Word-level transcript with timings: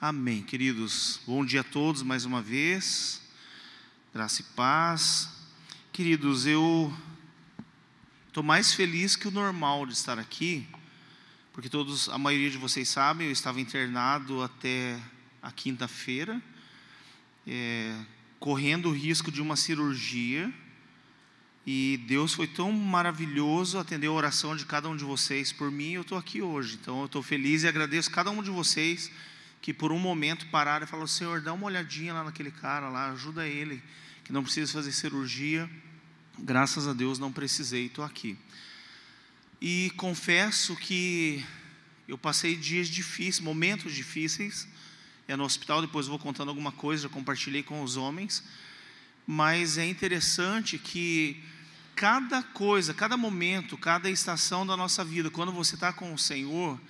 Amém, 0.00 0.42
queridos. 0.42 1.18
Bom 1.26 1.44
dia 1.44 1.62
a 1.62 1.64
todos 1.64 2.04
mais 2.04 2.24
uma 2.24 2.40
vez. 2.40 3.20
Graça 4.14 4.42
e 4.42 4.44
paz. 4.54 5.28
Queridos, 5.92 6.46
eu 6.46 6.96
estou 8.28 8.44
mais 8.44 8.72
feliz 8.72 9.16
que 9.16 9.26
o 9.26 9.32
normal 9.32 9.84
de 9.86 9.94
estar 9.94 10.16
aqui, 10.16 10.64
porque 11.52 11.68
todos, 11.68 12.08
a 12.10 12.16
maioria 12.16 12.48
de 12.48 12.56
vocês 12.56 12.88
sabem, 12.88 13.26
eu 13.26 13.32
estava 13.32 13.60
internado 13.60 14.40
até 14.40 14.96
a 15.42 15.50
quinta-feira, 15.50 16.40
é, 17.44 18.00
correndo 18.38 18.90
o 18.90 18.94
risco 18.94 19.32
de 19.32 19.42
uma 19.42 19.56
cirurgia. 19.56 20.54
E 21.66 21.96
Deus 22.06 22.34
foi 22.34 22.46
tão 22.46 22.70
maravilhoso 22.70 23.76
atender 23.76 24.06
a 24.06 24.12
oração 24.12 24.54
de 24.54 24.64
cada 24.64 24.88
um 24.88 24.96
de 24.96 25.02
vocês 25.02 25.50
por 25.50 25.72
mim. 25.72 25.94
Eu 25.94 26.02
estou 26.02 26.16
aqui 26.16 26.40
hoje, 26.40 26.78
então 26.80 27.00
eu 27.00 27.06
estou 27.06 27.20
feliz 27.20 27.64
e 27.64 27.66
agradeço 27.66 28.08
cada 28.12 28.30
um 28.30 28.44
de 28.44 28.50
vocês 28.50 29.10
que 29.60 29.72
por 29.74 29.92
um 29.92 29.98
momento 29.98 30.46
pararam 30.46 30.84
e 30.84 30.88
falaram: 30.88 31.06
Senhor, 31.06 31.40
dá 31.40 31.52
uma 31.52 31.66
olhadinha 31.66 32.14
lá 32.14 32.24
naquele 32.24 32.50
cara 32.50 32.88
lá, 32.88 33.10
ajuda 33.10 33.46
ele, 33.46 33.82
que 34.24 34.32
não 34.32 34.42
precisa 34.42 34.72
fazer 34.72 34.92
cirurgia. 34.92 35.68
Graças 36.38 36.86
a 36.86 36.92
Deus 36.92 37.18
não 37.18 37.32
precisei, 37.32 37.86
estou 37.86 38.04
aqui. 38.04 38.38
E 39.60 39.92
confesso 39.96 40.76
que 40.76 41.44
eu 42.06 42.16
passei 42.16 42.54
dias 42.54 42.88
difíceis, 42.88 43.40
momentos 43.40 43.92
difíceis. 43.92 44.68
É 45.26 45.36
no 45.36 45.44
hospital, 45.44 45.82
depois 45.82 46.06
vou 46.06 46.18
contando 46.18 46.48
alguma 46.48 46.72
coisa, 46.72 47.02
já 47.02 47.08
compartilhei 47.08 47.62
com 47.62 47.82
os 47.82 47.96
homens. 47.96 48.42
Mas 49.26 49.76
é 49.76 49.84
interessante 49.84 50.78
que 50.78 51.42
cada 51.94 52.42
coisa, 52.42 52.94
cada 52.94 53.16
momento, 53.16 53.76
cada 53.76 54.08
estação 54.08 54.64
da 54.64 54.76
nossa 54.76 55.04
vida, 55.04 55.30
quando 55.30 55.52
você 55.52 55.74
está 55.74 55.92
com 55.92 56.14
o 56.14 56.18
Senhor, 56.18 56.80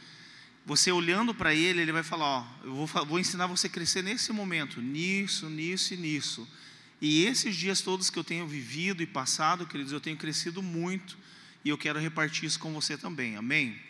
você 0.69 0.93
olhando 0.93 1.35
para 1.35 1.55
Ele, 1.55 1.81
Ele 1.81 1.93
vai 1.93 2.03
falar: 2.03 2.27
Ó, 2.27 2.47
eu 2.63 2.75
vou, 2.75 2.87
vou 3.07 3.19
ensinar 3.19 3.47
você 3.47 3.69
a 3.69 3.71
crescer 3.71 4.03
nesse 4.03 4.31
momento, 4.35 4.83
nisso, 4.83 5.49
nisso 5.49 5.95
e 5.95 5.97
nisso. 5.97 6.47
E 7.01 7.25
esses 7.25 7.57
dias 7.57 7.81
todos 7.81 8.11
que 8.11 8.19
eu 8.19 8.25
tenho 8.25 8.47
vivido 8.47 9.03
e 9.03 9.07
passado, 9.07 9.67
queridos, 9.67 9.95
eu 9.95 10.01
tenho 10.01 10.19
crescido 10.19 10.63
muito 10.63 11.17
e 11.65 11.71
eu 11.71 11.79
quero 11.79 11.99
repartir 11.99 12.45
isso 12.45 12.59
com 12.59 12.71
você 12.75 12.99
também, 12.99 13.35
amém? 13.35 13.81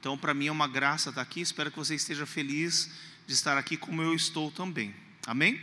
Então, 0.00 0.18
para 0.18 0.34
mim 0.34 0.48
é 0.48 0.52
uma 0.52 0.66
graça 0.66 1.10
estar 1.10 1.22
aqui, 1.22 1.40
espero 1.40 1.70
que 1.70 1.76
você 1.76 1.94
esteja 1.94 2.26
feliz 2.26 2.90
de 3.28 3.32
estar 3.32 3.56
aqui 3.56 3.76
como 3.76 4.02
eu 4.02 4.12
estou 4.12 4.50
também, 4.50 4.92
amém? 5.28 5.60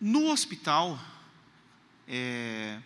No 0.00 0.30
hospital, 0.30 0.98
é, 2.08 2.78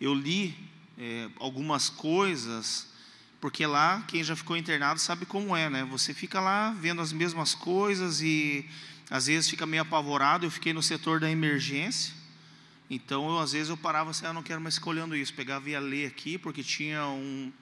eu 0.00 0.14
li 0.14 0.54
é, 0.96 1.28
algumas 1.40 1.88
coisas 1.88 2.86
porque 3.40 3.64
lá, 3.66 4.02
quem 4.08 4.24
já 4.24 4.34
ficou 4.34 4.56
internado 4.56 4.98
sabe 4.98 5.24
como 5.24 5.56
é, 5.56 5.70
né? 5.70 5.84
Você 5.90 6.12
fica 6.12 6.40
lá 6.40 6.70
vendo 6.72 7.00
as 7.00 7.12
mesmas 7.12 7.54
coisas 7.54 8.20
e 8.20 8.68
às 9.08 9.26
vezes 9.26 9.48
fica 9.48 9.64
meio 9.64 9.82
apavorado. 9.82 10.44
Eu 10.44 10.50
fiquei 10.50 10.72
no 10.72 10.82
setor 10.82 11.20
da 11.20 11.30
emergência, 11.30 12.12
então 12.90 13.28
eu, 13.28 13.38
às 13.38 13.52
vezes 13.52 13.68
eu 13.68 13.76
parava 13.76 14.10
assim, 14.10 14.26
ah, 14.26 14.32
não 14.32 14.42
quero 14.42 14.60
mais 14.60 14.74
ficar 14.74 14.90
olhando 14.90 15.14
isso. 15.14 15.32
Pegava 15.34 15.68
e 15.68 15.72
ia 15.72 15.80
ler 15.80 16.06
aqui, 16.06 16.36
porque 16.36 16.64
tinha 16.64 17.06
um, 17.06 17.52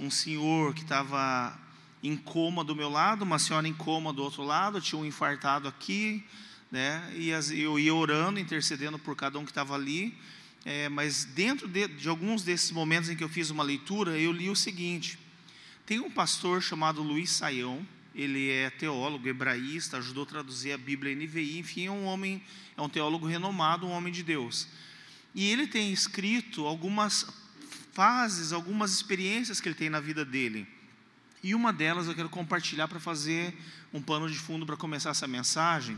um 0.00 0.10
senhor 0.10 0.72
que 0.72 0.82
estava 0.82 1.58
em 2.02 2.16
coma 2.16 2.64
do 2.64 2.74
meu 2.74 2.88
lado, 2.88 3.22
uma 3.22 3.38
senhora 3.38 3.68
em 3.68 3.74
coma 3.74 4.12
do 4.12 4.22
outro 4.22 4.42
lado, 4.42 4.80
tinha 4.80 4.98
um 4.98 5.04
infartado 5.04 5.68
aqui, 5.68 6.24
né? 6.70 7.12
E 7.14 7.30
eu 7.60 7.78
ia 7.78 7.94
orando, 7.94 8.40
intercedendo 8.40 8.98
por 8.98 9.14
cada 9.14 9.38
um 9.38 9.44
que 9.44 9.50
estava 9.50 9.74
ali. 9.74 10.16
É, 10.64 10.88
mas 10.88 11.24
dentro 11.24 11.68
de, 11.68 11.86
de 11.88 12.08
alguns 12.08 12.42
desses 12.42 12.70
momentos 12.70 13.10
em 13.10 13.16
que 13.16 13.22
eu 13.22 13.28
fiz 13.28 13.50
uma 13.50 13.62
leitura, 13.62 14.18
eu 14.18 14.32
li 14.32 14.48
o 14.48 14.56
seguinte: 14.56 15.25
tem 15.86 16.00
um 16.00 16.10
pastor 16.10 16.60
chamado 16.60 17.00
Luiz 17.00 17.30
Saião, 17.30 17.86
ele 18.12 18.50
é 18.50 18.70
teólogo, 18.70 19.28
hebraísta, 19.28 19.98
ajudou 19.98 20.24
a 20.24 20.26
traduzir 20.26 20.72
a 20.72 20.78
Bíblia 20.78 21.14
NVI, 21.14 21.58
enfim, 21.58 21.86
é 21.86 21.90
um 21.90 22.06
homem, 22.06 22.42
é 22.76 22.82
um 22.82 22.88
teólogo 22.88 23.24
renomado, 23.24 23.86
um 23.86 23.92
homem 23.92 24.12
de 24.12 24.24
Deus. 24.24 24.66
E 25.32 25.48
ele 25.48 25.68
tem 25.68 25.92
escrito 25.92 26.66
algumas 26.66 27.26
fases, 27.92 28.52
algumas 28.52 28.92
experiências 28.92 29.60
que 29.60 29.68
ele 29.68 29.76
tem 29.76 29.88
na 29.88 30.00
vida 30.00 30.24
dele. 30.24 30.66
E 31.40 31.54
uma 31.54 31.72
delas 31.72 32.08
eu 32.08 32.14
quero 32.14 32.28
compartilhar 32.28 32.88
para 32.88 32.98
fazer 32.98 33.56
um 33.92 34.02
pano 34.02 34.28
de 34.28 34.38
fundo 34.38 34.66
para 34.66 34.76
começar 34.76 35.10
essa 35.10 35.28
mensagem, 35.28 35.96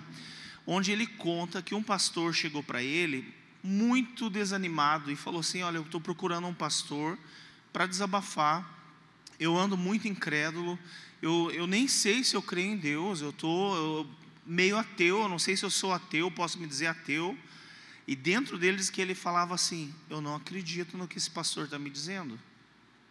onde 0.66 0.92
ele 0.92 1.06
conta 1.06 1.62
que 1.62 1.74
um 1.74 1.82
pastor 1.82 2.34
chegou 2.34 2.62
para 2.62 2.82
ele 2.82 3.32
muito 3.62 4.28
desanimado 4.28 5.10
e 5.10 5.16
falou 5.16 5.40
assim: 5.40 5.62
Olha, 5.62 5.78
eu 5.78 5.82
estou 5.82 6.00
procurando 6.00 6.46
um 6.46 6.52
pastor 6.52 7.18
para 7.72 7.86
desabafar 7.86 8.77
eu 9.38 9.56
ando 9.56 9.76
muito 9.76 10.08
incrédulo, 10.08 10.78
eu, 11.22 11.50
eu 11.50 11.66
nem 11.66 11.88
sei 11.88 12.22
se 12.22 12.34
eu 12.34 12.42
creio 12.42 12.72
em 12.72 12.76
Deus, 12.76 13.20
eu 13.20 13.30
estou 13.30 14.08
meio 14.46 14.78
ateu, 14.78 15.22
eu 15.22 15.28
não 15.28 15.38
sei 15.38 15.56
se 15.56 15.64
eu 15.64 15.70
sou 15.70 15.92
ateu, 15.92 16.30
posso 16.30 16.58
me 16.58 16.66
dizer 16.66 16.86
ateu. 16.86 17.36
E 18.06 18.16
dentro 18.16 18.56
deles 18.56 18.88
que 18.88 19.00
ele 19.00 19.14
falava 19.14 19.54
assim: 19.54 19.94
Eu 20.08 20.20
não 20.20 20.34
acredito 20.34 20.96
no 20.96 21.06
que 21.06 21.18
esse 21.18 21.30
pastor 21.30 21.64
está 21.64 21.78
me 21.78 21.90
dizendo. 21.90 22.40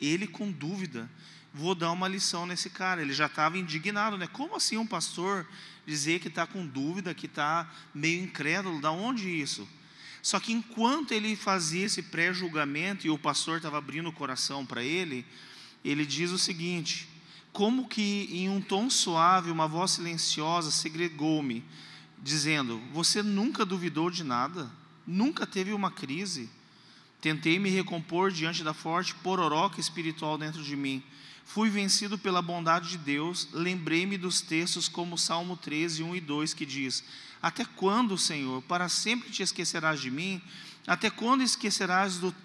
Ele 0.01 0.25
com 0.25 0.51
dúvida, 0.51 1.09
vou 1.53 1.75
dar 1.75 1.91
uma 1.91 2.07
lição 2.07 2.47
nesse 2.47 2.69
cara. 2.69 3.01
Ele 3.01 3.13
já 3.13 3.27
estava 3.27 3.57
indignado, 3.57 4.17
né? 4.17 4.25
Como 4.25 4.55
assim 4.55 4.77
um 4.77 4.87
pastor 4.87 5.47
dizer 5.85 6.19
que 6.19 6.27
está 6.27 6.47
com 6.47 6.65
dúvida, 6.65 7.13
que 7.13 7.27
está 7.27 7.71
meio 7.93 8.23
incrédulo? 8.23 8.81
Da 8.81 8.91
onde 8.91 9.29
isso? 9.29 9.67
Só 10.21 10.39
que 10.39 10.51
enquanto 10.51 11.11
ele 11.11 11.35
fazia 11.35 11.85
esse 11.85 12.01
pré-julgamento 12.01 13.05
e 13.05 13.09
o 13.09 13.17
pastor 13.17 13.57
estava 13.57 13.77
abrindo 13.77 14.09
o 14.09 14.13
coração 14.13 14.65
para 14.65 14.83
ele, 14.83 15.25
ele 15.83 16.05
diz 16.05 16.31
o 16.31 16.37
seguinte: 16.37 17.07
Como 17.51 17.87
que 17.87 18.27
em 18.31 18.49
um 18.49 18.61
tom 18.61 18.89
suave, 18.89 19.51
uma 19.51 19.67
voz 19.67 19.91
silenciosa 19.91 20.71
segregou-me, 20.71 21.63
dizendo: 22.21 22.81
Você 22.93 23.23
nunca 23.23 23.65
duvidou 23.65 24.09
de 24.09 24.23
nada? 24.23 24.71
Nunca 25.05 25.45
teve 25.47 25.73
uma 25.73 25.91
crise? 25.91 26.49
Tentei 27.21 27.57
me 27.57 27.69
recompor 27.69 28.31
diante 28.31 28.63
da 28.63 28.73
forte 28.73 29.15
pororoca 29.15 29.79
espiritual 29.79 30.37
dentro 30.37 30.63
de 30.63 30.75
mim. 30.75 31.01
Fui 31.45 31.69
vencido 31.69 32.17
pela 32.17 32.41
bondade 32.41 32.89
de 32.89 32.97
Deus. 32.97 33.47
Lembrei-me 33.53 34.17
dos 34.17 34.41
textos 34.41 34.89
como 34.89 35.17
Salmo 35.17 35.55
13, 35.55 36.03
1 36.03 36.15
e 36.17 36.21
2, 36.21 36.53
que 36.53 36.65
diz: 36.65 37.03
Até 37.41 37.63
quando, 37.63 38.17
Senhor, 38.17 38.61
para 38.63 38.89
sempre 38.89 39.29
te 39.31 39.41
esquecerás 39.41 40.01
de 40.01 40.11
mim? 40.11 40.41
Até 40.85 41.09
quando 41.09 41.41
esquecerás 41.41 42.17
do 42.17 42.35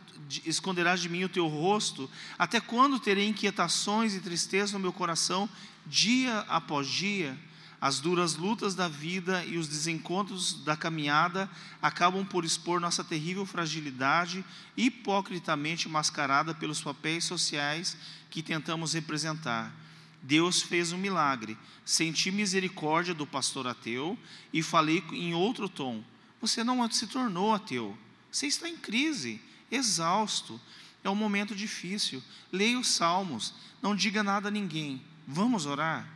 esconderás 0.44 1.00
de 1.00 1.08
mim 1.08 1.24
o 1.24 1.28
teu 1.28 1.46
rosto? 1.46 2.10
Até 2.38 2.60
quando 2.60 2.98
terei 2.98 3.28
inquietações 3.28 4.14
e 4.14 4.20
tristeza 4.20 4.74
no 4.74 4.80
meu 4.80 4.92
coração, 4.92 5.48
dia 5.86 6.40
após 6.48 6.88
dia? 6.88 7.38
As 7.82 7.98
duras 7.98 8.36
lutas 8.36 8.76
da 8.76 8.86
vida 8.86 9.44
e 9.44 9.58
os 9.58 9.66
desencontros 9.66 10.54
da 10.62 10.76
caminhada 10.76 11.50
acabam 11.82 12.24
por 12.24 12.44
expor 12.44 12.80
nossa 12.80 13.02
terrível 13.02 13.44
fragilidade, 13.44 14.44
hipocritamente 14.76 15.88
mascarada 15.88 16.54
pelos 16.54 16.80
papéis 16.80 17.24
sociais 17.24 17.96
que 18.30 18.40
tentamos 18.40 18.92
representar. 18.92 19.74
Deus 20.22 20.62
fez 20.62 20.92
um 20.92 20.96
milagre. 20.96 21.58
Senti 21.84 22.30
misericórdia 22.30 23.12
do 23.12 23.26
pastor 23.26 23.66
ateu 23.66 24.16
e 24.52 24.62
falei 24.62 25.02
em 25.10 25.34
outro 25.34 25.68
tom: 25.68 26.04
Você 26.40 26.62
não 26.62 26.88
se 26.88 27.08
tornou 27.08 27.52
ateu, 27.52 27.98
você 28.30 28.46
está 28.46 28.68
em 28.68 28.76
crise 28.76 29.40
exausto. 29.72 30.60
É 31.02 31.10
um 31.10 31.14
momento 31.16 31.54
difícil. 31.54 32.22
Leia 32.52 32.78
os 32.78 32.88
salmos. 32.88 33.54
Não 33.80 33.96
diga 33.96 34.22
nada 34.22 34.48
a 34.48 34.50
ninguém. 34.50 35.02
Vamos 35.26 35.66
orar? 35.66 36.08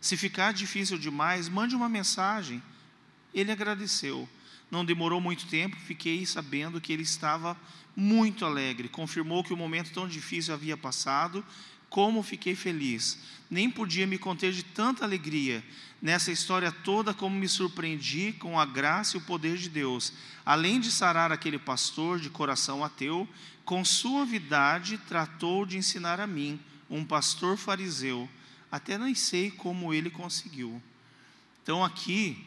Se 0.00 0.16
ficar 0.16 0.52
difícil 0.52 0.98
demais, 0.98 1.48
mande 1.48 1.74
uma 1.74 1.88
mensagem. 1.88 2.62
Ele 3.34 3.50
agradeceu. 3.50 4.28
Não 4.70 4.84
demorou 4.84 5.20
muito 5.20 5.46
tempo, 5.46 5.76
fiquei 5.76 6.26
sabendo 6.26 6.80
que 6.80 6.92
ele 6.92 7.02
estava 7.02 7.56
muito 7.96 8.44
alegre. 8.44 8.88
Confirmou 8.88 9.42
que 9.42 9.52
o 9.52 9.56
momento 9.56 9.92
tão 9.92 10.06
difícil 10.06 10.54
havia 10.54 10.76
passado. 10.76 11.44
Como 11.88 12.22
fiquei 12.22 12.54
feliz. 12.54 13.18
Nem 13.50 13.70
podia 13.70 14.06
me 14.06 14.18
conter 14.18 14.52
de 14.52 14.62
tanta 14.62 15.04
alegria 15.04 15.64
nessa 16.00 16.30
história 16.30 16.70
toda 16.70 17.12
como 17.12 17.36
me 17.36 17.48
surpreendi 17.48 18.32
com 18.32 18.58
a 18.58 18.64
graça 18.64 19.16
e 19.16 19.20
o 19.20 19.24
poder 19.24 19.56
de 19.56 19.68
Deus. 19.68 20.12
Além 20.44 20.80
de 20.80 20.90
sarar 20.90 21.32
aquele 21.32 21.58
pastor 21.58 22.20
de 22.20 22.30
coração 22.30 22.84
ateu, 22.84 23.28
com 23.64 23.84
suavidade 23.84 24.98
tratou 24.98 25.66
de 25.66 25.76
ensinar 25.76 26.20
a 26.20 26.26
mim, 26.26 26.58
um 26.88 27.04
pastor 27.04 27.56
fariseu. 27.56 28.28
Até 28.70 28.96
nem 28.96 29.14
sei 29.14 29.50
como 29.50 29.92
ele 29.92 30.10
conseguiu. 30.10 30.80
Então 31.62 31.84
aqui, 31.84 32.44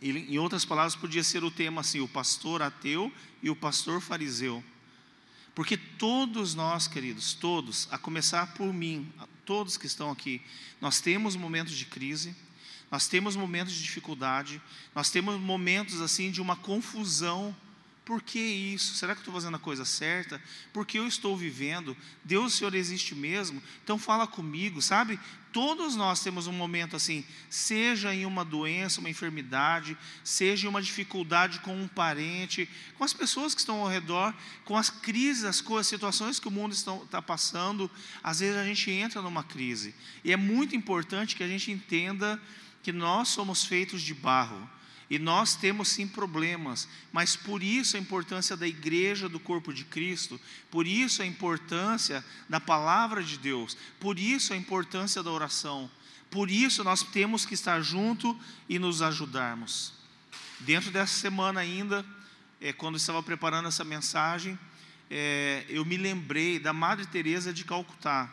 em 0.00 0.38
outras 0.38 0.64
palavras, 0.64 0.96
podia 0.96 1.22
ser 1.22 1.44
o 1.44 1.50
tema 1.50 1.80
assim: 1.80 2.00
o 2.00 2.08
pastor 2.08 2.62
ateu 2.62 3.12
e 3.42 3.50
o 3.50 3.56
pastor 3.56 4.00
fariseu. 4.00 4.64
Porque 5.54 5.76
todos 5.76 6.54
nós, 6.54 6.88
queridos, 6.88 7.34
todos, 7.34 7.86
a 7.90 7.98
começar 7.98 8.54
por 8.54 8.72
mim, 8.72 9.12
todos 9.44 9.76
que 9.76 9.86
estão 9.86 10.10
aqui, 10.10 10.40
nós 10.80 11.00
temos 11.00 11.36
momentos 11.36 11.74
de 11.74 11.84
crise, 11.84 12.34
nós 12.90 13.06
temos 13.06 13.36
momentos 13.36 13.74
de 13.74 13.82
dificuldade, 13.82 14.60
nós 14.94 15.10
temos 15.10 15.38
momentos 15.40 16.00
assim 16.00 16.30
de 16.30 16.40
uma 16.40 16.56
confusão 16.56 17.54
Por 18.04 18.20
que 18.20 18.38
isso? 18.38 18.96
Será 18.96 19.14
que 19.14 19.20
eu 19.20 19.22
estou 19.22 19.34
fazendo 19.34 19.54
a 19.54 19.60
coisa 19.60 19.84
certa? 19.84 20.42
Por 20.72 20.84
que 20.84 20.98
eu 20.98 21.06
estou 21.06 21.36
vivendo? 21.36 21.96
Deus, 22.24 22.52
o 22.52 22.56
Senhor 22.56 22.74
existe 22.74 23.14
mesmo? 23.14 23.62
Então 23.84 23.96
fala 23.96 24.26
comigo, 24.26 24.82
sabe? 24.82 25.20
Todos 25.52 25.94
nós 25.94 26.20
temos 26.20 26.48
um 26.48 26.52
momento 26.52 26.96
assim, 26.96 27.24
seja 27.48 28.12
em 28.12 28.26
uma 28.26 28.44
doença, 28.44 28.98
uma 28.98 29.10
enfermidade, 29.10 29.96
seja 30.24 30.66
em 30.66 30.68
uma 30.68 30.82
dificuldade 30.82 31.60
com 31.60 31.80
um 31.80 31.86
parente, 31.86 32.68
com 32.96 33.04
as 33.04 33.12
pessoas 33.12 33.54
que 33.54 33.60
estão 33.60 33.80
ao 33.80 33.88
redor, 33.88 34.34
com 34.64 34.76
as 34.76 34.90
crises, 34.90 35.44
as 35.44 35.60
coisas, 35.60 35.86
situações 35.86 36.40
que 36.40 36.48
o 36.48 36.50
mundo 36.50 36.72
está 36.72 37.22
passando, 37.22 37.88
às 38.22 38.40
vezes 38.40 38.56
a 38.56 38.64
gente 38.64 38.90
entra 38.90 39.22
numa 39.22 39.44
crise. 39.44 39.94
E 40.24 40.32
é 40.32 40.36
muito 40.36 40.74
importante 40.74 41.36
que 41.36 41.44
a 41.44 41.48
gente 41.48 41.70
entenda 41.70 42.40
que 42.82 42.90
nós 42.90 43.28
somos 43.28 43.64
feitos 43.64 44.02
de 44.02 44.14
barro. 44.14 44.68
E 45.10 45.18
nós 45.18 45.54
temos 45.54 45.88
sim 45.88 46.08
problemas, 46.08 46.88
mas 47.12 47.36
por 47.36 47.62
isso 47.62 47.96
a 47.96 48.00
importância 48.00 48.56
da 48.56 48.66
igreja 48.66 49.28
do 49.28 49.38
corpo 49.38 49.72
de 49.72 49.84
Cristo, 49.84 50.40
por 50.70 50.86
isso 50.86 51.22
a 51.22 51.26
importância 51.26 52.24
da 52.48 52.58
palavra 52.58 53.22
de 53.22 53.36
Deus, 53.38 53.76
por 54.00 54.18
isso 54.18 54.52
a 54.52 54.56
importância 54.56 55.22
da 55.22 55.30
oração, 55.30 55.90
por 56.30 56.50
isso 56.50 56.82
nós 56.82 57.02
temos 57.02 57.44
que 57.44 57.54
estar 57.54 57.80
junto 57.82 58.38
e 58.68 58.78
nos 58.78 59.02
ajudarmos. 59.02 59.92
Dentro 60.60 60.90
dessa 60.90 61.14
semana 61.14 61.60
ainda, 61.60 62.06
é, 62.60 62.72
quando 62.72 62.96
estava 62.96 63.22
preparando 63.22 63.68
essa 63.68 63.84
mensagem, 63.84 64.58
é, 65.10 65.66
eu 65.68 65.84
me 65.84 65.96
lembrei 65.96 66.58
da 66.58 66.72
Madre 66.72 67.04
Teresa 67.04 67.52
de 67.52 67.64
Calcutá. 67.64 68.32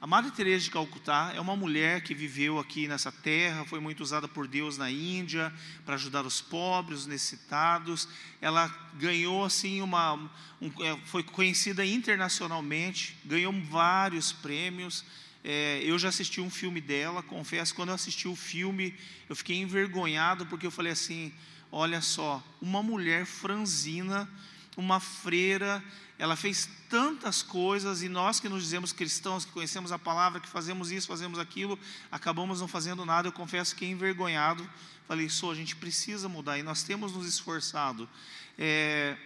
A 0.00 0.06
Madre 0.06 0.30
Teresa 0.30 0.62
de 0.62 0.70
Calcutá 0.70 1.32
é 1.34 1.40
uma 1.40 1.56
mulher 1.56 2.02
que 2.02 2.14
viveu 2.14 2.60
aqui 2.60 2.86
nessa 2.86 3.10
terra, 3.10 3.64
foi 3.64 3.80
muito 3.80 4.00
usada 4.00 4.28
por 4.28 4.46
Deus 4.46 4.78
na 4.78 4.88
Índia 4.88 5.52
para 5.84 5.96
ajudar 5.96 6.24
os 6.24 6.40
pobres, 6.40 7.00
os 7.00 7.06
necessitados. 7.06 8.08
Ela 8.40 8.68
ganhou 8.94 9.44
assim 9.44 9.80
uma, 9.82 10.14
um, 10.62 10.70
é, 10.84 10.96
foi 11.06 11.24
conhecida 11.24 11.84
internacionalmente, 11.84 13.18
ganhou 13.24 13.52
vários 13.64 14.30
prêmios. 14.30 15.04
É, 15.42 15.80
eu 15.82 15.98
já 15.98 16.10
assisti 16.10 16.40
um 16.40 16.48
filme 16.48 16.80
dela, 16.80 17.20
confesso, 17.20 17.74
quando 17.74 17.88
eu 17.88 17.96
assisti 17.96 18.28
o 18.28 18.36
filme, 18.36 18.94
eu 19.28 19.34
fiquei 19.34 19.56
envergonhado 19.56 20.46
porque 20.46 20.64
eu 20.68 20.70
falei 20.70 20.92
assim: 20.92 21.32
olha 21.72 22.00
só, 22.00 22.40
uma 22.62 22.84
mulher 22.84 23.26
franzina, 23.26 24.30
uma 24.78 25.00
freira, 25.00 25.82
ela 26.16 26.36
fez 26.36 26.70
tantas 26.88 27.42
coisas 27.42 28.00
e 28.00 28.08
nós 28.08 28.38
que 28.38 28.48
nos 28.48 28.62
dizemos 28.62 28.92
cristãos, 28.92 29.44
que 29.44 29.50
conhecemos 29.50 29.90
a 29.90 29.98
palavra, 29.98 30.38
que 30.38 30.48
fazemos 30.48 30.92
isso, 30.92 31.08
fazemos 31.08 31.36
aquilo, 31.40 31.76
acabamos 32.12 32.60
não 32.60 32.68
fazendo 32.68 33.04
nada. 33.04 33.26
Eu 33.26 33.32
confesso 33.32 33.74
que 33.74 33.84
envergonhado, 33.84 34.68
falei, 35.08 35.28
sou, 35.28 35.50
a 35.50 35.54
gente 35.54 35.74
precisa 35.74 36.28
mudar 36.28 36.58
e 36.58 36.62
nós 36.62 36.84
temos 36.84 37.12
nos 37.12 37.26
esforçado. 37.26 38.08
É, 38.56 39.16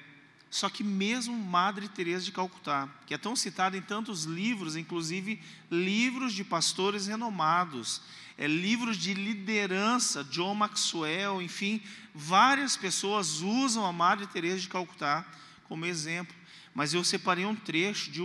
só 0.50 0.70
que 0.70 0.82
mesmo 0.82 1.36
Madre 1.36 1.86
Teresa 1.86 2.24
de 2.24 2.32
Calcutá, 2.32 2.88
que 3.06 3.12
é 3.12 3.18
tão 3.18 3.36
citada 3.36 3.76
em 3.76 3.82
tantos 3.82 4.24
livros, 4.24 4.74
inclusive 4.74 5.38
livros 5.70 6.32
de 6.32 6.44
pastores 6.44 7.06
renomados, 7.06 8.00
é, 8.36 8.46
livros 8.46 8.96
de 8.96 9.14
liderança, 9.14 10.24
John 10.24 10.54
Maxwell, 10.54 11.40
enfim, 11.42 11.80
várias 12.14 12.76
pessoas 12.76 13.40
usam 13.40 13.84
a 13.84 13.92
Madre 13.92 14.26
Teresa 14.26 14.60
de 14.60 14.68
Calcutá 14.68 15.26
como 15.68 15.86
exemplo 15.86 16.42
mas 16.74 16.94
eu 16.94 17.04
separei 17.04 17.44
um 17.44 17.54
trecho 17.54 18.10
de, 18.10 18.20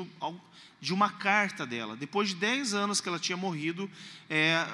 de 0.79 0.93
uma 0.93 1.09
carta 1.09 1.65
dela. 1.65 1.95
Depois 1.95 2.29
de 2.29 2.35
10 2.35 2.73
anos 2.73 3.01
que 3.01 3.09
ela 3.09 3.19
tinha 3.19 3.37
morrido, 3.37 3.89
é, 4.29 4.65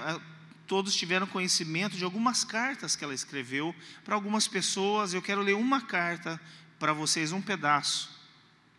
todos 0.68 0.96
tiveram 0.96 1.26
conhecimento 1.26 1.98
de 1.98 2.04
algumas 2.04 2.44
cartas 2.44 2.96
que 2.96 3.04
ela 3.04 3.14
escreveu 3.14 3.76
para 4.04 4.16
algumas 4.16 4.48
pessoas. 4.48 5.14
Eu 5.14 5.22
quero 5.22 5.42
ler 5.42 5.56
uma 5.56 5.82
carta 5.82 6.40
para 6.78 6.94
vocês, 6.94 7.32
um 7.32 7.42
pedaço. 7.42 8.12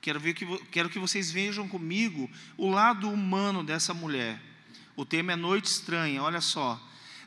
Quero, 0.00 0.20
ver 0.20 0.34
que, 0.34 0.46
quero 0.70 0.90
que 0.90 0.98
vocês 0.98 1.30
vejam 1.30 1.66
comigo 1.66 2.30
o 2.56 2.70
lado 2.70 3.10
humano 3.10 3.64
dessa 3.64 3.92
mulher. 3.92 4.40
O 4.96 5.05
tema 5.05 5.32
é 5.32 5.37
Noite 5.37 5.67
Estranha, 5.67 6.23
olha 6.23 6.41
só. 6.41 6.81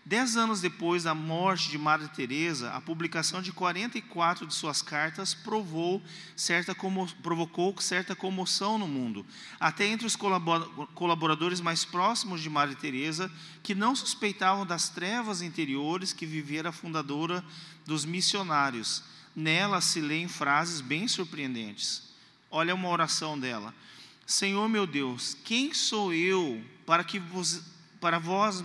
Dez 0.06 0.38
anos 0.38 0.62
depois 0.62 1.04
da 1.04 1.14
morte 1.14 1.69
de 1.69 1.78
Madre 1.78 2.08
Teresa, 2.08 2.72
a 2.72 2.80
publicação 2.80 3.42
de 3.42 3.52
44 3.52 4.48
de 4.48 4.54
suas 4.54 4.81
cartas 4.81 5.34
provou 5.34 6.02
certa 6.34 6.74
como, 6.74 7.12
provocou 7.16 7.75
certa 7.81 8.16
comoção 8.16 8.78
no 8.78 8.88
mundo, 8.88 9.25
até 9.60 9.86
entre 9.86 10.08
os 10.08 10.16
colaboradores 10.16 11.60
mais 11.60 11.84
próximos 11.84 12.40
de 12.40 12.50
Madre 12.50 12.78
Teresa, 12.78 13.30
que 13.62 13.75
não 13.75 13.94
suspeitavam 13.98 14.66
das 14.66 14.88
trevas 14.88 15.42
interiores 15.42 16.13
que 16.13 16.25
vivera 16.25 16.70
a 16.70 16.72
fundadora 16.72 17.44
dos 17.86 18.06
missionários. 18.06 19.04
Nela 19.36 19.81
se 19.81 20.00
lêem 20.00 20.30
frases 20.30 20.80
bem 20.80 21.06
surpreendentes. 21.10 22.04
Olha 22.50 22.74
uma 22.74 22.88
oração 22.88 23.38
dela: 23.38 23.74
Senhor 24.27 24.68
meu 24.68 24.85
Deus, 24.85 25.38
quem 25.45 25.74
sou 25.74 26.13
eu 26.13 26.62
para 26.85 27.01
que 27.01 27.18
vos, 27.18 27.62
para 28.01 28.19
vós 28.19 28.62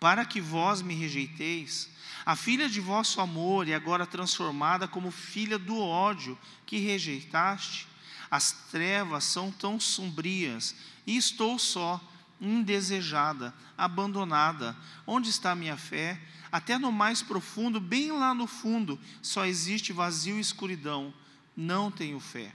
para 0.00 0.24
que 0.24 0.40
vós 0.40 0.80
me 0.80 0.94
rejeiteis, 0.94 1.90
a 2.24 2.34
filha 2.34 2.66
de 2.66 2.80
vosso 2.80 3.20
amor 3.20 3.68
e 3.68 3.74
agora 3.74 4.06
transformada 4.06 4.88
como 4.88 5.10
filha 5.10 5.58
do 5.58 5.78
ódio 5.78 6.38
que 6.64 6.78
rejeitaste. 6.78 7.86
As 8.30 8.52
trevas 8.70 9.24
são 9.24 9.52
tão 9.52 9.78
sombrias 9.78 10.74
e 11.06 11.16
estou 11.16 11.58
só, 11.58 12.00
indesejada, 12.40 13.54
abandonada. 13.76 14.74
Onde 15.06 15.28
está 15.28 15.54
minha 15.54 15.76
fé? 15.76 16.18
Até 16.50 16.78
no 16.78 16.90
mais 16.90 17.22
profundo, 17.22 17.78
bem 17.78 18.10
lá 18.10 18.34
no 18.34 18.46
fundo, 18.46 18.98
só 19.20 19.44
existe 19.44 19.92
vazio 19.92 20.38
e 20.38 20.40
escuridão. 20.40 21.12
Não 21.54 21.90
tenho 21.90 22.18
fé. 22.18 22.52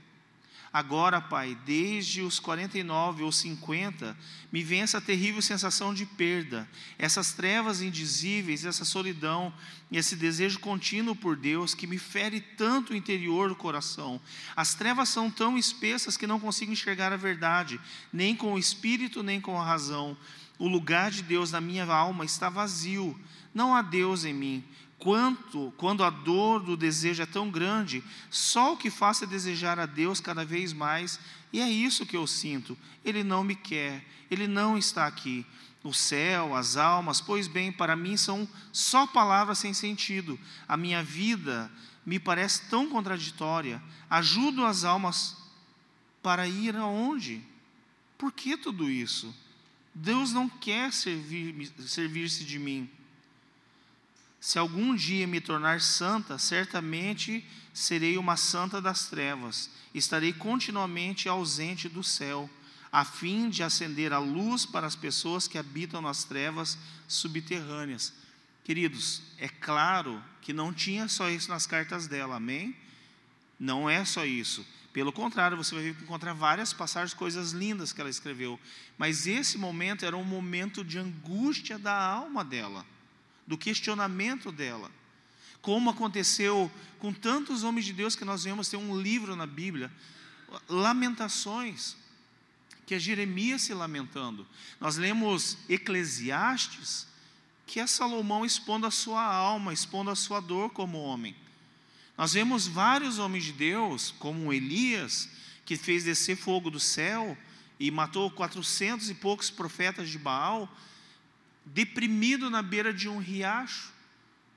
Agora, 0.72 1.20
Pai, 1.20 1.56
desde 1.66 2.22
os 2.22 2.40
49 2.40 3.22
ou 3.22 3.30
50, 3.30 4.16
me 4.50 4.62
vem 4.62 4.80
essa 4.80 5.02
terrível 5.02 5.42
sensação 5.42 5.92
de 5.92 6.06
perda, 6.06 6.66
essas 6.98 7.32
trevas 7.32 7.82
indizíveis, 7.82 8.64
essa 8.64 8.84
solidão 8.84 9.52
esse 9.98 10.16
desejo 10.16 10.58
contínuo 10.58 11.14
por 11.14 11.36
Deus 11.36 11.74
que 11.74 11.86
me 11.86 11.98
fere 11.98 12.40
tanto 12.40 12.92
o 12.92 12.96
interior 12.96 13.48
do 13.48 13.56
coração. 13.56 14.20
As 14.56 14.74
trevas 14.74 15.08
são 15.08 15.30
tão 15.30 15.58
espessas 15.58 16.16
que 16.16 16.26
não 16.26 16.40
consigo 16.40 16.72
enxergar 16.72 17.12
a 17.12 17.16
verdade, 17.16 17.78
nem 18.12 18.34
com 18.34 18.54
o 18.54 18.58
espírito, 18.58 19.22
nem 19.22 19.40
com 19.40 19.60
a 19.60 19.64
razão. 19.64 20.16
O 20.58 20.66
lugar 20.66 21.10
de 21.10 21.22
Deus 21.22 21.52
na 21.52 21.60
minha 21.60 21.84
alma 21.84 22.24
está 22.24 22.48
vazio, 22.48 23.18
não 23.54 23.74
há 23.74 23.82
Deus 23.82 24.24
em 24.24 24.32
mim 24.32 24.64
quanto 25.02 25.74
quando 25.76 26.04
a 26.04 26.10
dor 26.10 26.62
do 26.62 26.76
desejo 26.76 27.24
é 27.24 27.26
tão 27.26 27.50
grande, 27.50 28.04
só 28.30 28.74
o 28.74 28.76
que 28.76 28.88
faça 28.88 29.24
é 29.24 29.26
desejar 29.26 29.76
a 29.80 29.84
Deus 29.84 30.20
cada 30.20 30.44
vez 30.44 30.72
mais, 30.72 31.18
e 31.52 31.60
é 31.60 31.68
isso 31.68 32.06
que 32.06 32.16
eu 32.16 32.24
sinto. 32.24 32.78
Ele 33.04 33.24
não 33.24 33.42
me 33.42 33.56
quer, 33.56 34.06
ele 34.30 34.46
não 34.46 34.78
está 34.78 35.08
aqui. 35.08 35.44
O 35.82 35.92
céu, 35.92 36.54
as 36.54 36.76
almas, 36.76 37.20
pois 37.20 37.48
bem, 37.48 37.72
para 37.72 37.96
mim 37.96 38.16
são 38.16 38.48
só 38.72 39.04
palavras 39.04 39.58
sem 39.58 39.74
sentido. 39.74 40.38
A 40.68 40.76
minha 40.76 41.02
vida 41.02 41.68
me 42.06 42.20
parece 42.20 42.68
tão 42.70 42.88
contraditória. 42.88 43.82
Ajudo 44.08 44.64
as 44.64 44.84
almas 44.84 45.36
para 46.22 46.46
ir 46.46 46.76
aonde? 46.76 47.42
Por 48.16 48.30
que 48.30 48.56
tudo 48.56 48.88
isso? 48.88 49.34
Deus 49.92 50.32
não 50.32 50.48
quer 50.48 50.92
servir-se 50.92 51.88
servir 51.88 52.28
de 52.28 52.58
mim. 52.60 52.88
Se 54.42 54.58
algum 54.58 54.92
dia 54.96 55.24
me 55.24 55.40
tornar 55.40 55.80
santa, 55.80 56.36
certamente 56.36 57.46
serei 57.72 58.18
uma 58.18 58.36
santa 58.36 58.82
das 58.82 59.06
trevas, 59.06 59.70
estarei 59.94 60.32
continuamente 60.32 61.28
ausente 61.28 61.88
do 61.88 62.02
céu, 62.02 62.50
a 62.90 63.04
fim 63.04 63.48
de 63.48 63.62
acender 63.62 64.12
a 64.12 64.18
luz 64.18 64.66
para 64.66 64.84
as 64.84 64.96
pessoas 64.96 65.46
que 65.46 65.58
habitam 65.58 66.02
nas 66.02 66.24
trevas 66.24 66.76
subterrâneas. 67.06 68.12
Queridos, 68.64 69.22
é 69.38 69.48
claro 69.48 70.20
que 70.40 70.52
não 70.52 70.72
tinha 70.72 71.06
só 71.06 71.30
isso 71.30 71.48
nas 71.48 71.64
cartas 71.64 72.08
dela, 72.08 72.34
amém? 72.34 72.76
Não 73.60 73.88
é 73.88 74.04
só 74.04 74.26
isso. 74.26 74.66
Pelo 74.92 75.12
contrário, 75.12 75.56
você 75.56 75.72
vai 75.72 75.88
encontrar 75.90 76.32
várias 76.32 76.72
passagens, 76.72 77.14
coisas 77.14 77.52
lindas 77.52 77.92
que 77.92 78.00
ela 78.00 78.10
escreveu. 78.10 78.58
Mas 78.98 79.24
esse 79.28 79.56
momento 79.56 80.04
era 80.04 80.16
um 80.16 80.24
momento 80.24 80.82
de 80.82 80.98
angústia 80.98 81.78
da 81.78 81.94
alma 81.94 82.44
dela 82.44 82.84
do 83.46 83.58
questionamento 83.58 84.50
dela. 84.52 84.90
Como 85.60 85.90
aconteceu 85.90 86.70
com 86.98 87.12
tantos 87.12 87.62
homens 87.62 87.84
de 87.84 87.92
Deus 87.92 88.16
que 88.16 88.24
nós 88.24 88.44
vemos 88.44 88.68
ter 88.68 88.76
um 88.76 89.00
livro 89.00 89.36
na 89.36 89.46
Bíblia, 89.46 89.90
Lamentações, 90.68 91.96
que 92.86 92.94
é 92.94 92.98
Jeremias 92.98 93.62
se 93.62 93.74
lamentando. 93.74 94.46
Nós 94.80 94.96
lemos 94.96 95.56
Eclesiastes, 95.68 97.06
que 97.66 97.80
é 97.80 97.86
Salomão 97.86 98.44
expondo 98.44 98.86
a 98.86 98.90
sua 98.90 99.24
alma, 99.24 99.72
expondo 99.72 100.10
a 100.10 100.16
sua 100.16 100.40
dor 100.40 100.70
como 100.70 100.98
homem. 100.98 101.34
Nós 102.18 102.34
vemos 102.34 102.66
vários 102.66 103.18
homens 103.18 103.44
de 103.44 103.52
Deus, 103.52 104.14
como 104.18 104.52
Elias, 104.52 105.28
que 105.64 105.76
fez 105.76 106.04
descer 106.04 106.36
fogo 106.36 106.70
do 106.70 106.80
céu 106.80 107.36
e 107.80 107.90
matou 107.90 108.30
quatrocentos 108.30 109.08
e 109.08 109.14
poucos 109.14 109.50
profetas 109.50 110.10
de 110.10 110.18
Baal, 110.18 110.68
deprimido 111.64 112.50
na 112.50 112.62
beira 112.62 112.92
de 112.92 113.08
um 113.08 113.18
riacho, 113.18 113.92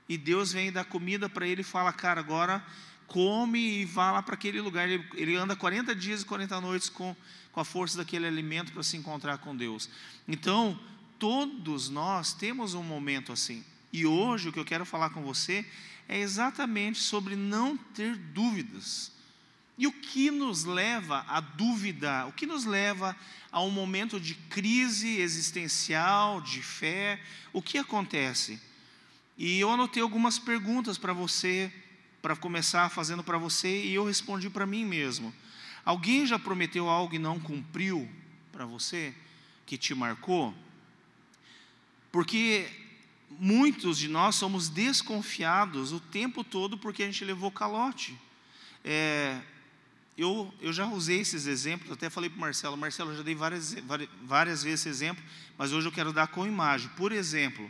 e 0.07 0.17
Deus 0.17 0.51
vem 0.51 0.71
dar 0.71 0.85
comida 0.85 1.27
para 1.27 1.47
ele 1.47 1.61
e 1.61 1.63
fala: 1.63 1.91
Cara, 1.91 2.19
agora 2.19 2.63
come 3.07 3.81
e 3.81 3.85
vá 3.85 4.11
lá 4.11 4.21
para 4.21 4.35
aquele 4.35 4.61
lugar. 4.61 4.87
Ele, 4.87 5.03
ele, 5.13 5.35
anda 5.35 5.55
40 5.55 5.95
dias 5.95 6.21
e 6.21 6.25
40 6.25 6.61
noites 6.61 6.89
com, 6.89 7.15
com 7.51 7.59
a 7.59 7.65
força 7.65 7.97
daquele 7.97 8.27
alimento 8.27 8.71
para 8.71 8.83
se 8.83 8.97
encontrar 8.97 9.37
com 9.39 9.55
Deus. 9.55 9.89
Então, 10.27 10.79
todos 11.17 11.89
nós 11.89 12.33
temos 12.33 12.73
um 12.73 12.83
momento 12.83 13.31
assim. 13.31 13.63
E 13.91 14.05
hoje 14.05 14.49
o 14.49 14.51
que 14.51 14.59
eu 14.59 14.65
quero 14.65 14.85
falar 14.85 15.09
com 15.09 15.23
você 15.23 15.65
é 16.07 16.19
exatamente 16.19 16.99
sobre 16.99 17.35
não 17.35 17.77
ter 17.77 18.15
dúvidas. 18.15 19.11
E 19.77 19.87
o 19.87 19.91
que 19.91 20.31
nos 20.31 20.63
leva 20.63 21.25
a 21.27 21.39
duvidar? 21.39 22.27
O 22.27 22.31
que 22.31 22.45
nos 22.45 22.65
leva 22.65 23.15
a 23.51 23.61
um 23.61 23.69
momento 23.69 24.19
de 24.19 24.35
crise 24.35 25.19
existencial, 25.19 26.39
de 26.41 26.61
fé? 26.61 27.19
O 27.51 27.61
que 27.61 27.77
acontece? 27.77 28.59
E 29.37 29.59
eu 29.59 29.69
anotei 29.69 30.01
algumas 30.01 30.39
perguntas 30.39 30.97
para 30.97 31.11
você, 31.11 31.71
para 32.21 32.35
começar 32.35 32.89
fazendo 32.89 33.23
para 33.23 33.37
você, 33.37 33.83
e 33.83 33.93
eu 33.93 34.05
respondi 34.05 34.49
para 34.49 34.65
mim 34.65 34.85
mesmo. 34.85 35.33
Alguém 35.83 36.25
já 36.25 36.39
prometeu 36.39 36.89
algo 36.89 37.13
e 37.13 37.19
não 37.19 37.39
cumpriu 37.39 38.09
para 38.51 38.65
você, 38.65 39.13
que 39.65 39.77
te 39.77 39.93
marcou? 39.93 40.53
Porque 42.11 42.65
muitos 43.29 43.97
de 43.97 44.07
nós 44.07 44.35
somos 44.35 44.69
desconfiados 44.69 45.91
o 45.91 45.99
tempo 45.99 46.45
todo 46.45 46.77
porque 46.77 47.03
a 47.03 47.05
gente 47.05 47.25
levou 47.25 47.51
calote. 47.51 48.17
É, 48.83 49.41
eu, 50.17 50.53
eu 50.61 50.71
já 50.71 50.85
usei 50.85 51.19
esses 51.19 51.45
exemplos, 51.45 51.91
até 51.91 52.09
falei 52.09 52.29
para 52.29 52.37
o 52.37 52.41
Marcelo, 52.41 52.77
Marcelo, 52.77 53.11
eu 53.11 53.17
já 53.17 53.23
dei 53.23 53.35
várias, 53.35 53.75
várias 54.23 54.63
vezes 54.63 54.81
esse 54.81 54.89
exemplo, 54.89 55.23
mas 55.57 55.73
hoje 55.73 55.87
eu 55.87 55.91
quero 55.91 56.13
dar 56.13 56.27
com 56.27 56.47
imagem. 56.47 56.89
Por 56.95 57.11
exemplo, 57.11 57.69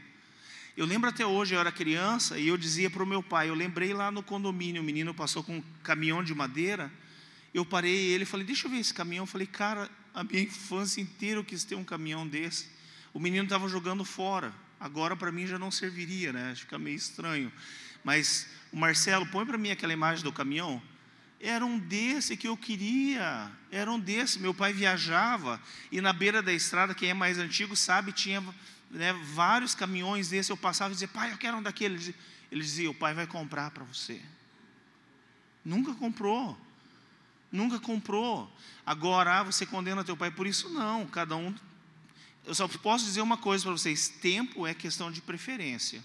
eu 0.78 0.86
lembro 0.86 1.10
até 1.10 1.26
hoje, 1.26 1.56
eu 1.56 1.60
era 1.60 1.72
criança, 1.72 2.38
e 2.38 2.48
eu 2.48 2.58
dizia 2.58 2.90
para 2.90 3.02
o 3.02 3.06
meu 3.06 3.24
pai, 3.24 3.50
eu 3.50 3.56
lembrei 3.56 3.94
lá 3.94 4.12
no 4.12 4.22
condomínio, 4.22 4.82
o 4.82 4.86
menino 4.86 5.14
passou 5.14 5.44
com 5.44 5.58
um 5.58 5.64
caminhão 5.82 6.24
de 6.24 6.36
madeira, 6.36 6.92
eu 7.56 7.66
parei 7.66 7.96
ele 7.96 8.26
falei, 8.26 8.46
deixa 8.46 8.68
eu 8.68 8.72
ver 8.72 8.80
esse 8.80 8.94
caminhão. 8.94 9.24
Eu 9.24 9.28
falei, 9.28 9.48
cara, 9.48 9.90
a 10.14 10.26
minha 10.26 10.42
infância 10.42 11.00
inteira 11.00 11.40
eu 11.40 11.44
quis 11.44 11.64
ter 11.64 11.76
um 11.76 11.86
caminhão 11.86 12.28
desse. 12.28 12.68
O 13.14 13.20
menino 13.20 13.46
estava 13.46 13.70
jogando 13.70 14.04
fora, 14.04 14.54
agora 14.78 15.16
para 15.16 15.32
mim 15.32 15.48
já 15.48 15.58
não 15.58 15.72
serviria, 15.72 16.34
né? 16.34 16.54
Fica 16.54 16.78
meio 16.78 16.98
estranho. 16.98 17.50
Mas 18.04 18.50
o 18.74 18.76
Marcelo, 18.78 19.26
põe 19.28 19.46
para 19.46 19.58
mim 19.58 19.72
aquela 19.72 19.94
imagem 19.94 20.22
do 20.22 20.34
caminhão. 20.34 20.84
Era 21.40 21.66
um 21.66 21.78
desse 21.78 22.38
que 22.38 22.48
eu 22.48 22.56
queria, 22.56 23.52
era 23.72 23.92
um 23.92 24.00
desse. 24.00 24.40
Meu 24.40 24.54
pai 24.54 24.74
viajava 24.74 25.62
e 25.92 26.02
na 26.02 26.14
beira 26.14 26.42
da 26.42 26.54
estrada, 26.54 26.96
quem 26.96 27.10
é 27.10 27.14
mais 27.14 27.38
antigo 27.38 27.76
sabe, 27.76 28.12
tinha 28.12 28.44
né, 28.90 29.14
vários 29.34 29.76
caminhões 29.76 30.30
desse. 30.30 30.52
Eu 30.52 30.58
passava 30.58 30.92
e 30.92 30.94
dizia, 30.94 31.08
pai, 31.08 31.32
eu 31.32 31.38
quero 31.38 31.58
um 31.58 31.64
daqueles. 31.64 32.14
Ele 32.52 32.62
dizia, 32.62 32.90
o 32.90 32.96
pai 32.96 33.14
vai 33.14 33.28
comprar 33.28 33.72
para 33.72 33.84
você. 33.84 34.22
Nunca 35.64 35.94
comprou, 35.96 36.58
nunca 37.52 37.80
comprou. 37.80 38.52
Agora 38.86 39.40
ah, 39.40 39.44
você 39.44 39.66
condena 39.66 40.04
teu 40.04 40.16
pai 40.16 40.32
por 40.32 40.46
isso? 40.46 40.70
Não, 40.70 41.06
cada 41.08 41.36
um. 41.36 41.54
Eu 42.46 42.54
só 42.54 42.68
posso 42.68 43.04
dizer 43.04 43.22
uma 43.22 43.38
coisa 43.38 43.64
para 43.64 43.72
vocês: 43.72 44.08
tempo 44.08 44.68
é 44.68 44.74
questão 44.74 45.12
de 45.12 45.22
preferência. 45.22 46.04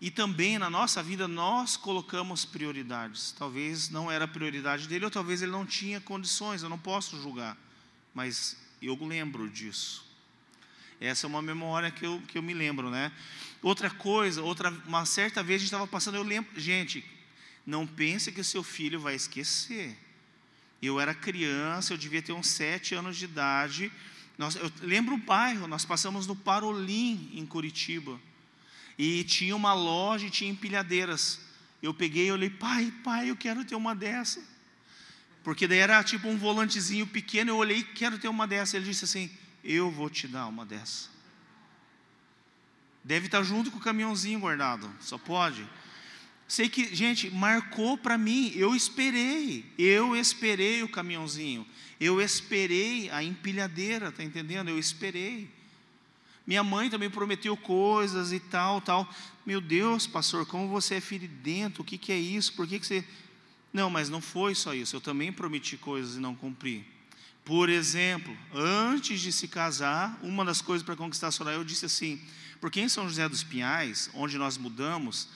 E 0.00 0.10
também 0.10 0.58
na 0.58 0.68
nossa 0.68 1.02
vida 1.02 1.26
nós 1.26 1.76
colocamos 1.76 2.44
prioridades. 2.44 3.32
Talvez 3.32 3.88
não 3.88 4.10
era 4.10 4.26
a 4.26 4.28
prioridade 4.28 4.86
dele, 4.86 5.06
ou 5.06 5.10
talvez 5.10 5.42
ele 5.42 5.52
não 5.52 5.64
tinha 5.64 6.00
condições, 6.00 6.62
eu 6.62 6.68
não 6.68 6.78
posso 6.78 7.20
julgar. 7.20 7.56
Mas 8.14 8.56
eu 8.82 8.94
lembro 9.02 9.48
disso. 9.48 10.04
Essa 11.00 11.26
é 11.26 11.28
uma 11.28 11.42
memória 11.42 11.90
que 11.90 12.04
eu, 12.04 12.22
que 12.28 12.36
eu 12.36 12.42
me 12.42 12.54
lembro, 12.54 12.90
né? 12.90 13.10
Outra 13.62 13.90
coisa, 13.90 14.42
outra, 14.42 14.70
uma 14.86 15.04
certa 15.04 15.42
vez 15.42 15.56
a 15.56 15.60
gente 15.60 15.68
estava 15.68 15.86
passando, 15.86 16.16
eu 16.16 16.22
lembro, 16.22 16.58
gente, 16.58 17.04
não 17.66 17.86
pense 17.86 18.30
que 18.30 18.40
o 18.40 18.44
seu 18.44 18.62
filho 18.62 19.00
vai 19.00 19.14
esquecer. 19.14 19.98
Eu 20.80 21.00
era 21.00 21.14
criança, 21.14 21.92
eu 21.92 21.98
devia 21.98 22.22
ter 22.22 22.32
uns 22.32 22.48
sete 22.48 22.94
anos 22.94 23.16
de 23.16 23.24
idade. 23.24 23.90
Nós, 24.36 24.56
eu 24.56 24.70
lembro 24.82 25.14
o 25.14 25.18
bairro, 25.18 25.66
nós 25.66 25.84
passamos 25.84 26.26
no 26.26 26.36
Parolim, 26.36 27.30
em 27.34 27.46
Curitiba. 27.46 28.20
E 28.98 29.24
tinha 29.24 29.54
uma 29.54 29.74
loja 29.74 30.26
e 30.26 30.30
tinha 30.30 30.50
empilhadeiras. 30.50 31.40
Eu 31.82 31.92
peguei 31.92 32.28
e 32.28 32.32
olhei, 32.32 32.50
pai, 32.50 32.92
pai, 33.04 33.30
eu 33.30 33.36
quero 33.36 33.64
ter 33.64 33.74
uma 33.74 33.94
dessa. 33.94 34.42
Porque 35.46 35.68
daí 35.68 35.78
era 35.78 36.02
tipo 36.02 36.26
um 36.28 36.36
volantezinho 36.36 37.06
pequeno, 37.06 37.50
eu 37.52 37.56
olhei, 37.56 37.82
quero 37.82 38.18
ter 38.18 38.26
uma 38.26 38.48
dessa. 38.48 38.76
Ele 38.76 38.86
disse 38.86 39.04
assim: 39.04 39.30
Eu 39.62 39.90
vou 39.92 40.10
te 40.10 40.26
dar 40.26 40.48
uma 40.48 40.66
dessa. 40.66 41.08
Deve 43.04 43.26
estar 43.26 43.44
junto 43.44 43.70
com 43.70 43.78
o 43.78 43.80
caminhãozinho 43.80 44.40
guardado, 44.40 44.92
só 44.98 45.16
pode. 45.16 45.64
Sei 46.48 46.68
que, 46.68 46.92
gente, 46.92 47.30
marcou 47.30 47.96
para 47.96 48.18
mim. 48.18 48.52
Eu 48.56 48.74
esperei, 48.74 49.64
eu 49.78 50.16
esperei 50.16 50.82
o 50.82 50.88
caminhãozinho, 50.88 51.64
eu 52.00 52.20
esperei 52.20 53.08
a 53.10 53.22
empilhadeira, 53.22 54.10
tá 54.10 54.24
entendendo? 54.24 54.70
Eu 54.70 54.78
esperei. 54.80 55.48
Minha 56.46 56.62
mãe 56.62 56.88
também 56.88 57.10
prometeu 57.10 57.56
coisas 57.56 58.32
e 58.32 58.38
tal, 58.38 58.80
tal. 58.80 59.08
Meu 59.44 59.60
Deus, 59.60 60.06
pastor, 60.06 60.46
como 60.46 60.68
você 60.68 60.96
é 60.96 61.00
filho 61.00 61.26
dentro? 61.26 61.82
O 61.82 61.84
que, 61.84 61.98
que 61.98 62.12
é 62.12 62.18
isso? 62.18 62.52
Por 62.52 62.66
que, 62.68 62.78
que 62.78 62.86
você. 62.86 63.04
Não, 63.72 63.90
mas 63.90 64.08
não 64.08 64.20
foi 64.20 64.54
só 64.54 64.72
isso. 64.72 64.94
Eu 64.94 65.00
também 65.00 65.32
prometi 65.32 65.76
coisas 65.76 66.16
e 66.16 66.20
não 66.20 66.34
cumpri. 66.36 66.86
Por 67.44 67.68
exemplo, 67.68 68.36
antes 68.54 69.20
de 69.20 69.32
se 69.32 69.48
casar, 69.48 70.18
uma 70.22 70.44
das 70.44 70.60
coisas 70.60 70.84
para 70.84 70.96
conquistar 70.96 71.30
Soraya, 71.30 71.56
eu 71.56 71.64
disse 71.64 71.86
assim: 71.86 72.20
porque 72.60 72.80
em 72.80 72.88
São 72.88 73.08
José 73.08 73.28
dos 73.28 73.42
Pinhais, 73.42 74.08
onde 74.14 74.38
nós 74.38 74.56
mudamos, 74.56 75.28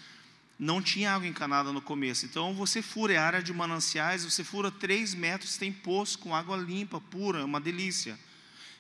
não 0.59 0.83
tinha 0.83 1.13
água 1.13 1.27
encanada 1.27 1.73
no 1.73 1.81
começo. 1.81 2.25
Então 2.25 2.55
você 2.55 2.83
fura, 2.83 3.15
é 3.15 3.17
área 3.17 3.43
de 3.43 3.53
mananciais, 3.53 4.25
você 4.25 4.45
fura 4.45 4.71
três 4.71 5.15
metros, 5.15 5.57
tem 5.57 5.73
poço 5.73 6.19
com 6.19 6.35
água 6.35 6.57
limpa, 6.57 7.01
pura, 7.01 7.41
é 7.41 7.45
uma 7.45 7.61
delícia. 7.61 8.19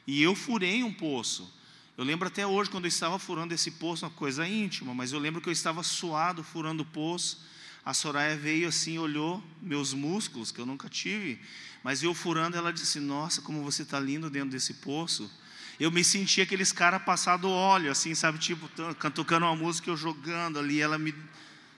E 0.06 0.22
eu 0.22 0.34
furei 0.34 0.82
um 0.82 0.92
poço. 0.92 1.59
Eu 2.00 2.06
lembro 2.06 2.26
até 2.26 2.46
hoje 2.46 2.70
quando 2.70 2.86
eu 2.86 2.88
estava 2.88 3.18
furando 3.18 3.52
esse 3.52 3.72
poço, 3.72 4.06
uma 4.06 4.10
coisa 4.10 4.48
íntima, 4.48 4.94
mas 4.94 5.12
eu 5.12 5.18
lembro 5.18 5.38
que 5.38 5.50
eu 5.50 5.52
estava 5.52 5.82
suado 5.82 6.42
furando 6.42 6.82
o 6.82 6.86
poço. 6.86 7.44
A 7.84 7.92
Soraya 7.92 8.34
veio 8.38 8.68
assim, 8.68 8.96
olhou 8.96 9.44
meus 9.60 9.92
músculos, 9.92 10.50
que 10.50 10.58
eu 10.58 10.64
nunca 10.64 10.88
tive, 10.88 11.38
mas 11.84 12.02
eu 12.02 12.14
furando, 12.14 12.56
ela 12.56 12.72
disse: 12.72 12.98
Nossa, 12.98 13.42
como 13.42 13.62
você 13.62 13.82
está 13.82 14.00
lindo 14.00 14.30
dentro 14.30 14.48
desse 14.48 14.72
poço. 14.72 15.30
Eu 15.78 15.90
me 15.90 16.02
senti 16.02 16.40
aqueles 16.40 16.72
caras 16.72 17.02
passado 17.02 17.50
óleo, 17.50 17.90
assim, 17.90 18.14
sabe, 18.14 18.38
tipo, 18.38 18.66
tocando 19.12 19.44
uma 19.44 19.54
música, 19.54 19.90
eu 19.90 19.96
jogando 19.96 20.58
ali, 20.58 20.80
ela 20.80 20.96
me 20.96 21.14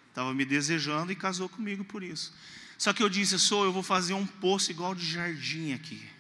estava 0.09 0.33
me 0.33 0.45
desejando 0.45 1.11
e 1.11 1.17
casou 1.17 1.49
comigo 1.49 1.83
por 1.83 2.01
isso. 2.01 2.33
Só 2.79 2.93
que 2.93 3.03
eu 3.03 3.09
disse: 3.09 3.41
Sou, 3.41 3.65
eu 3.65 3.73
vou 3.73 3.83
fazer 3.83 4.15
um 4.15 4.25
poço 4.25 4.71
igual 4.71 4.95
de 4.95 5.05
jardim 5.05 5.73
aqui 5.73 6.12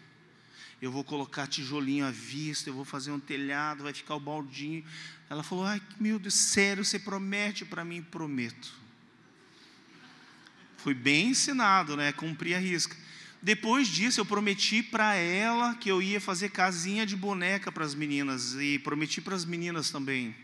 eu 0.83 0.91
vou 0.91 1.05
colocar 1.05 1.47
tijolinho 1.47 2.05
à 2.05 2.11
vista, 2.11 2.69
eu 2.69 2.75
vou 2.75 2.85
fazer 2.85 3.12
um 3.12 3.21
telhado, 3.21 3.85
vai 3.85 3.95
ficar 3.95 4.17
o 4.17 4.21
baldinho. 4.21 4.85
Ela 5.31 5.45
falou: 5.45 5.65
Ai, 5.65 5.81
meu 6.01 6.19
Deus, 6.19 6.35
sério, 6.35 6.85
você 6.85 6.99
promete 6.99 7.65
para 7.65 7.85
mim? 7.85 8.03
Prometo. 8.03 8.75
Fui 10.79 10.93
bem 10.93 11.29
ensinado, 11.29 11.97
né? 11.97 12.11
Cumpri 12.11 12.53
a 12.53 12.59
risca. 12.59 12.97
Depois 13.41 13.87
disso, 13.87 14.21
eu 14.21 14.27
prometi 14.27 14.83
para 14.83 15.15
ela 15.15 15.77
que 15.77 15.89
eu 15.89 16.03
ia 16.03 16.21
fazer 16.21 16.49
casinha 16.49 17.07
de 17.07 17.15
boneca 17.15 17.71
para 17.71 17.85
as 17.85 17.95
meninas, 17.95 18.55
e 18.55 18.81
prometi 18.81 19.21
para 19.21 19.37
as 19.37 19.45
meninas 19.45 19.89
também. 19.89 20.35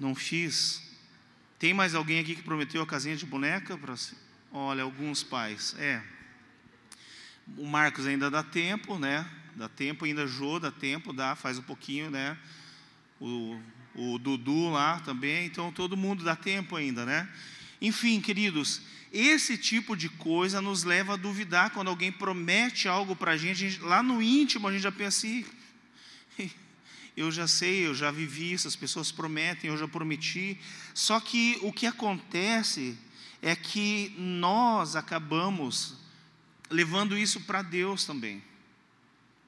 Não 0.00 0.14
fiz. 0.14 0.82
Tem 1.58 1.74
mais 1.74 1.94
alguém 1.94 2.20
aqui 2.20 2.34
que 2.34 2.42
prometeu 2.42 2.80
a 2.80 2.86
casinha 2.86 3.16
de 3.16 3.26
boneca? 3.26 3.78
Olha, 4.50 4.82
alguns 4.82 5.22
pais. 5.22 5.74
É, 5.78 6.02
o 7.56 7.66
Marcos 7.66 8.06
ainda 8.06 8.30
dá 8.30 8.42
tempo, 8.42 8.98
né? 8.98 9.28
Dá 9.54 9.68
tempo, 9.68 10.04
ainda 10.04 10.26
Jô 10.26 10.58
dá 10.58 10.70
tempo, 10.70 11.12
dá, 11.12 11.36
faz 11.36 11.58
um 11.58 11.62
pouquinho, 11.62 12.10
né? 12.10 12.36
O, 13.20 13.60
o 13.94 14.18
Dudu 14.18 14.70
lá 14.70 15.00
também, 15.00 15.46
então 15.46 15.70
todo 15.70 15.96
mundo 15.96 16.24
dá 16.24 16.34
tempo 16.34 16.76
ainda, 16.76 17.04
né? 17.06 17.28
Enfim, 17.80 18.20
queridos, 18.20 18.80
esse 19.12 19.56
tipo 19.56 19.96
de 19.96 20.08
coisa 20.08 20.60
nos 20.60 20.82
leva 20.82 21.14
a 21.14 21.16
duvidar 21.16 21.70
quando 21.70 21.88
alguém 21.88 22.10
promete 22.10 22.88
algo 22.88 23.14
para 23.14 23.32
a 23.32 23.36
gente, 23.36 23.78
lá 23.80 24.02
no 24.02 24.20
íntimo 24.20 24.66
a 24.66 24.72
gente 24.72 24.82
já 24.82 24.90
pensa 24.90 25.18
assim, 25.18 25.44
eu 27.16 27.30
já 27.30 27.46
sei, 27.46 27.86
eu 27.86 27.94
já 27.94 28.10
vivi 28.10 28.52
isso, 28.52 28.66
as 28.66 28.74
pessoas 28.74 29.12
prometem, 29.12 29.70
eu 29.70 29.76
já 29.76 29.86
prometi. 29.86 30.58
Só 30.92 31.20
que 31.20 31.58
o 31.62 31.72
que 31.72 31.86
acontece 31.86 32.98
é 33.40 33.54
que 33.54 34.12
nós 34.18 34.96
acabamos 34.96 36.03
levando 36.70 37.16
isso 37.16 37.40
para 37.42 37.62
Deus 37.62 38.04
também. 38.04 38.42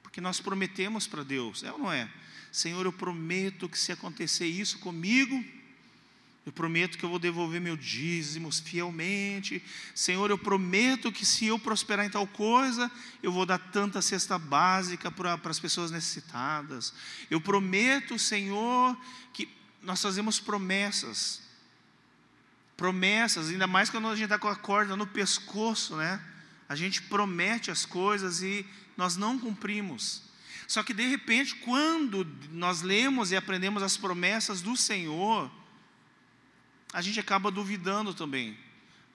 Porque 0.01 0.21
nós 0.21 0.39
prometemos 0.39 1.07
para 1.07 1.23
Deus, 1.23 1.63
é 1.63 1.71
ou 1.71 1.79
não 1.79 1.91
é? 1.91 2.09
Senhor, 2.51 2.85
eu 2.85 2.93
prometo 2.93 3.69
que 3.69 3.77
se 3.77 3.91
acontecer 3.91 4.47
isso 4.47 4.79
comigo, 4.79 5.43
eu 6.47 6.51
prometo 6.53 6.97
que 6.97 7.03
eu 7.03 7.09
vou 7.09 7.19
devolver 7.19 7.59
meus 7.59 7.77
dízimos 7.83 8.61
fielmente. 8.61 9.61
Senhor, 9.93 10.29
eu 10.29 10.37
prometo 10.37 11.11
que 11.11 11.25
se 11.25 11.45
eu 11.45 11.59
prosperar 11.59 12.05
em 12.05 12.09
tal 12.09 12.25
coisa, 12.25 12.89
eu 13.21 13.33
vou 13.33 13.45
dar 13.45 13.57
tanta 13.57 14.01
cesta 14.01 14.39
básica 14.39 15.11
para, 15.11 15.37
as 15.43 15.59
pessoas 15.59 15.91
necessitadas. 15.91 16.93
Eu 17.29 17.41
prometo, 17.41 18.17
Senhor, 18.17 18.97
que 19.33 19.49
nós 19.83 20.01
fazemos 20.01 20.39
promessas. 20.39 21.41
Promessas, 22.77 23.49
ainda 23.49 23.67
mais 23.67 23.89
quando 23.89 24.07
a 24.07 24.15
gente 24.15 24.23
está 24.23 24.39
com 24.39 24.47
a 24.47 24.55
corda 24.55 24.95
no 24.95 25.05
pescoço, 25.05 25.97
né? 25.97 26.21
A 26.67 26.75
gente 26.75 27.01
promete 27.03 27.71
as 27.71 27.85
coisas 27.85 28.41
e 28.41 28.65
nós 28.95 29.15
não 29.15 29.39
cumprimos. 29.39 30.23
Só 30.67 30.83
que 30.83 30.93
de 30.93 31.07
repente, 31.07 31.55
quando 31.55 32.27
nós 32.51 32.81
lemos 32.81 33.31
e 33.31 33.35
aprendemos 33.35 33.81
as 33.81 33.95
promessas 33.95 34.61
do 34.61 34.75
Senhor, 34.75 35.49
a 36.91 37.01
gente 37.01 37.19
acaba 37.19 37.49
duvidando 37.49 38.13
também. 38.13 38.57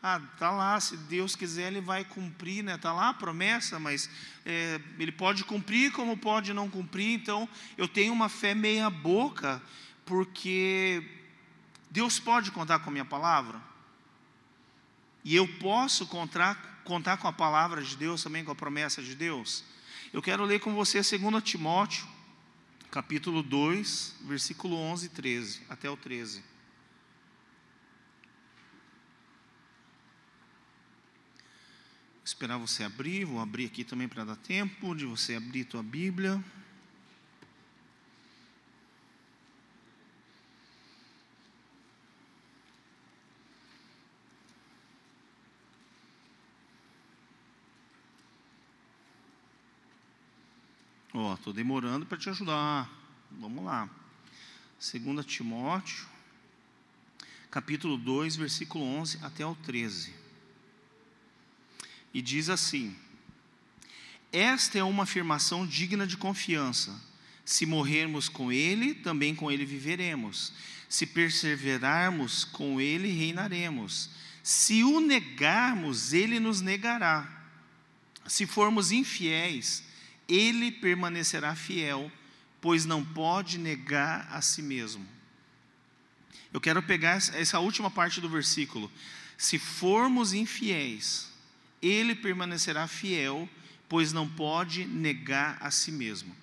Ah, 0.03 0.21
tá 0.39 0.51
lá, 0.51 0.81
se 0.81 0.97
Deus 0.97 1.37
quiser, 1.37 1.69
Ele 1.69 1.81
vai 1.81 2.05
cumprir, 2.05 2.65
né? 2.65 2.77
Tá 2.77 2.93
lá 2.93 3.11
a 3.11 3.15
promessa, 3.15 3.79
mas 3.79 4.11
é, 4.45 4.81
Ele 4.99 5.13
pode 5.13 5.45
cumprir 5.45 5.93
como 5.93 6.17
pode 6.17 6.53
não 6.53 6.69
cumprir. 6.69 7.13
Então, 7.13 7.49
eu 7.77 7.87
tenho 7.87 8.13
uma 8.13 8.29
fé 8.29 8.55
meia 8.55 8.91
boca, 8.91 9.63
porque 10.05 11.07
Deus 11.91 12.19
pode 12.19 12.51
contar 12.51 12.81
com 12.81 12.91
a 12.91 12.93
minha 12.93 13.05
palavra. 13.05 13.61
E 15.25 15.35
eu 15.37 15.47
posso 15.59 16.07
contar, 16.07 16.83
contar 16.85 17.17
com 17.17 17.29
a 17.29 17.33
palavra 17.33 17.83
de 17.83 17.97
Deus 17.97 18.23
também, 18.23 18.45
com 18.45 18.51
a 18.51 18.57
promessa 18.57 19.03
de 19.03 19.15
Deus. 19.15 19.65
Eu 20.13 20.21
quero 20.21 20.45
ler 20.45 20.61
com 20.61 20.75
você 20.75 21.01
2 21.01 21.43
Timóteo, 21.43 22.07
capítulo 22.91 23.43
2, 23.43 24.17
versículo 24.23 24.77
11 24.77 25.07
e 25.07 25.09
13, 25.09 25.61
até 25.69 25.89
o 25.89 25.97
13. 25.97 26.53
esperar 32.25 32.57
você 32.57 32.85
abrir, 32.85 33.25
vou 33.25 33.41
abrir 33.41 33.67
aqui 33.67 33.85
também 33.85 34.09
para 34.09 34.25
dar 34.25 34.37
tempo 34.37 34.95
de 34.95 35.05
você 35.05 35.35
abrir 35.35 35.65
tua 35.65 35.83
Bíblia. 35.83 36.43
Estou 51.43 51.53
demorando 51.53 52.07
para 52.07 52.17
te 52.17 52.31
ajudar. 52.31 52.89
Vamos 53.29 53.65
lá. 53.65 53.91
2 54.79 55.27
Timóteo, 55.27 56.07
capítulo 57.51 57.99
2, 57.99 58.37
versículo 58.37 58.85
11 58.85 59.19
até 59.23 59.45
o 59.45 59.57
13 59.57 60.23
e 62.15 62.23
diz 62.23 62.49
assim: 62.49 62.95
Esta 64.33 64.79
é 64.79 64.85
uma 64.85 65.03
afirmação 65.03 65.67
digna 65.67 66.07
de 66.07 66.17
confiança. 66.17 66.95
Se 67.45 67.67
morrermos 67.67 68.29
com 68.29 68.53
Ele, 68.53 68.95
também 68.95 69.35
com 69.35 69.51
Ele 69.51 69.65
viveremos. 69.65 70.53
Se 70.89 71.07
perseverarmos 71.07 72.45
com 72.45 72.81
Ele, 72.81 73.09
reinaremos. 73.09 74.11
Se 74.45 74.85
o 74.85 75.01
negarmos, 75.01 76.13
Ele 76.13 76.39
nos 76.39 76.61
negará. 76.61 77.29
Se 78.29 78.47
formos 78.47 78.93
infiéis, 78.93 79.83
Ele 80.29 80.71
permanecerá 80.71 81.55
fiel, 81.55 82.11
pois 82.61 82.85
não 82.85 83.05
pode 83.05 83.59
negar 83.59 84.29
a 84.31 84.41
si 84.41 84.63
mesmo. 84.63 85.07
Eu 86.53 86.61
quero 86.61 86.83
pegar 86.83 87.17
essa 87.17 87.59
última 87.59 87.91
parte 87.91 88.21
do 88.21 88.29
versículo. 88.29 88.91
Se 89.39 89.59
formos 89.59 90.33
infiéis, 90.33 91.29
ele 91.81 92.15
permanecerá 92.15 92.87
fiel, 92.87 93.49
pois 93.89 94.13
não 94.13 94.29
pode 94.29 94.85
negar 94.85 95.59
a 95.61 95.71
si 95.71 95.91
mesmo. 95.91 96.37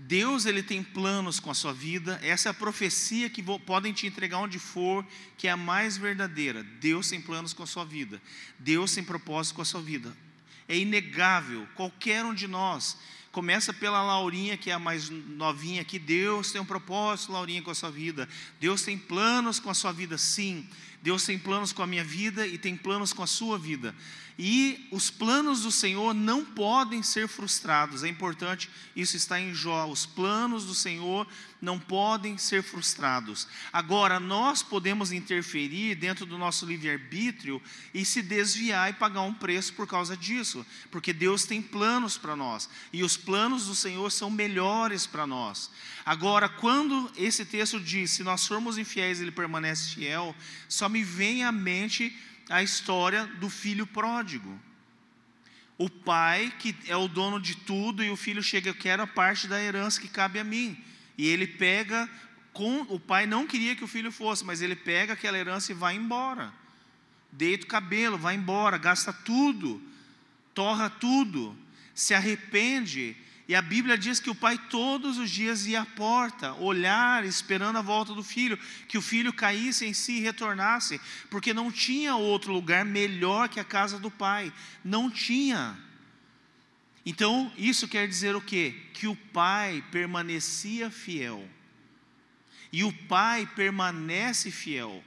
Deus 0.00 0.46
ele 0.46 0.62
tem 0.62 0.80
planos 0.80 1.40
com 1.40 1.50
a 1.50 1.54
sua 1.54 1.72
vida, 1.72 2.20
essa 2.22 2.48
é 2.48 2.50
a 2.50 2.54
profecia 2.54 3.28
que 3.28 3.42
podem 3.42 3.92
te 3.92 4.06
entregar 4.06 4.38
onde 4.38 4.58
for, 4.58 5.04
que 5.36 5.48
é 5.48 5.50
a 5.50 5.56
mais 5.56 5.96
verdadeira. 5.96 6.62
Deus 6.62 7.08
tem 7.08 7.20
planos 7.20 7.52
com 7.52 7.64
a 7.64 7.66
sua 7.66 7.84
vida, 7.84 8.22
Deus 8.60 8.94
tem 8.94 9.02
propósito 9.02 9.56
com 9.56 9.62
a 9.62 9.64
sua 9.64 9.82
vida. 9.82 10.16
É 10.68 10.76
inegável, 10.76 11.66
qualquer 11.74 12.24
um 12.24 12.34
de 12.34 12.46
nós, 12.46 12.98
começa 13.32 13.72
pela 13.72 14.02
Laurinha, 14.02 14.56
que 14.56 14.70
é 14.70 14.74
a 14.74 14.78
mais 14.78 15.08
novinha 15.08 15.80
aqui. 15.80 15.98
Deus 15.98 16.52
tem 16.52 16.60
um 16.60 16.64
propósito, 16.64 17.32
Laurinha, 17.32 17.62
com 17.62 17.70
a 17.70 17.74
sua 17.74 17.90
vida. 17.90 18.28
Deus 18.60 18.82
tem 18.82 18.98
planos 18.98 19.58
com 19.58 19.70
a 19.70 19.74
sua 19.74 19.92
vida, 19.92 20.18
sim. 20.18 20.68
Deus 21.02 21.24
tem 21.24 21.38
planos 21.38 21.72
com 21.72 21.82
a 21.82 21.86
minha 21.86 22.04
vida 22.04 22.46
e 22.46 22.58
tem 22.58 22.76
planos 22.76 23.12
com 23.12 23.22
a 23.22 23.26
sua 23.26 23.58
vida. 23.58 23.94
E 24.38 24.86
os 24.92 25.10
planos 25.10 25.62
do 25.62 25.72
Senhor 25.72 26.14
não 26.14 26.44
podem 26.44 27.02
ser 27.02 27.26
frustrados. 27.26 28.04
É 28.04 28.08
importante, 28.08 28.70
isso 28.94 29.16
está 29.16 29.40
em 29.40 29.52
Jó. 29.52 29.86
Os 29.88 30.06
planos 30.06 30.64
do 30.64 30.76
Senhor 30.76 31.26
não 31.60 31.76
podem 31.76 32.38
ser 32.38 32.62
frustrados. 32.62 33.48
Agora, 33.72 34.20
nós 34.20 34.62
podemos 34.62 35.10
interferir 35.10 35.96
dentro 35.96 36.24
do 36.24 36.38
nosso 36.38 36.64
livre-arbítrio 36.64 37.60
e 37.92 38.04
se 38.04 38.22
desviar 38.22 38.90
e 38.90 38.92
pagar 38.92 39.22
um 39.22 39.34
preço 39.34 39.72
por 39.72 39.88
causa 39.88 40.16
disso, 40.16 40.64
porque 40.88 41.12
Deus 41.12 41.44
tem 41.44 41.60
planos 41.60 42.16
para 42.16 42.36
nós 42.36 42.70
e 42.92 43.02
os 43.02 43.16
planos 43.16 43.66
do 43.66 43.74
Senhor 43.74 44.08
são 44.12 44.30
melhores 44.30 45.04
para 45.04 45.26
nós. 45.26 45.68
Agora, 46.06 46.48
quando 46.48 47.10
esse 47.16 47.44
texto 47.44 47.80
diz: 47.80 48.12
se 48.12 48.22
nós 48.22 48.46
formos 48.46 48.78
infiéis, 48.78 49.20
ele 49.20 49.32
permanece 49.32 49.96
fiel, 49.96 50.32
só 50.68 50.88
me 50.88 51.02
vem 51.02 51.42
à 51.42 51.50
mente 51.50 52.16
a 52.48 52.62
história 52.62 53.26
do 53.26 53.48
filho 53.48 53.86
pródigo. 53.86 54.58
O 55.76 55.88
pai, 55.88 56.52
que 56.58 56.74
é 56.86 56.96
o 56.96 57.06
dono 57.06 57.40
de 57.40 57.56
tudo, 57.56 58.02
e 58.02 58.10
o 58.10 58.16
filho 58.16 58.42
chega, 58.42 58.68
eu 58.68 58.74
quero 58.74 59.02
a 59.02 59.06
parte 59.06 59.46
da 59.46 59.62
herança 59.62 60.00
que 60.00 60.08
cabe 60.08 60.38
a 60.38 60.44
mim. 60.44 60.76
E 61.16 61.26
ele 61.26 61.46
pega, 61.46 62.08
com, 62.52 62.80
o 62.88 62.98
pai 62.98 63.26
não 63.26 63.46
queria 63.46 63.76
que 63.76 63.84
o 63.84 63.88
filho 63.88 64.10
fosse, 64.10 64.44
mas 64.44 64.60
ele 64.60 64.74
pega 64.74 65.12
aquela 65.12 65.38
herança 65.38 65.70
e 65.70 65.74
vai 65.74 65.94
embora. 65.94 66.52
Deita 67.30 67.64
o 67.64 67.68
cabelo, 67.68 68.18
vai 68.18 68.34
embora, 68.34 68.78
gasta 68.78 69.12
tudo, 69.12 69.80
torra 70.54 70.90
tudo, 70.90 71.56
se 71.94 72.14
arrepende 72.14 73.16
e 73.48 73.54
a 73.54 73.62
Bíblia 73.62 73.96
diz 73.96 74.20
que 74.20 74.28
o 74.28 74.34
pai 74.34 74.58
todos 74.68 75.16
os 75.16 75.30
dias 75.30 75.66
ia 75.66 75.80
à 75.80 75.86
porta, 75.86 76.52
olhar, 76.52 77.24
esperando 77.24 77.78
a 77.78 77.82
volta 77.82 78.12
do 78.12 78.22
filho, 78.22 78.58
que 78.86 78.98
o 78.98 79.02
filho 79.02 79.32
caísse 79.32 79.86
em 79.86 79.94
si 79.94 80.18
e 80.18 80.20
retornasse, 80.20 81.00
porque 81.30 81.54
não 81.54 81.72
tinha 81.72 82.14
outro 82.14 82.52
lugar 82.52 82.84
melhor 82.84 83.48
que 83.48 83.58
a 83.58 83.64
casa 83.64 83.98
do 83.98 84.10
pai. 84.10 84.52
Não 84.84 85.10
tinha. 85.10 85.78
Então, 87.06 87.50
isso 87.56 87.88
quer 87.88 88.06
dizer 88.06 88.36
o 88.36 88.40
quê? 88.42 88.74
Que 88.92 89.06
o 89.06 89.16
pai 89.16 89.82
permanecia 89.90 90.90
fiel. 90.90 91.48
E 92.70 92.84
o 92.84 92.92
pai 92.92 93.48
permanece 93.56 94.50
fiel. 94.50 95.02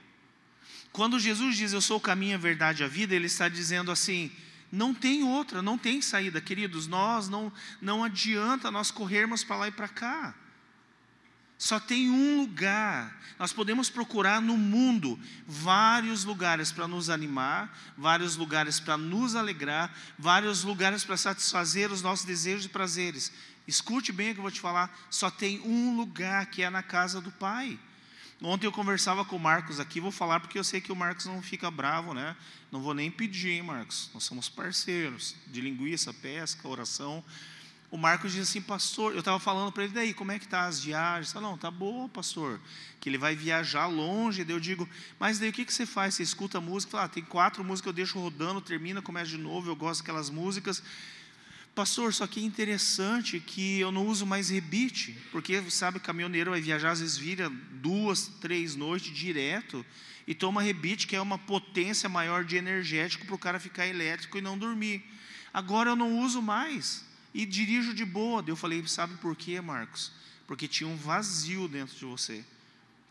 Quando 0.92 1.20
Jesus 1.20 1.56
diz 1.56 1.74
eu 1.74 1.82
sou 1.82 1.98
o 1.98 2.02
caminho, 2.02 2.34
a 2.34 2.40
verdade 2.40 2.82
e 2.82 2.86
a 2.86 2.88
vida, 2.88 3.14
ele 3.14 3.28
está 3.28 3.48
dizendo 3.48 3.92
assim: 3.92 4.32
não 4.72 4.94
tem 4.94 5.24
outra, 5.24 5.62
não 5.62 5.78
tem 5.78 6.02
saída, 6.02 6.40
queridos. 6.40 6.88
Nós 6.88 7.28
não, 7.28 7.52
não 7.82 8.04
adianta 8.04 8.72
nós 8.72 8.90
corrermos 8.90 9.44
para 9.44 9.58
lá 9.58 9.68
e 9.68 9.72
para 9.72 9.88
cá. 9.88 10.34
Só 11.58 11.80
tem 11.80 12.10
um 12.10 12.40
lugar. 12.40 13.20
Nós 13.38 13.54
podemos 13.54 13.90
procurar 13.90 14.42
no 14.42 14.58
mundo 14.58 15.20
vários 15.46 16.24
lugares 16.24 16.72
para 16.72 16.88
nos 16.88 17.10
animar, 17.10 17.78
vários 17.98 18.36
lugares 18.36 18.80
para 18.80 18.98
nos 18.98 19.36
alegrar, 19.36 19.96
vários 20.18 20.64
lugares 20.64 21.04
para 21.04 21.18
satisfazer 21.18 21.92
os 21.92 22.02
nossos 22.02 22.26
desejos 22.26 22.66
e 22.66 22.70
prazeres. 22.70 23.32
Escute 23.68 24.12
bem 24.12 24.32
o 24.32 24.34
que 24.34 24.40
eu 24.40 24.44
vou 24.44 24.52
te 24.52 24.60
falar. 24.60 24.92
Só 25.10 25.30
tem 25.30 25.60
um 25.62 25.96
lugar 25.96 26.46
que 26.48 26.64
é 26.64 26.70
na 26.70 26.82
casa 26.82 27.22
do 27.22 27.32
Pai. 27.32 27.78
Ontem 28.44 28.66
eu 28.66 28.72
conversava 28.72 29.24
com 29.24 29.36
o 29.36 29.40
Marcos 29.40 29.80
aqui, 29.80 30.00
vou 30.00 30.12
falar 30.12 30.40
porque 30.40 30.58
eu 30.58 30.64
sei 30.64 30.82
que 30.82 30.92
o 30.92 30.96
Marcos 30.96 31.28
não 31.28 31.44
fica 31.44 31.70
bravo, 31.70 32.12
né? 32.12 32.36
Não 32.72 32.82
vou 32.82 32.94
nem 32.94 33.12
pedir, 33.12 33.52
hein, 33.52 33.62
Marcos? 33.62 34.10
Nós 34.16 34.24
somos 34.24 34.50
parceiros 34.50 35.36
de 35.46 35.62
linguiça, 35.62 36.12
pesca, 36.12 36.68
oração. 36.68 37.24
O 37.92 37.98
Marcos 37.98 38.32
disse 38.32 38.58
assim, 38.58 38.62
pastor, 38.62 39.14
eu 39.14 39.20
estava 39.20 39.38
falando 39.38 39.72
para 39.72 39.84
ele, 39.84 39.94
daí, 39.94 40.12
como 40.12 40.32
é 40.32 40.40
que 40.40 40.48
tá 40.48 40.66
as 40.66 40.84
viagens? 40.84 41.36
Ele 41.36 41.44
não, 41.44 41.56
tá 41.56 41.70
boa, 41.70 42.10
pastor, 42.10 42.60
que 43.00 43.10
ele 43.10 43.18
vai 43.18 43.36
viajar 43.36 43.86
longe. 43.86 44.44
Daí 44.44 44.56
eu 44.56 44.60
digo, 44.60 44.90
mas 45.20 45.38
daí 45.38 45.50
o 45.50 45.54
que, 45.54 45.64
que 45.64 45.74
você 45.74 45.86
faz? 45.86 46.16
Você 46.16 46.24
escuta 46.24 46.60
música? 46.60 46.94
Fala, 46.94 47.04
ah, 47.04 47.10
tem 47.10 47.24
quatro 47.24 47.64
músicas, 47.64 47.88
eu 47.88 47.94
deixo 47.94 48.20
rodando, 48.20 48.60
termina, 48.60 49.04
começa 49.04 49.30
de 49.30 49.38
novo, 49.38 49.70
eu 49.70 49.76
gosto 49.76 50.00
daquelas 50.02 50.32
músicas. 50.32 50.82
Pastor, 51.74 52.14
só 52.14 52.28
que 52.28 52.42
é 52.42 52.44
interessante 52.44 53.40
que 53.40 53.80
eu 53.80 53.92
não 53.92 54.06
uso 54.06 54.26
mais 54.26 54.50
rebite, 54.50 55.18
porque 55.32 55.62
sabe, 55.70 56.02
caminhoneiro 56.02 56.52
vai 56.52 56.60
viajar, 56.60 56.92
às 56.92 57.00
vezes 57.00 57.18
vira 57.18 57.50
duas, 57.50 58.28
três 58.42 58.76
noites 58.76 59.16
direto 59.16 59.86
e 60.28 60.36
toma 60.36 60.62
rebite, 60.62 61.08
que 61.08 61.16
é 61.16 61.22
uma 61.22 61.38
potência 61.38 62.10
maior 62.10 62.44
de 62.44 62.58
energético 62.58 63.26
para 63.26 63.36
o 63.36 63.40
cara 63.40 63.60
ficar 63.60 63.88
elétrico 63.88 64.38
e 64.38 64.42
não 64.42 64.58
dormir. 64.58 65.02
Agora 65.54 65.92
eu 65.92 65.96
não 65.96 66.20
uso 66.20 66.42
mais 66.42 67.06
e 67.34 67.46
dirijo 67.46 67.94
de 67.94 68.04
boa. 68.04 68.44
Eu 68.46 68.58
falei, 68.58 68.86
sabe 68.86 69.16
por 69.18 69.36
quê, 69.36 69.62
Marcos? 69.62 70.12
Porque 70.46 70.68
tinha 70.68 70.90
um 70.90 70.98
vazio 70.98 71.70
dentro 71.70 71.96
de 71.96 72.04
você, 72.04 72.44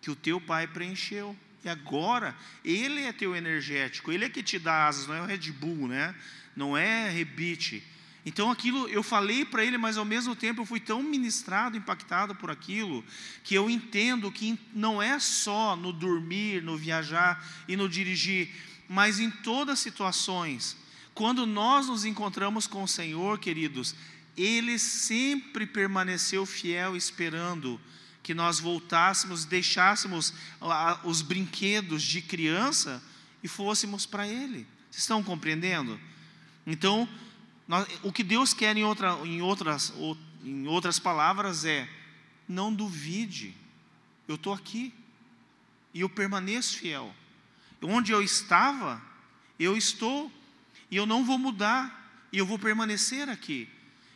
que 0.03 0.11
o 0.11 0.17
teu 0.17 0.39
pai 0.39 0.67
preencheu. 0.67 1.35
E 1.65 1.69
agora, 1.69 2.35
ele 2.65 3.03
é 3.03 3.13
teu 3.13 3.35
energético, 3.35 4.13
ele 4.13 4.25
é 4.25 4.31
que 4.31 4.43
te 4.43 4.59
dá 4.59 4.87
asas, 4.87 5.07
não 5.07 5.15
é 5.15 5.23
o 5.23 5.27
Red 5.27 5.51
Bull, 5.53 5.89
né? 5.89 6.15
Não 6.57 6.77
é 6.77 7.11
rebite 7.11 7.83
Então 8.25 8.51
aquilo 8.51 8.89
eu 8.89 9.03
falei 9.03 9.45
para 9.45 9.65
ele, 9.65 9.79
mas 9.79 9.97
ao 9.97 10.05
mesmo 10.05 10.37
tempo 10.37 10.61
eu 10.61 10.67
fui 10.67 10.79
tão 10.79 11.03
ministrado, 11.03 11.77
impactado 11.77 12.35
por 12.35 12.51
aquilo, 12.51 13.05
que 13.43 13.55
eu 13.55 13.71
entendo 13.71 14.31
que 14.31 14.59
não 14.75 15.01
é 15.01 15.19
só 15.19 15.75
no 15.75 15.93
dormir, 15.93 16.63
no 16.63 16.77
viajar 16.77 17.45
e 17.67 17.77
no 17.77 17.89
dirigir, 17.89 18.51
mas 18.89 19.19
em 19.19 19.31
todas 19.31 19.75
as 19.75 19.81
situações. 19.81 20.77
Quando 21.15 21.47
nós 21.47 21.87
nos 21.89 22.05
encontramos 22.05 22.67
com 22.67 22.83
o 22.83 22.89
Senhor, 22.89 23.39
queridos, 23.39 23.95
ele 24.37 24.79
sempre 24.79 25.67
permaneceu 25.67 26.45
fiel 26.47 26.97
esperando 26.97 27.81
que 28.23 28.35
nós 28.35 28.61
voltássemos, 28.61 29.45
deixássemos 29.45 30.35
os 31.05 31.23
brinquedos 31.23 32.03
de 32.03 32.21
criança 32.21 33.03
e 33.43 33.49
fôssemos 33.49 34.05
para 34.05 34.29
ele. 34.29 34.67
Vocês 34.91 35.03
estão 35.03 35.23
compreendendo? 35.23 35.99
Então, 36.67 37.09
nós, 37.71 37.87
o 38.03 38.13
que 38.13 38.25
Deus 38.25 38.53
quer 38.53 38.77
em, 38.77 38.83
outra, 38.83 39.13
em, 39.25 39.41
outras, 39.41 39.95
em 40.43 40.67
outras 40.67 40.99
palavras 40.99 41.65
é: 41.65 41.89
não 42.49 42.75
duvide, 42.75 43.55
eu 44.27 44.35
estou 44.35 44.53
aqui 44.53 44.93
e 45.95 46.01
eu 46.01 46.09
permaneço 46.09 46.79
fiel. 46.79 47.15
Onde 47.81 48.11
eu 48.11 48.21
estava, 48.21 49.01
eu 49.57 49.77
estou 49.77 50.33
e 50.91 50.97
eu 50.97 51.07
não 51.07 51.25
vou 51.25 51.39
mudar 51.39 52.13
e 52.33 52.39
eu 52.39 52.45
vou 52.45 52.59
permanecer 52.59 53.29
aqui. 53.29 53.69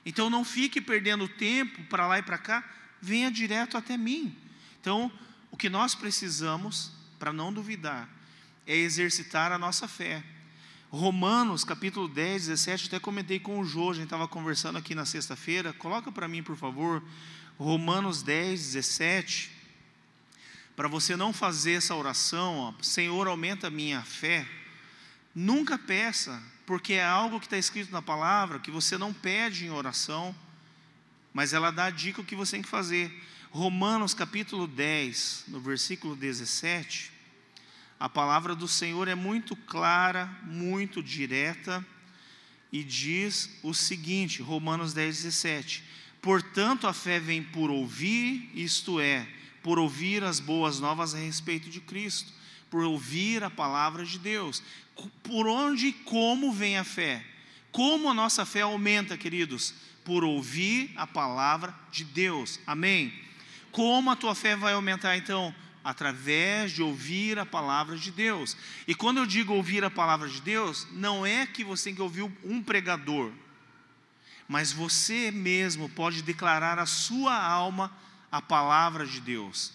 Então 0.04 0.28
não 0.28 0.44
fique 0.44 0.80
perdendo 0.80 1.28
tempo 1.28 1.84
para 1.84 2.08
lá 2.08 2.18
e 2.18 2.22
para 2.22 2.36
cá, 2.36 2.64
venha 3.00 3.30
direto 3.30 3.76
até 3.76 3.96
mim. 3.96 4.36
Então, 4.80 5.12
o 5.52 5.56
que 5.56 5.68
nós 5.68 5.94
precisamos 5.94 6.90
para 7.20 7.32
não 7.32 7.52
duvidar 7.52 8.08
é 8.66 8.74
exercitar 8.74 9.52
a 9.52 9.58
nossa 9.58 9.86
fé. 9.86 10.24
Romanos 10.94 11.64
capítulo 11.64 12.06
10, 12.06 12.46
17, 12.46 12.86
até 12.86 13.00
comentei 13.00 13.40
com 13.40 13.58
o 13.58 13.64
Jô, 13.64 13.90
a 13.90 13.94
gente 13.94 14.04
estava 14.04 14.28
conversando 14.28 14.78
aqui 14.78 14.94
na 14.94 15.04
sexta-feira. 15.04 15.72
Coloca 15.72 16.12
para 16.12 16.28
mim, 16.28 16.40
por 16.40 16.54
favor, 16.54 17.02
Romanos 17.58 18.22
10, 18.22 18.74
17. 18.74 19.50
Para 20.76 20.86
você 20.86 21.16
não 21.16 21.32
fazer 21.32 21.72
essa 21.72 21.96
oração, 21.96 22.58
ó, 22.58 22.74
Senhor, 22.80 23.26
aumenta 23.26 23.66
a 23.66 23.70
minha 23.70 24.02
fé. 24.02 24.46
Nunca 25.34 25.76
peça, 25.76 26.40
porque 26.64 26.92
é 26.92 27.04
algo 27.04 27.40
que 27.40 27.46
está 27.46 27.58
escrito 27.58 27.90
na 27.90 28.00
palavra, 28.00 28.60
que 28.60 28.70
você 28.70 28.96
não 28.96 29.12
pede 29.12 29.66
em 29.66 29.70
oração, 29.70 30.32
mas 31.32 31.52
ela 31.52 31.72
dá 31.72 31.86
a 31.86 31.90
dica 31.90 32.20
o 32.20 32.24
que 32.24 32.36
você 32.36 32.52
tem 32.52 32.62
que 32.62 32.68
fazer. 32.68 33.12
Romanos 33.50 34.14
capítulo 34.14 34.68
10, 34.68 35.46
no 35.48 35.58
versículo 35.58 36.14
17 36.14 37.13
a 38.04 38.08
palavra 38.10 38.54
do 38.54 38.68
Senhor 38.68 39.08
é 39.08 39.14
muito 39.14 39.56
clara, 39.56 40.26
muito 40.42 41.02
direta 41.02 41.82
e 42.70 42.84
diz 42.84 43.58
o 43.62 43.72
seguinte, 43.72 44.42
Romanos 44.42 44.92
10, 44.92 45.22
17: 45.22 45.82
Portanto, 46.20 46.86
a 46.86 46.92
fé 46.92 47.18
vem 47.18 47.42
por 47.42 47.70
ouvir, 47.70 48.50
isto 48.54 49.00
é, 49.00 49.26
por 49.62 49.78
ouvir 49.78 50.22
as 50.22 50.38
boas 50.38 50.80
novas 50.80 51.14
a 51.14 51.18
respeito 51.18 51.70
de 51.70 51.80
Cristo, 51.80 52.30
por 52.68 52.84
ouvir 52.84 53.42
a 53.42 53.48
palavra 53.48 54.04
de 54.04 54.18
Deus. 54.18 54.62
Por 55.22 55.48
onde 55.48 55.86
e 55.86 55.92
como 55.94 56.52
vem 56.52 56.76
a 56.76 56.84
fé? 56.84 57.24
Como 57.72 58.10
a 58.10 58.12
nossa 58.12 58.44
fé 58.44 58.60
aumenta, 58.60 59.16
queridos? 59.16 59.72
Por 60.04 60.24
ouvir 60.24 60.92
a 60.94 61.06
palavra 61.06 61.74
de 61.90 62.04
Deus. 62.04 62.60
Amém? 62.66 63.14
Como 63.72 64.10
a 64.10 64.16
tua 64.16 64.34
fé 64.34 64.56
vai 64.56 64.74
aumentar 64.74 65.16
então? 65.16 65.54
Através 65.84 66.72
de 66.72 66.82
ouvir 66.82 67.38
a 67.38 67.44
palavra 67.44 67.96
de 67.98 68.10
Deus. 68.10 68.56
E 68.88 68.94
quando 68.94 69.18
eu 69.18 69.26
digo 69.26 69.52
ouvir 69.52 69.84
a 69.84 69.90
palavra 69.90 70.28
de 70.28 70.40
Deus, 70.40 70.86
não 70.90 71.26
é 71.26 71.46
que 71.46 71.62
você 71.62 71.84
tem 71.84 71.94
que 71.94 72.02
ouvir 72.02 72.22
um 72.42 72.62
pregador, 72.62 73.30
mas 74.48 74.72
você 74.72 75.30
mesmo 75.30 75.88
pode 75.90 76.22
declarar 76.22 76.78
a 76.78 76.86
sua 76.86 77.36
alma 77.36 77.92
a 78.32 78.40
palavra 78.40 79.06
de 79.06 79.20
Deus. 79.20 79.72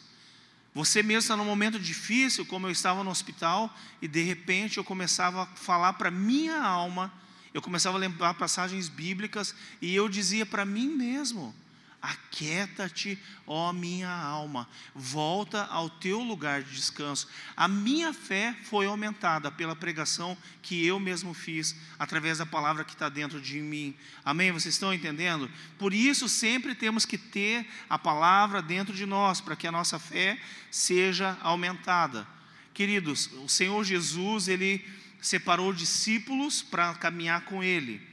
Você 0.73 1.01
mesmo 1.03 1.19
está 1.19 1.37
num 1.37 1.45
momento 1.45 1.79
difícil, 1.79 2.45
como 2.45 2.67
eu 2.67 2.71
estava 2.71 3.03
no 3.03 3.09
hospital, 3.09 3.73
e 4.01 4.07
de 4.07 4.21
repente 4.23 4.77
eu 4.77 4.83
começava 4.83 5.43
a 5.43 5.45
falar 5.45 5.93
para 5.93 6.11
minha 6.11 6.61
alma, 6.61 7.13
eu 7.53 7.61
começava 7.61 7.97
a 7.97 7.99
lembrar 7.99 8.33
passagens 8.35 8.87
bíblicas, 8.87 9.55
e 9.81 9.95
eu 9.95 10.07
dizia 10.07 10.45
para 10.45 10.65
mim 10.65 10.87
mesmo: 10.87 11.53
Aquieta-te, 12.01 13.19
ó 13.45 13.73
minha 13.73 14.09
alma, 14.09 14.69
volta 14.95 15.65
ao 15.65 15.89
teu 15.89 16.21
lugar 16.21 16.63
de 16.63 16.73
descanso. 16.73 17.27
A 17.57 17.67
minha 17.67 18.13
fé 18.13 18.55
foi 18.63 18.85
aumentada 18.85 19.51
pela 19.51 19.75
pregação 19.75 20.37
que 20.61 20.85
eu 20.85 20.97
mesmo 20.97 21.33
fiz, 21.33 21.75
através 21.97 22.37
da 22.37 22.45
palavra 22.45 22.85
que 22.85 22.93
está 22.93 23.09
dentro 23.09 23.41
de 23.41 23.59
mim. 23.59 23.93
Amém? 24.23 24.49
Vocês 24.53 24.75
estão 24.75 24.93
entendendo? 24.93 25.51
Por 25.77 25.93
isso, 25.93 26.29
sempre 26.29 26.73
temos 26.73 27.05
que 27.05 27.17
ter 27.17 27.67
a 27.89 27.99
palavra 27.99 28.61
dentro 28.61 28.93
de 28.93 29.05
nós, 29.05 29.41
para 29.41 29.57
que 29.57 29.67
a 29.67 29.71
nossa 29.71 29.99
fé 29.99 30.39
seja 30.71 31.37
aumentada. 31.41 32.25
Queridos, 32.73 33.29
o 33.43 33.49
Senhor 33.49 33.83
Jesus, 33.83 34.47
ele 34.47 34.87
separou 35.19 35.73
discípulos 35.73 36.61
para 36.61 36.93
caminhar 36.93 37.41
com 37.41 37.61
ele 37.61 38.08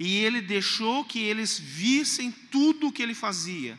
e 0.00 0.16
ele 0.24 0.40
deixou 0.40 1.04
que 1.04 1.18
eles 1.18 1.58
vissem 1.58 2.32
tudo 2.50 2.88
o 2.88 2.92
que 2.92 3.02
ele 3.02 3.12
fazia, 3.12 3.78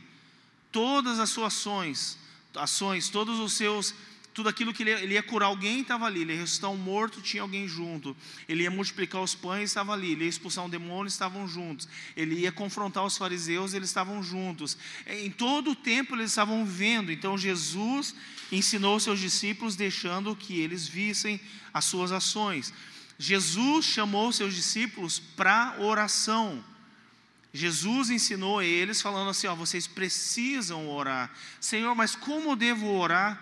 todas 0.71 1.17
as 1.17 1.31
suas 1.31 1.47
ações, 1.47 2.15
ações, 2.55 3.09
todos 3.09 3.39
os 3.39 3.53
seus, 3.53 3.95
tudo 4.31 4.47
aquilo 4.47 4.71
que 4.71 4.83
ele, 4.83 4.91
ele 4.91 5.13
ia 5.15 5.23
curar 5.23 5.47
alguém 5.47 5.81
estava 5.81 6.05
ali, 6.05 6.21
ele 6.21 6.33
ia 6.33 6.39
ressuscitar 6.39 6.69
um 6.69 6.77
morto, 6.77 7.23
tinha 7.23 7.41
alguém 7.41 7.67
junto, 7.67 8.15
ele 8.47 8.61
ia 8.61 8.69
multiplicar 8.69 9.19
os 9.19 9.33
pães, 9.33 9.71
estava 9.71 9.93
ali, 9.93 10.11
ele 10.11 10.25
ia 10.25 10.29
expulsar 10.29 10.63
um 10.63 10.69
demônio, 10.69 11.07
estavam 11.07 11.47
juntos, 11.47 11.89
ele 12.15 12.35
ia 12.35 12.51
confrontar 12.51 13.03
os 13.03 13.17
fariseus, 13.17 13.73
eles 13.73 13.89
estavam 13.89 14.21
juntos, 14.21 14.77
em 15.07 15.31
todo 15.31 15.71
o 15.71 15.75
tempo 15.75 16.13
eles 16.13 16.29
estavam 16.29 16.63
vendo, 16.67 17.11
então 17.11 17.35
Jesus 17.35 18.13
ensinou 18.51 18.99
seus 18.99 19.19
discípulos, 19.19 19.75
deixando 19.75 20.35
que 20.35 20.59
eles 20.59 20.87
vissem 20.87 21.41
as 21.73 21.85
suas 21.85 22.11
ações. 22.11 22.71
Jesus 23.21 23.85
chamou 23.85 24.33
seus 24.33 24.55
discípulos 24.55 25.19
para 25.19 25.75
oração. 25.77 26.65
Jesus 27.53 28.09
ensinou 28.09 28.57
a 28.57 28.65
eles, 28.65 28.99
falando 28.99 29.29
assim: 29.29 29.45
ó, 29.45 29.53
vocês 29.53 29.85
precisam 29.85 30.89
orar. 30.89 31.31
Senhor, 31.59 31.93
mas 31.93 32.15
como 32.15 32.55
devo 32.55 32.87
orar? 32.87 33.39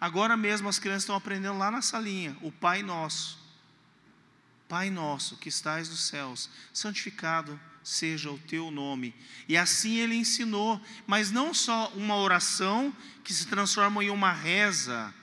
Agora 0.00 0.36
mesmo 0.36 0.68
as 0.68 0.80
crianças 0.80 1.04
estão 1.04 1.14
aprendendo 1.14 1.58
lá 1.58 1.70
na 1.70 1.80
salinha, 1.80 2.36
o 2.42 2.50
Pai 2.50 2.82
Nosso. 2.82 3.38
Pai 4.68 4.90
Nosso 4.90 5.36
que 5.36 5.48
estais 5.48 5.88
nos 5.88 6.08
céus, 6.08 6.50
santificado 6.72 7.58
seja 7.84 8.32
o 8.32 8.38
teu 8.38 8.68
nome. 8.72 9.14
E 9.46 9.56
assim 9.56 9.98
ele 9.98 10.16
ensinou, 10.16 10.80
mas 11.06 11.30
não 11.30 11.54
só 11.54 11.86
uma 11.94 12.16
oração 12.16 12.92
que 13.22 13.32
se 13.32 13.46
transforma 13.46 14.02
em 14.02 14.10
uma 14.10 14.32
reza, 14.32 15.14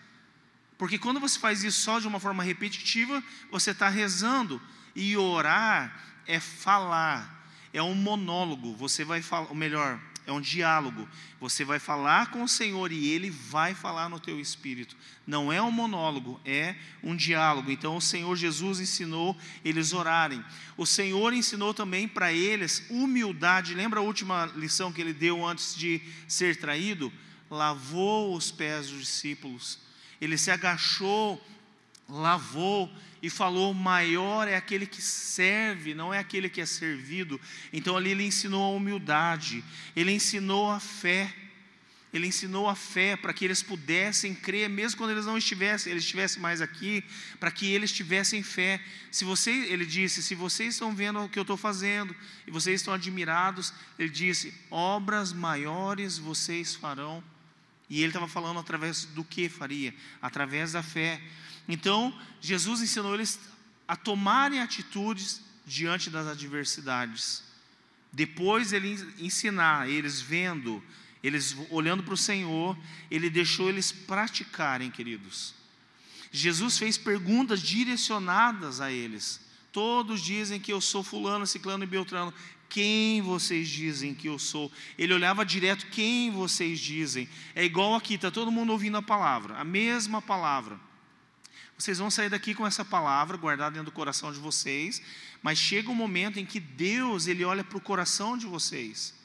porque 0.77 0.99
quando 0.99 1.19
você 1.19 1.39
faz 1.39 1.63
isso 1.63 1.79
só 1.79 1.99
de 1.99 2.07
uma 2.07 2.19
forma 2.19 2.43
repetitiva, 2.43 3.23
você 3.51 3.71
está 3.71 3.89
rezando. 3.89 4.61
E 4.95 5.17
orar 5.17 5.95
é 6.25 6.39
falar, 6.39 7.49
é 7.73 7.81
um 7.81 7.95
monólogo. 7.95 8.75
Você 8.75 9.03
vai 9.03 9.21
falar, 9.21 9.47
ou 9.49 9.55
melhor, 9.55 9.99
é 10.25 10.31
um 10.31 10.41
diálogo. 10.41 11.07
Você 11.39 11.63
vai 11.63 11.79
falar 11.79 12.29
com 12.31 12.43
o 12.43 12.47
Senhor 12.47 12.91
e 12.91 13.07
Ele 13.07 13.29
vai 13.29 13.73
falar 13.73 14.07
no 14.07 14.19
teu 14.19 14.39
espírito. 14.39 14.95
Não 15.25 15.51
é 15.51 15.61
um 15.61 15.71
monólogo, 15.71 16.39
é 16.45 16.75
um 17.01 17.15
diálogo. 17.15 17.71
Então 17.71 17.95
o 17.95 18.01
Senhor 18.01 18.35
Jesus 18.35 18.79
ensinou 18.79 19.35
eles 19.65 19.93
orarem. 19.93 20.43
O 20.75 20.85
Senhor 20.85 21.33
ensinou 21.33 21.73
também 21.73 22.07
para 22.07 22.31
eles 22.31 22.83
humildade. 22.89 23.73
Lembra 23.73 23.99
a 23.99 24.03
última 24.03 24.45
lição 24.55 24.91
que 24.91 25.01
ele 25.01 25.13
deu 25.13 25.45
antes 25.45 25.75
de 25.75 26.01
ser 26.27 26.57
traído? 26.57 27.11
Lavou 27.49 28.35
os 28.35 28.51
pés 28.51 28.89
dos 28.89 28.99
discípulos 28.99 29.86
ele 30.19 30.37
se 30.37 30.51
agachou, 30.51 31.41
lavou 32.09 32.91
e 33.21 33.29
falou: 33.29 33.73
maior 33.73 34.47
é 34.47 34.55
aquele 34.55 34.85
que 34.85 35.01
serve, 35.01 35.93
não 35.93 36.13
é 36.13 36.19
aquele 36.19 36.49
que 36.49 36.61
é 36.61 36.65
servido. 36.65 37.39
Então 37.71 37.95
ali 37.95 38.11
ele 38.11 38.23
ensinou 38.23 38.63
a 38.63 38.75
humildade, 38.75 39.63
ele 39.95 40.11
ensinou 40.11 40.71
a 40.71 40.79
fé. 40.79 41.33
Ele 42.13 42.25
ensinou 42.25 42.69
a 42.69 42.73
fé 42.73 43.17
para 43.17 43.33
que 43.33 43.43
eles 43.43 43.61
pudessem 43.61 44.33
crer, 44.33 44.69
mesmo 44.69 44.97
quando 44.97 45.11
eles 45.11 45.25
não 45.25 45.37
estivessem, 45.37 45.91
eles 45.91 46.03
estivessem 46.03 46.41
mais 46.41 46.61
aqui, 46.61 47.03
para 47.37 47.51
que 47.51 47.69
eles 47.69 47.91
tivessem 47.91 48.41
fé. 48.41 48.81
Se 49.11 49.25
você, 49.25 49.51
ele 49.51 49.85
disse, 49.85 50.23
se 50.23 50.33
vocês 50.33 50.75
estão 50.75 50.95
vendo 50.95 51.19
o 51.19 51.27
que 51.27 51.37
eu 51.37 51.41
estou 51.41 51.57
fazendo 51.57 52.15
e 52.47 52.49
vocês 52.49 52.79
estão 52.79 52.93
admirados, 52.93 53.73
ele 53.99 54.07
disse, 54.07 54.53
obras 54.71 55.33
maiores 55.33 56.17
vocês 56.17 56.73
farão 56.73 57.21
e 57.89 57.99
ele 57.99 58.07
estava 58.07 58.27
falando 58.27 58.59
através 58.59 59.05
do 59.05 59.23
que 59.23 59.47
faria? 59.47 59.93
Através 60.21 60.73
da 60.73 60.83
fé. 60.83 61.21
Então, 61.67 62.17
Jesus 62.41 62.81
ensinou 62.81 63.13
eles 63.13 63.39
a 63.87 63.95
tomarem 63.95 64.59
atitudes 64.59 65.41
diante 65.65 66.09
das 66.09 66.27
adversidades. 66.27 67.43
Depois 68.11 68.73
ele 68.73 68.97
ensinar, 69.19 69.89
eles 69.89 70.21
vendo, 70.21 70.83
eles 71.23 71.55
olhando 71.69 72.03
para 72.03 72.13
o 72.13 72.17
Senhor, 72.17 72.77
ele 73.09 73.29
deixou 73.29 73.69
eles 73.69 73.91
praticarem, 73.91 74.91
queridos. 74.91 75.53
Jesus 76.31 76.77
fez 76.77 76.97
perguntas 76.97 77.61
direcionadas 77.61 78.81
a 78.81 78.91
eles. 78.91 79.39
Todos 79.71 80.21
dizem 80.21 80.59
que 80.59 80.73
eu 80.73 80.81
sou 80.81 81.03
fulano, 81.03 81.45
ciclano 81.45 81.83
e 81.83 81.87
beltrano. 81.87 82.33
Quem 82.69 83.21
vocês 83.21 83.67
dizem 83.69 84.13
que 84.13 84.27
eu 84.27 84.37
sou? 84.37 84.71
Ele 84.97 85.13
olhava 85.13 85.45
direto, 85.45 85.87
quem 85.87 86.31
vocês 86.31 86.79
dizem? 86.79 87.27
É 87.55 87.63
igual 87.63 87.95
aqui, 87.95 88.15
está 88.15 88.29
todo 88.29 88.51
mundo 88.51 88.71
ouvindo 88.71 88.97
a 88.97 89.01
palavra, 89.01 89.55
a 89.57 89.63
mesma 89.63 90.21
palavra. 90.21 90.79
Vocês 91.77 91.99
vão 91.99 92.09
sair 92.09 92.29
daqui 92.29 92.53
com 92.53 92.65
essa 92.65 92.83
palavra 92.83 93.37
guardada 93.37 93.71
dentro 93.71 93.91
do 93.91 93.95
coração 93.95 94.31
de 94.31 94.39
vocês, 94.39 95.01
mas 95.41 95.59
chega 95.59 95.91
um 95.91 95.95
momento 95.95 96.39
em 96.39 96.45
que 96.45 96.59
Deus 96.59 97.27
ele 97.27 97.45
olha 97.45 97.63
para 97.63 97.77
o 97.77 97.81
coração 97.81 98.37
de 98.37 98.45
vocês 98.45 99.17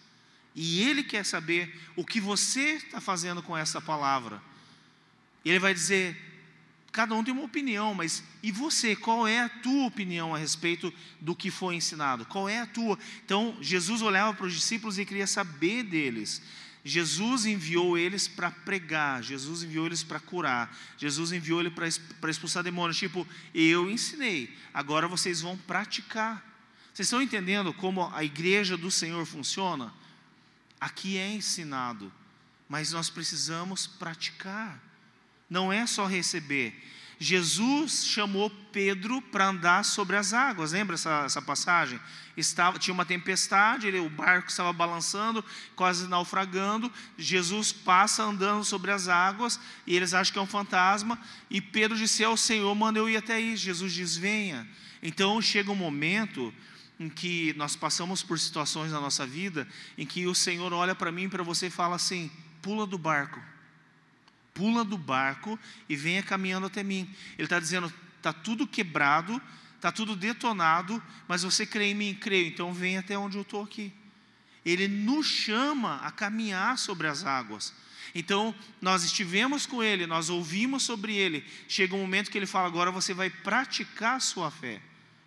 e 0.55 0.83
Ele 0.83 1.03
quer 1.03 1.25
saber 1.25 1.75
o 1.97 2.05
que 2.05 2.21
você 2.21 2.73
está 2.73 3.01
fazendo 3.01 3.43
com 3.43 3.57
essa 3.57 3.81
palavra. 3.81 4.43
Ele 5.45 5.59
vai 5.59 5.73
dizer: 5.73 6.17
cada 6.93 7.15
um 7.15 7.25
tem 7.25 7.33
uma 7.33 7.43
opinião, 7.43 7.95
mas 7.95 8.23
e 8.43 8.53
você? 8.53 8.95
Qual 8.95 9.27
é 9.27 9.41
a 9.41 9.49
tua 9.49 9.87
opinião 9.87 10.35
a 10.35 10.39
respeito 10.39 10.93
do 11.19 11.35
que 11.35 11.51
foi 11.51 11.75
ensinado? 11.75 12.27
Qual 12.27 12.49
é 12.49 12.61
a 12.61 12.67
tua? 12.67 12.99
Então, 13.25 13.57
Jesus 13.63 14.03
olhava 14.03 14.35
para 14.35 14.47
os 14.47 14.53
discípulos 14.53 14.99
e 14.99 15.07
queria 15.07 15.27
saber 15.27 15.83
deles. 15.85 16.43
Jesus 16.85 17.47
enviou 17.47 17.97
eles 17.97 18.29
para 18.29 18.51
pregar, 18.51 19.23
Jesus 19.23 19.63
enviou 19.63 19.87
eles 19.87 20.03
para 20.03 20.21
curar, 20.21 20.77
Jesus 20.99 21.33
enviou 21.33 21.61
eles 21.61 21.73
para 22.21 22.31
expulsar 22.31 22.63
demônios. 22.63 22.99
Tipo, 22.99 23.27
eu 23.55 23.91
ensinei, 23.91 24.55
agora 24.75 25.09
vocês 25.09 25.41
vão 25.41 25.57
praticar. 25.57 26.45
Vocês 26.93 27.07
estão 27.07 27.23
entendendo 27.23 27.73
como 27.73 28.11
a 28.13 28.23
igreja 28.23 28.77
do 28.77 28.91
Senhor 28.91 29.25
funciona? 29.25 29.95
Aqui 30.79 31.17
é 31.17 31.33
ensinado, 31.33 32.13
mas 32.69 32.93
nós 32.93 33.09
precisamos 33.09 33.87
praticar. 33.87 34.92
Não 35.53 35.71
é 35.71 35.87
só 35.87 36.07
receber. 36.07 36.75
Jesus 37.19 38.07
chamou 38.07 38.49
Pedro 38.73 39.21
para 39.21 39.49
andar 39.49 39.85
sobre 39.85 40.17
as 40.17 40.33
águas. 40.33 40.73
Lembra 40.73 40.95
essa, 40.95 41.25
essa 41.27 41.43
passagem? 41.43 42.01
Estava, 42.35 42.79
tinha 42.79 42.95
uma 42.95 43.05
tempestade, 43.05 43.87
ele, 43.87 44.01
o 44.01 44.09
barco 44.09 44.49
estava 44.49 44.73
balançando, 44.73 45.45
quase 45.77 46.09
naufragando. 46.09 46.91
Jesus 47.19 47.71
passa 47.71 48.23
andando 48.23 48.65
sobre 48.65 48.91
as 48.93 49.09
águas 49.09 49.61
e 49.87 49.95
eles 49.95 50.15
acham 50.15 50.33
que 50.33 50.39
é 50.39 50.43
um 50.43 50.47
fantasma. 50.47 51.19
E 51.51 51.61
Pedro 51.61 51.99
disse: 51.99 52.25
É 52.25 52.29
o 52.31 52.37
Senhor, 52.37 52.75
manda 52.75 52.99
eu 52.99 53.07
ir 53.07 53.19
até 53.19 53.35
aí. 53.35 53.55
Jesus 53.55 53.93
diz: 53.93 54.17
Venha. 54.17 54.67
Então 55.03 55.43
chega 55.43 55.71
um 55.71 55.77
momento 55.77 56.51
em 56.99 57.11
que 57.11 57.53
nós 57.59 57.77
passamos 57.77 58.23
por 58.23 58.39
situações 58.39 58.91
na 58.91 59.01
nossa 59.01 59.27
vida 59.27 59.69
em 59.99 60.07
que 60.07 60.27
o 60.27 60.35
Senhor 60.35 60.73
olha 60.73 60.95
para 60.95 61.13
mim 61.13 61.25
e 61.25 61.29
para 61.29 61.43
você 61.43 61.67
e 61.67 61.71
fala 61.71 61.97
assim: 61.97 62.31
pula 62.63 62.87
do 62.87 62.97
barco, 62.97 63.39
pula 64.55 64.85
do 64.85 64.99
barco 64.99 65.59
e 65.89 65.97
venha 65.97 66.23
caminhando 66.23 66.67
até 66.67 66.83
mim. 66.83 67.09
Ele 67.39 67.47
está 67.47 67.59
dizendo: 67.59 67.93
está 68.17 68.33
tudo 68.33 68.67
quebrado, 68.67 69.41
está 69.77 69.91
tudo 69.91 70.15
detonado, 70.15 71.03
mas 71.27 71.43
você 71.43 71.67
crê 71.67 71.91
em 71.91 71.95
mim, 71.95 72.15
creio, 72.15 72.47
então 72.47 72.73
vem 72.73 72.99
até 72.99 73.17
onde 73.19 73.37
eu 73.37 73.43
estou 73.43 73.63
aqui. 73.63 73.93
Ele 74.65 74.87
nos 74.87 75.27
chama 75.27 75.97
a 75.97 76.11
caminhar 76.11 76.79
sobre 76.79 77.09
as 77.09 77.25
águas. 77.25 77.75
Então, 78.15 78.55
nós 78.81 79.03
estivemos 79.05 79.67
com 79.67 79.83
ele, 79.83 80.07
nós 80.07 80.29
ouvimos 80.29 80.83
sobre 80.83 81.17
ele. 81.17 81.45
Chega 81.67 81.95
um 81.95 82.01
momento 82.01 82.31
que 82.31 82.39
ele 82.39 82.47
fala: 82.47 82.67
agora 82.67 82.91
você 82.91 83.15
vai 83.15 83.31
praticar 83.31 84.17
a 84.17 84.21
sua 84.21 84.51
fé. 84.51 84.81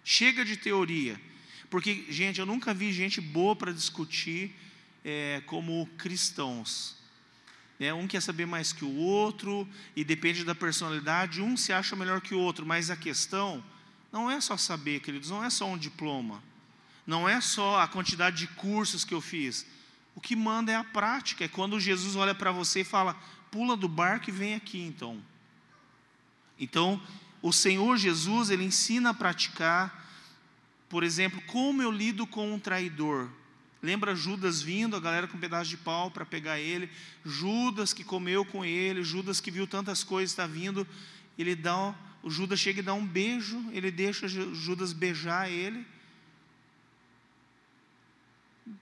Chega 0.03 0.45
de 0.45 0.55
teoria. 0.55 1.19
Porque, 1.69 2.05
gente, 2.09 2.39
eu 2.39 2.45
nunca 2.45 2.73
vi 2.73 2.93
gente 2.93 3.19
boa 3.19 3.55
para 3.55 3.73
discutir 3.73 4.55
é, 5.03 5.41
como 5.47 5.85
cristãos. 5.97 6.95
É, 7.79 7.93
um 7.93 8.07
quer 8.07 8.21
saber 8.21 8.45
mais 8.45 8.71
que 8.71 8.85
o 8.85 8.95
outro, 8.95 9.67
e 9.95 10.03
depende 10.03 10.43
da 10.43 10.55
personalidade, 10.55 11.41
um 11.41 11.57
se 11.57 11.73
acha 11.73 11.95
melhor 11.95 12.21
que 12.21 12.33
o 12.33 12.39
outro, 12.39 12.65
mas 12.65 12.89
a 12.89 12.95
questão 12.95 13.63
não 14.11 14.31
é 14.31 14.39
só 14.39 14.55
saber, 14.55 15.01
queridos, 15.01 15.29
não 15.29 15.43
é 15.43 15.49
só 15.49 15.65
um 15.67 15.77
diploma, 15.77 16.41
não 17.05 17.27
é 17.27 17.41
só 17.41 17.81
a 17.81 17.87
quantidade 17.87 18.37
de 18.37 18.47
cursos 18.47 19.03
que 19.03 19.13
eu 19.13 19.19
fiz. 19.19 19.65
O 20.15 20.21
que 20.21 20.35
manda 20.35 20.71
é 20.71 20.75
a 20.75 20.83
prática, 20.83 21.43
é 21.43 21.47
quando 21.47 21.79
Jesus 21.79 22.15
olha 22.15 22.33
para 22.33 22.51
você 22.51 22.81
e 22.81 22.85
fala: 22.85 23.13
pula 23.51 23.75
do 23.75 23.89
barco 23.89 24.29
e 24.29 24.33
vem 24.33 24.55
aqui 24.55 24.79
então. 24.79 25.21
Então, 26.57 27.01
o 27.41 27.51
Senhor 27.51 27.97
Jesus, 27.97 28.49
ele 28.49 28.63
ensina 28.63 29.09
a 29.09 29.13
praticar 29.13 30.05
por 30.89 31.03
exemplo, 31.03 31.41
como 31.47 31.81
eu 31.81 31.91
lido 31.91 32.25
com 32.25 32.53
um 32.53 32.59
traidor? 32.59 33.29
Lembra 33.85 34.15
Judas 34.15 34.63
vindo, 34.63 34.95
a 34.95 34.99
galera 34.99 35.27
com 35.27 35.37
um 35.37 35.39
pedaço 35.39 35.69
de 35.69 35.77
pau 35.77 36.09
para 36.09 36.25
pegar 36.25 36.59
ele, 36.59 36.89
Judas 37.23 37.93
que 37.93 38.03
comeu 38.03 38.43
com 38.43 38.65
ele, 38.65 39.03
Judas 39.03 39.39
que 39.39 39.51
viu 39.51 39.67
tantas 39.67 40.03
coisas, 40.03 40.31
está 40.31 40.47
vindo, 40.47 40.87
ele 41.37 41.55
dá, 41.55 41.93
o 42.23 42.31
Judas 42.31 42.59
chega 42.59 42.79
e 42.79 42.83
dá 42.83 42.95
um 42.95 43.05
beijo, 43.05 43.63
ele 43.71 43.91
deixa 43.91 44.27
Judas 44.27 44.91
beijar 44.91 45.51
ele, 45.51 45.85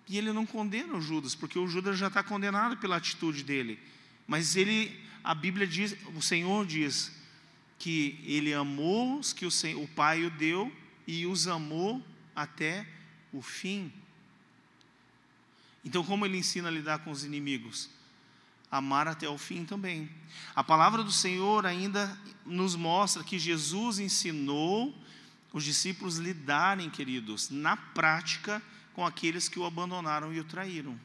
e 0.07 0.17
ele 0.17 0.31
não 0.31 0.45
condena 0.45 0.93
o 0.93 1.01
Judas, 1.01 1.35
porque 1.35 1.59
o 1.59 1.67
Judas 1.67 1.97
já 1.97 2.07
está 2.07 2.23
condenado 2.23 2.77
pela 2.77 2.95
atitude 2.95 3.43
dele, 3.43 3.77
mas 4.25 4.55
ele, 4.55 4.97
a 5.21 5.35
Bíblia 5.35 5.67
diz, 5.67 5.97
o 6.15 6.21
Senhor 6.21 6.65
diz, 6.65 7.11
que 7.77 8.17
ele 8.23 8.53
amou 8.53 9.19
os 9.19 9.33
que 9.33 9.45
o, 9.45 9.49
o 9.81 9.87
Pai 9.89 10.23
o 10.23 10.29
deu, 10.29 10.71
e 11.05 11.25
os 11.25 11.49
amou 11.49 12.01
até 12.33 12.87
o 13.33 13.41
fim. 13.41 13.91
Então, 15.83 16.03
como 16.03 16.25
ele 16.25 16.37
ensina 16.37 16.67
a 16.67 16.71
lidar 16.71 16.99
com 16.99 17.11
os 17.11 17.23
inimigos? 17.23 17.89
Amar 18.71 19.07
até 19.07 19.27
o 19.27 19.37
fim 19.37 19.65
também. 19.65 20.09
A 20.55 20.63
palavra 20.63 21.03
do 21.03 21.11
Senhor 21.11 21.65
ainda 21.65 22.17
nos 22.45 22.75
mostra 22.75 23.23
que 23.23 23.37
Jesus 23.37 23.99
ensinou 23.99 24.95
os 25.51 25.63
discípulos 25.63 26.17
lidarem, 26.17 26.89
queridos, 26.89 27.49
na 27.49 27.77
prática 27.77 28.61
com 28.93 29.05
aqueles 29.05 29.47
que 29.47 29.59
o 29.59 29.65
abandonaram 29.65 30.33
e 30.33 30.39
o 30.39 30.43
traíram. 30.43 30.99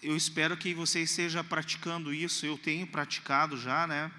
Eu 0.00 0.16
espero 0.16 0.56
que 0.56 0.74
você 0.74 1.02
esteja 1.02 1.42
praticando 1.42 2.14
isso, 2.14 2.46
eu 2.46 2.56
tenho 2.56 2.86
praticado 2.86 3.56
já, 3.56 3.86
né? 3.86 4.12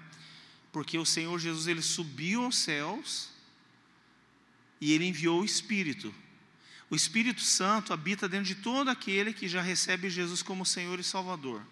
porque 0.72 0.98
o 0.98 1.06
Senhor 1.06 1.38
Jesus 1.38 1.66
ele 1.66 1.82
subiu 1.82 2.44
aos 2.44 2.58
céus 2.58 3.30
e 4.80 4.92
ele 4.92 5.04
enviou 5.04 5.40
o 5.40 5.44
Espírito. 5.44 6.14
O 6.90 6.96
Espírito 6.96 7.40
Santo 7.40 7.92
habita 7.92 8.28
dentro 8.28 8.46
de 8.46 8.56
todo 8.56 8.88
aquele 8.88 9.32
que 9.32 9.48
já 9.48 9.62
recebe 9.62 10.10
Jesus 10.10 10.42
como 10.42 10.66
Senhor 10.66 10.98
e 10.98 11.04
Salvador. 11.04 11.62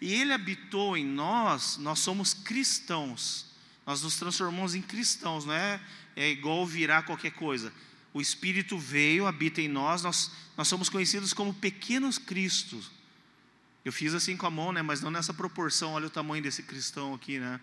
E 0.00 0.14
ele 0.14 0.32
habitou 0.32 0.96
em 0.96 1.04
nós, 1.04 1.76
nós 1.76 1.98
somos 1.98 2.32
cristãos. 2.32 3.46
Nós 3.84 4.02
nos 4.02 4.16
transformamos 4.16 4.74
em 4.74 4.82
cristãos, 4.82 5.44
não 5.44 5.54
é, 5.54 5.80
é 6.16 6.30
igual 6.30 6.66
virar 6.66 7.02
qualquer 7.02 7.32
coisa. 7.32 7.72
O 8.12 8.20
Espírito 8.20 8.78
veio, 8.78 9.26
habita 9.26 9.60
em 9.60 9.68
nós, 9.68 10.02
nós, 10.02 10.32
nós 10.56 10.66
somos 10.66 10.88
conhecidos 10.88 11.34
como 11.34 11.52
pequenos 11.52 12.16
cristos. 12.16 12.90
Eu 13.84 13.92
fiz 13.92 14.14
assim 14.14 14.36
com 14.36 14.46
a 14.46 14.50
mão, 14.50 14.72
né, 14.72 14.82
mas 14.82 15.02
não 15.02 15.10
nessa 15.10 15.34
proporção, 15.34 15.92
olha 15.92 16.06
o 16.06 16.10
tamanho 16.10 16.42
desse 16.42 16.62
cristão 16.62 17.14
aqui, 17.14 17.38
né? 17.38 17.60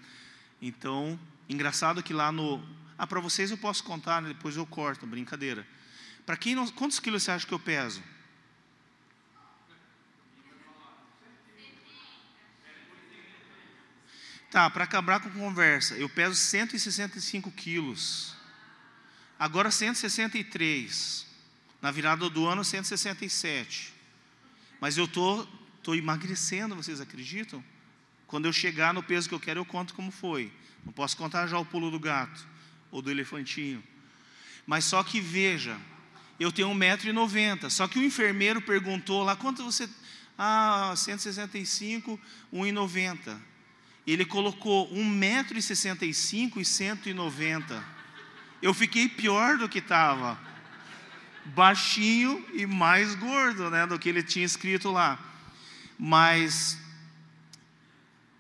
Então, 0.61 1.19
engraçado 1.49 2.01
que 2.01 2.13
lá 2.13 2.31
no. 2.31 2.63
Ah, 2.97 3.05
para 3.05 3.19
vocês 3.19 3.51
eu 3.51 3.57
posso 3.57 3.83
contar, 3.83 4.21
né? 4.21 4.29
depois 4.29 4.55
eu 4.55 4.65
corto, 4.65 5.05
brincadeira. 5.05 5.67
Para 6.25 6.37
quem 6.37 6.55
não. 6.55 6.67
Quantos 6.67 6.99
quilos 6.99 7.23
você 7.23 7.31
acha 7.31 7.45
que 7.45 7.53
eu 7.53 7.59
peso? 7.59 8.01
Tá, 14.49 14.69
para 14.69 14.83
acabar 14.83 15.19
com 15.19 15.31
conversa, 15.31 15.95
eu 15.95 16.07
peso 16.07 16.35
165 16.35 17.49
quilos. 17.51 18.35
Agora 19.39 19.71
163. 19.71 21.25
Na 21.81 21.89
virada 21.89 22.29
do 22.29 22.47
ano, 22.47 22.63
167. 22.63 23.93
Mas 24.79 24.97
eu 24.97 25.07
tô, 25.07 25.45
tô 25.81 25.95
emagrecendo, 25.95 26.75
vocês 26.75 27.01
acreditam? 27.01 27.63
Quando 28.27 28.45
eu 28.45 28.53
chegar 28.53 28.93
no 28.93 29.01
peso 29.01 29.27
que 29.27 29.35
eu 29.35 29.39
quero, 29.39 29.59
eu 29.59 29.65
conto 29.65 29.93
como 29.93 30.11
foi. 30.11 30.53
Não 30.85 30.93
posso 30.93 31.17
contar 31.17 31.47
já 31.47 31.57
o 31.57 31.65
pulo 31.65 31.89
do 31.89 31.99
gato 31.99 32.47
ou 32.91 33.01
do 33.01 33.09
elefantinho. 33.09 33.83
Mas 34.65 34.85
só 34.85 35.03
que 35.03 35.19
veja, 35.19 35.77
eu 36.43 36.51
tenho 36.51 36.69
1,90m. 36.69 37.69
Só 37.69 37.87
que 37.87 37.97
o 37.97 38.03
enfermeiro 38.03 38.61
perguntou 38.61 39.23
lá, 39.23 39.35
quanto 39.35 39.63
você. 39.63 39.89
Ah, 40.37 40.93
165, 40.95 42.19
1,90. 42.53 43.39
Ele 44.05 44.25
colocou 44.25 44.93
1,65m 44.93 46.57
e 46.57 46.65
190. 46.65 47.83
Eu 48.61 48.73
fiquei 48.73 49.07
pior 49.07 49.57
do 49.57 49.69
que 49.69 49.79
estava. 49.79 50.37
Baixinho 51.45 52.45
e 52.53 52.65
mais 52.65 53.15
gordo, 53.15 53.69
né, 53.69 53.85
do 53.85 53.99
que 53.99 54.09
ele 54.09 54.23
tinha 54.23 54.45
escrito 54.45 54.91
lá. 54.91 55.19
Mas 55.97 56.77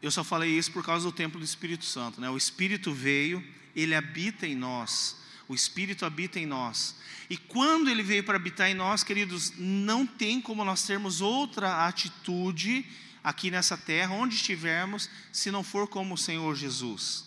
eu 0.01 0.11
só 0.11 0.23
falei 0.23 0.49
isso 0.49 0.71
por 0.71 0.83
causa 0.83 1.05
do 1.05 1.11
templo 1.11 1.39
do 1.39 1.45
Espírito 1.45 1.85
Santo, 1.85 2.19
né? 2.19 2.29
O 2.29 2.35
Espírito 2.35 2.93
veio, 2.93 3.41
ele 3.73 3.95
habita 3.95 4.45
em 4.45 4.55
nós. 4.55 5.22
O 5.47 5.53
Espírito 5.53 6.05
habita 6.05 6.39
em 6.39 6.45
nós. 6.45 6.95
E 7.29 7.37
quando 7.37 7.89
ele 7.89 8.03
veio 8.03 8.23
para 8.23 8.35
habitar 8.35 8.69
em 8.69 8.73
nós, 8.73 9.03
queridos, 9.03 9.53
não 9.57 10.05
tem 10.05 10.41
como 10.41 10.63
nós 10.63 10.83
termos 10.83 11.21
outra 11.21 11.87
atitude 11.87 12.85
aqui 13.23 13.49
nessa 13.49 13.77
terra, 13.77 14.13
onde 14.13 14.35
estivermos, 14.35 15.09
se 15.31 15.49
não 15.51 15.63
for 15.63 15.87
como 15.87 16.15
o 16.15 16.17
Senhor 16.17 16.55
Jesus. 16.55 17.25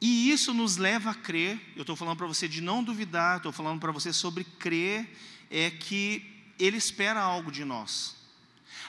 E 0.00 0.30
isso 0.30 0.54
nos 0.54 0.76
leva 0.76 1.10
a 1.10 1.14
crer. 1.14 1.60
Eu 1.76 1.82
estou 1.82 1.94
falando 1.94 2.16
para 2.16 2.26
você 2.26 2.48
de 2.48 2.60
não 2.60 2.82
duvidar, 2.82 3.36
estou 3.36 3.52
falando 3.52 3.78
para 3.78 3.92
você 3.92 4.12
sobre 4.12 4.44
crer, 4.44 5.16
é 5.50 5.70
que 5.70 6.24
Ele 6.58 6.76
espera 6.76 7.20
algo 7.20 7.52
de 7.52 7.64
nós. 7.64 8.16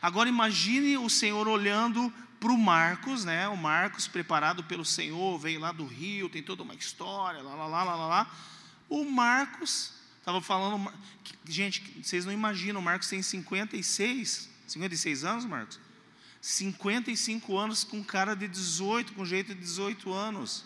Agora 0.01 0.29
imagine 0.29 0.97
o 0.97 1.09
Senhor 1.09 1.47
olhando 1.47 2.11
para 2.41 2.51
o 2.51 2.57
Marcos, 2.57 3.23
né? 3.23 3.47
O 3.47 3.55
Marcos, 3.55 4.07
preparado 4.07 4.63
pelo 4.63 4.83
Senhor, 4.83 5.37
veio 5.37 5.59
lá 5.59 5.71
do 5.71 5.85
Rio, 5.85 6.27
tem 6.27 6.41
toda 6.41 6.63
uma 6.63 6.73
história, 6.73 7.39
lá, 7.39 7.53
lá, 7.53 7.67
lá, 7.67 7.83
lá, 7.83 7.95
lá. 7.95 8.07
lá. 8.07 8.35
O 8.89 9.05
Marcos, 9.05 9.93
estava 10.17 10.41
falando, 10.41 10.91
gente, 11.47 11.83
vocês 12.01 12.25
não 12.25 12.33
imaginam, 12.33 12.81
o 12.81 12.83
Marcos 12.83 13.07
tem 13.07 13.21
56, 13.21 14.49
56 14.67 15.23
anos, 15.23 15.45
Marcos? 15.45 15.79
55 16.41 17.55
anos 17.55 17.83
com 17.83 18.03
cara 18.03 18.33
de 18.33 18.47
18, 18.47 19.13
com 19.13 19.23
jeito 19.23 19.53
de 19.53 19.61
18 19.61 20.11
anos. 20.11 20.65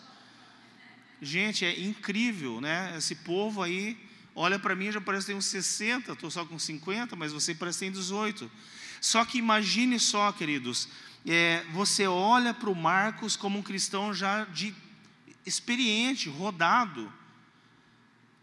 Gente, 1.20 1.66
é 1.66 1.78
incrível, 1.78 2.58
né? 2.58 2.94
Esse 2.96 3.16
povo 3.16 3.62
aí, 3.62 3.98
olha 4.34 4.58
para 4.58 4.74
mim, 4.74 4.90
já 4.90 5.00
parece 5.00 5.26
que 5.26 5.32
tem 5.32 5.36
uns 5.36 5.44
60, 5.44 6.12
estou 6.12 6.30
só 6.30 6.42
com 6.46 6.58
50, 6.58 7.14
mas 7.16 7.34
você 7.34 7.54
parece 7.54 7.80
que 7.80 7.84
tem 7.84 7.92
18. 7.92 8.50
Só 8.98 9.26
que 9.26 9.36
imagine 9.36 10.00
só, 10.00 10.32
queridos, 10.32 10.88
é, 11.26 11.64
você 11.72 12.06
olha 12.06 12.54
para 12.54 12.70
o 12.70 12.74
Marcos 12.74 13.36
como 13.36 13.58
um 13.58 13.62
cristão 13.62 14.14
já 14.14 14.44
de 14.44 14.74
experiente, 15.44 16.28
rodado. 16.28 17.12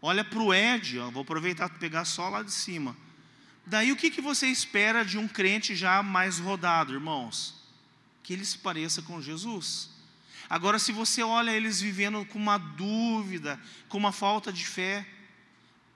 Olha 0.02 0.22
para 0.22 0.38
o 0.38 0.52
Ed, 0.52 0.98
ó, 0.98 1.10
vou 1.10 1.22
aproveitar 1.22 1.68
para 1.68 1.78
pegar 1.78 2.04
só 2.04 2.28
lá 2.28 2.42
de 2.42 2.52
cima. 2.52 2.96
Daí 3.66 3.90
o 3.90 3.96
que, 3.96 4.10
que 4.10 4.20
você 4.20 4.46
espera 4.48 5.02
de 5.02 5.16
um 5.16 5.26
crente 5.26 5.74
já 5.74 6.02
mais 6.02 6.38
rodado, 6.38 6.92
irmãos? 6.92 7.54
Que 8.22 8.34
ele 8.34 8.44
se 8.44 8.58
pareça 8.58 9.00
com 9.00 9.22
Jesus. 9.22 9.88
Agora, 10.48 10.78
se 10.78 10.92
você 10.92 11.22
olha 11.22 11.50
eles 11.50 11.80
vivendo 11.80 12.24
com 12.26 12.38
uma 12.38 12.58
dúvida, 12.58 13.58
com 13.88 13.96
uma 13.96 14.12
falta 14.12 14.52
de 14.52 14.66
fé, 14.66 15.06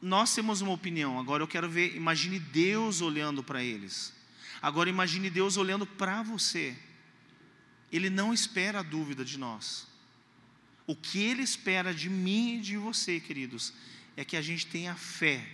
nós 0.01 0.35
temos 0.35 0.63
uma 0.63 0.73
opinião. 0.73 1.19
Agora 1.19 1.43
eu 1.43 1.49
quero 1.49 1.69
ver, 1.69 1.95
imagine 1.95 2.39
Deus 2.39 3.03
olhando 3.03 3.43
para 3.43 3.63
eles. 3.63 4.15
Agora 4.61 4.91
imagine 4.91 5.31
Deus 5.31 5.57
olhando 5.57 5.87
para 5.87 6.23
você. 6.23 6.77
Ele 7.91 8.11
não 8.11 8.33
espera 8.35 8.81
a 8.81 8.83
dúvida 8.83 9.25
de 9.25 9.39
nós. 9.39 9.87
O 10.87 10.97
que 10.97 11.23
ele 11.23 11.43
espera 11.43 11.93
de 11.93 12.09
mim 12.09 12.57
e 12.57 12.61
de 12.61 12.77
você, 12.77 13.21
queridos, 13.21 13.73
é 14.17 14.25
que 14.25 14.37
a 14.37 14.43
gente 14.43 14.67
tenha 14.67 14.95
fé. 14.95 15.47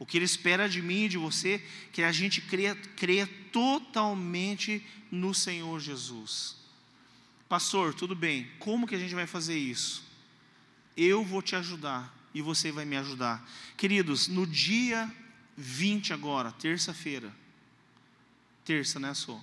O 0.00 0.06
que 0.06 0.16
Ele 0.16 0.24
espera 0.24 0.66
de 0.66 0.80
mim 0.80 1.04
e 1.04 1.08
de 1.08 1.18
você, 1.18 1.62
é 1.62 1.62
que 1.92 2.02
a 2.02 2.10
gente 2.10 2.40
creia, 2.40 2.74
creia 2.96 3.26
totalmente 3.52 4.84
no 5.12 5.34
Senhor 5.34 5.78
Jesus. 5.78 6.56
Pastor, 7.48 7.92
tudo 7.92 8.16
bem, 8.16 8.50
como 8.58 8.86
que 8.86 8.94
a 8.94 8.98
gente 8.98 9.14
vai 9.14 9.26
fazer 9.26 9.58
isso? 9.58 10.02
Eu 10.96 11.22
vou 11.22 11.42
te 11.42 11.54
ajudar 11.54 12.12
e 12.32 12.40
você 12.40 12.72
vai 12.72 12.86
me 12.86 12.96
ajudar. 12.96 13.46
Queridos, 13.76 14.26
no 14.26 14.46
dia 14.46 15.08
20 15.56 16.14
agora, 16.14 16.50
terça-feira, 16.50 17.30
terça, 18.70 19.00
né, 19.00 19.12
sou? 19.14 19.42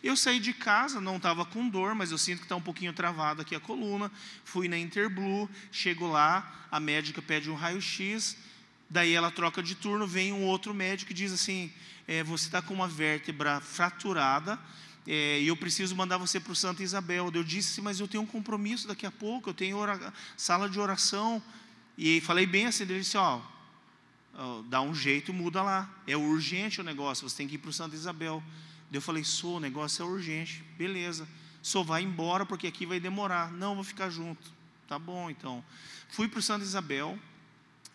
Eu 0.00 0.16
saí 0.16 0.38
de 0.38 0.52
casa, 0.52 1.00
não 1.00 1.16
estava 1.16 1.44
com 1.44 1.68
dor, 1.68 1.96
mas 1.96 2.12
eu 2.12 2.18
sinto 2.18 2.38
que 2.38 2.44
está 2.44 2.54
um 2.54 2.60
pouquinho 2.60 2.92
travado 2.92 3.42
aqui 3.42 3.56
a 3.56 3.58
coluna. 3.58 4.08
Fui 4.44 4.68
na 4.68 4.78
Interblue, 4.78 5.48
chego 5.72 6.06
lá, 6.06 6.68
a 6.70 6.78
médica 6.78 7.20
pede 7.20 7.50
um 7.50 7.56
raio-x, 7.56 8.36
daí 8.88 9.14
ela 9.14 9.32
troca 9.32 9.60
de 9.60 9.74
turno, 9.74 10.06
vem 10.06 10.32
um 10.32 10.44
outro 10.44 10.72
médico 10.72 11.10
e 11.10 11.14
diz 11.14 11.32
assim: 11.32 11.72
é, 12.06 12.22
você 12.22 12.46
está 12.46 12.62
com 12.62 12.72
uma 12.72 12.86
vértebra 12.86 13.60
fraturada. 13.60 14.56
É, 15.04 15.40
e 15.40 15.48
eu 15.48 15.56
preciso 15.56 15.96
mandar 15.96 16.18
você 16.18 16.38
para 16.38 16.52
o 16.52 16.56
Santa 16.56 16.84
Isabel. 16.84 17.32
Eu 17.34 17.42
disse, 17.42 17.80
mas 17.80 17.98
eu 17.98 18.06
tenho 18.06 18.22
um 18.22 18.26
compromisso 18.26 18.86
daqui 18.86 19.06
a 19.06 19.10
pouco, 19.10 19.50
eu 19.50 19.54
tenho 19.54 19.78
sala 20.36 20.68
de 20.68 20.78
oração. 20.78 21.42
E 21.96 22.20
falei 22.20 22.46
bem 22.46 22.66
assim, 22.66 22.84
ele 22.84 23.00
disse, 23.00 23.16
ó, 23.16 23.40
dá 24.68 24.80
um 24.80 24.94
jeito, 24.94 25.32
muda 25.32 25.62
lá. 25.62 25.90
É 26.06 26.16
urgente 26.16 26.80
o 26.80 26.84
negócio, 26.84 27.28
você 27.28 27.38
tem 27.38 27.48
que 27.48 27.56
ir 27.56 27.58
para 27.58 27.70
o 27.70 27.72
Santa 27.72 27.96
Isabel. 27.96 28.40
Eu 28.92 29.02
falei, 29.02 29.22
sou, 29.22 29.56
o 29.56 29.60
negócio 29.60 30.02
é 30.02 30.06
urgente. 30.06 30.64
Beleza. 30.76 31.28
Só 31.62 31.82
vai 31.82 32.02
embora 32.02 32.46
porque 32.46 32.66
aqui 32.66 32.86
vai 32.86 32.98
demorar. 32.98 33.52
Não, 33.52 33.74
vou 33.74 33.84
ficar 33.84 34.08
junto. 34.08 34.50
Tá 34.86 34.98
bom, 34.98 35.28
então. 35.28 35.62
Fui 36.08 36.28
para 36.28 36.38
o 36.38 36.42
Santa 36.42 36.64
Isabel. 36.64 37.18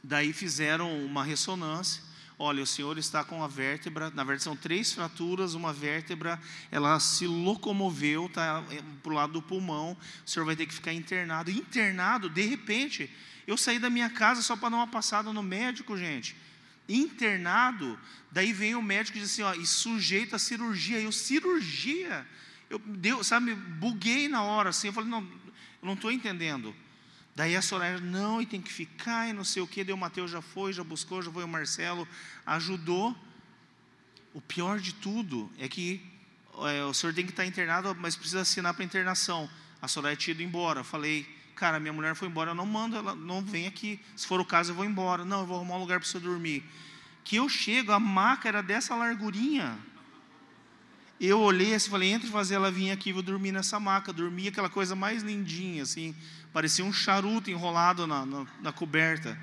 Daí 0.03 0.33
fizeram 0.33 1.03
uma 1.03 1.23
ressonância. 1.23 2.03
Olha, 2.37 2.61
o 2.61 2.67
senhor 2.67 2.97
está 2.97 3.23
com 3.23 3.43
a 3.43 3.47
vértebra, 3.47 4.09
na 4.09 4.23
verdade 4.23 4.43
são 4.43 4.55
três 4.55 4.91
fraturas, 4.91 5.53
uma 5.53 5.71
vértebra, 5.71 6.41
ela 6.71 6.99
se 6.99 7.27
locomoveu, 7.27 8.25
está 8.25 8.63
é, 8.71 8.81
para 9.03 9.11
o 9.11 9.15
lado 9.15 9.33
do 9.33 9.41
pulmão, 9.41 9.95
o 10.25 10.29
senhor 10.29 10.43
vai 10.43 10.55
ter 10.55 10.65
que 10.65 10.73
ficar 10.73 10.91
internado. 10.91 11.51
Internado, 11.51 12.29
de 12.29 12.41
repente, 12.41 13.09
eu 13.45 13.55
saí 13.55 13.77
da 13.77 13.89
minha 13.89 14.09
casa 14.09 14.41
só 14.41 14.57
para 14.57 14.69
dar 14.69 14.77
uma 14.77 14.87
passada 14.87 15.31
no 15.31 15.43
médico, 15.43 15.95
gente 15.95 16.35
internado, 16.87 17.97
daí 18.31 18.51
vem 18.51 18.75
o 18.75 18.81
médico 18.81 19.17
e 19.17 19.21
diz 19.21 19.31
assim, 19.31 19.41
ó, 19.41 19.53
e 19.53 19.65
sujeito 19.65 20.35
a 20.35 20.39
cirurgia, 20.39 20.99
eu 20.99 21.11
cirurgia, 21.11 22.27
eu 22.69 22.79
deu, 22.79 23.23
sabe, 23.23 23.55
buguei 23.55 24.27
na 24.27 24.43
hora 24.43 24.69
assim, 24.69 24.87
eu 24.87 24.93
falei, 24.93 25.09
não, 25.09 25.21
eu 25.21 25.85
não 25.85 25.93
estou 25.93 26.11
entendendo. 26.11 26.75
Daí 27.35 27.55
a 27.55 27.61
Soraya, 27.61 27.99
não, 27.99 28.41
e 28.41 28.45
tem 28.45 28.61
que 28.61 28.71
ficar, 28.71 29.27
e 29.27 29.33
não 29.33 29.43
sei 29.43 29.61
o 29.61 29.67
que, 29.67 29.83
deu 29.83 29.95
o 29.95 29.99
Mateus 29.99 30.29
já 30.29 30.41
foi, 30.41 30.71
já 30.71 30.83
buscou, 30.83 31.21
já 31.21 31.31
foi 31.31 31.43
o 31.43 31.47
Marcelo, 31.47 32.07
ajudou. 32.45 33.15
O 34.33 34.41
pior 34.41 34.79
de 34.79 34.93
tudo 34.93 35.51
é 35.57 35.67
que 35.67 36.01
é, 36.69 36.83
o 36.83 36.93
senhor 36.93 37.13
tem 37.13 37.25
que 37.25 37.31
estar 37.31 37.45
internado, 37.45 37.95
mas 37.99 38.15
precisa 38.15 38.41
assinar 38.41 38.73
para 38.73 38.85
internação. 38.85 39.49
A 39.81 39.87
Soraya 39.87 40.15
tinha 40.15 40.33
ido 40.33 40.43
embora. 40.43 40.81
Eu 40.81 40.83
falei, 40.83 41.27
Cara, 41.55 41.79
minha 41.79 41.93
mulher 41.93 42.15
foi 42.15 42.27
embora, 42.27 42.51
eu 42.51 42.55
não 42.55 42.65
mando, 42.65 42.95
ela 42.95 43.15
não 43.15 43.41
vem 43.41 43.67
aqui. 43.67 43.99
Se 44.15 44.25
for 44.25 44.39
o 44.39 44.45
caso, 44.45 44.71
eu 44.71 44.75
vou 44.75 44.85
embora. 44.85 45.23
Não, 45.23 45.41
eu 45.41 45.45
vou 45.45 45.57
arrumar 45.57 45.75
um 45.75 45.79
lugar 45.79 45.99
para 45.99 46.07
você 46.07 46.19
dormir. 46.19 46.63
Que 47.23 47.35
eu 47.35 47.47
chego, 47.47 47.91
a 47.91 47.99
maca 47.99 48.47
era 48.47 48.61
dessa 48.61 48.95
largurinha. 48.95 49.77
Eu 51.19 51.39
olhei 51.39 51.73
assim, 51.73 51.89
falei, 51.89 52.11
entre 52.11 52.29
fazer 52.29 52.55
ela 52.55 52.71
vir 52.71 52.91
aqui, 52.91 53.13
vou 53.13 53.21
dormir 53.21 53.51
nessa 53.51 53.79
maca. 53.79 54.11
Dormi 54.11 54.47
aquela 54.47 54.69
coisa 54.69 54.95
mais 54.95 55.23
lindinha, 55.23 55.83
assim, 55.83 56.15
parecia 56.51 56.83
um 56.83 56.91
charuto 56.91 57.49
enrolado 57.49 58.05
na, 58.05 58.25
na, 58.25 58.45
na 58.61 58.71
coberta. 58.73 59.37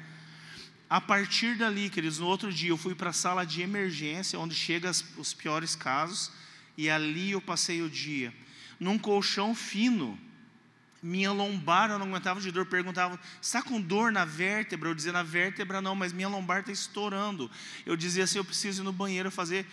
A 0.90 1.00
partir 1.00 1.56
dali, 1.56 1.88
queridos, 1.88 2.18
no 2.18 2.26
outro 2.26 2.52
dia 2.52 2.70
eu 2.70 2.76
fui 2.76 2.96
para 2.96 3.10
a 3.10 3.12
sala 3.12 3.46
de 3.46 3.62
emergência, 3.62 4.38
onde 4.38 4.54
chegam 4.54 4.90
os 5.16 5.32
piores 5.32 5.76
casos, 5.76 6.32
e 6.76 6.90
ali 6.90 7.30
eu 7.30 7.40
passei 7.40 7.80
o 7.80 7.88
dia, 7.88 8.34
num 8.78 8.98
colchão 8.98 9.54
fino 9.54 10.18
minha 11.02 11.32
lombar 11.32 11.90
eu 11.90 11.98
não 11.98 12.06
aguentava 12.06 12.40
de 12.40 12.50
dor, 12.50 12.66
perguntava, 12.66 13.18
está 13.40 13.62
com 13.62 13.80
dor 13.80 14.12
na 14.12 14.24
vértebra? 14.24 14.88
Eu 14.88 14.94
dizia, 14.94 15.12
na 15.12 15.22
vértebra 15.22 15.80
não, 15.80 15.94
mas 15.94 16.12
minha 16.12 16.28
lombar 16.28 16.60
está 16.60 16.72
estourando. 16.72 17.50
Eu 17.86 17.96
dizia 17.96 18.24
assim, 18.24 18.38
eu 18.38 18.44
preciso 18.44 18.82
ir 18.82 18.84
no 18.84 18.92
banheiro 18.92 19.30
fazer, 19.30 19.66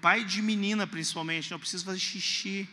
pai 0.00 0.24
de 0.24 0.40
menina 0.40 0.86
principalmente, 0.86 1.50
né? 1.50 1.54
eu 1.54 1.58
preciso 1.58 1.84
fazer 1.84 1.98
xixi. 1.98 2.68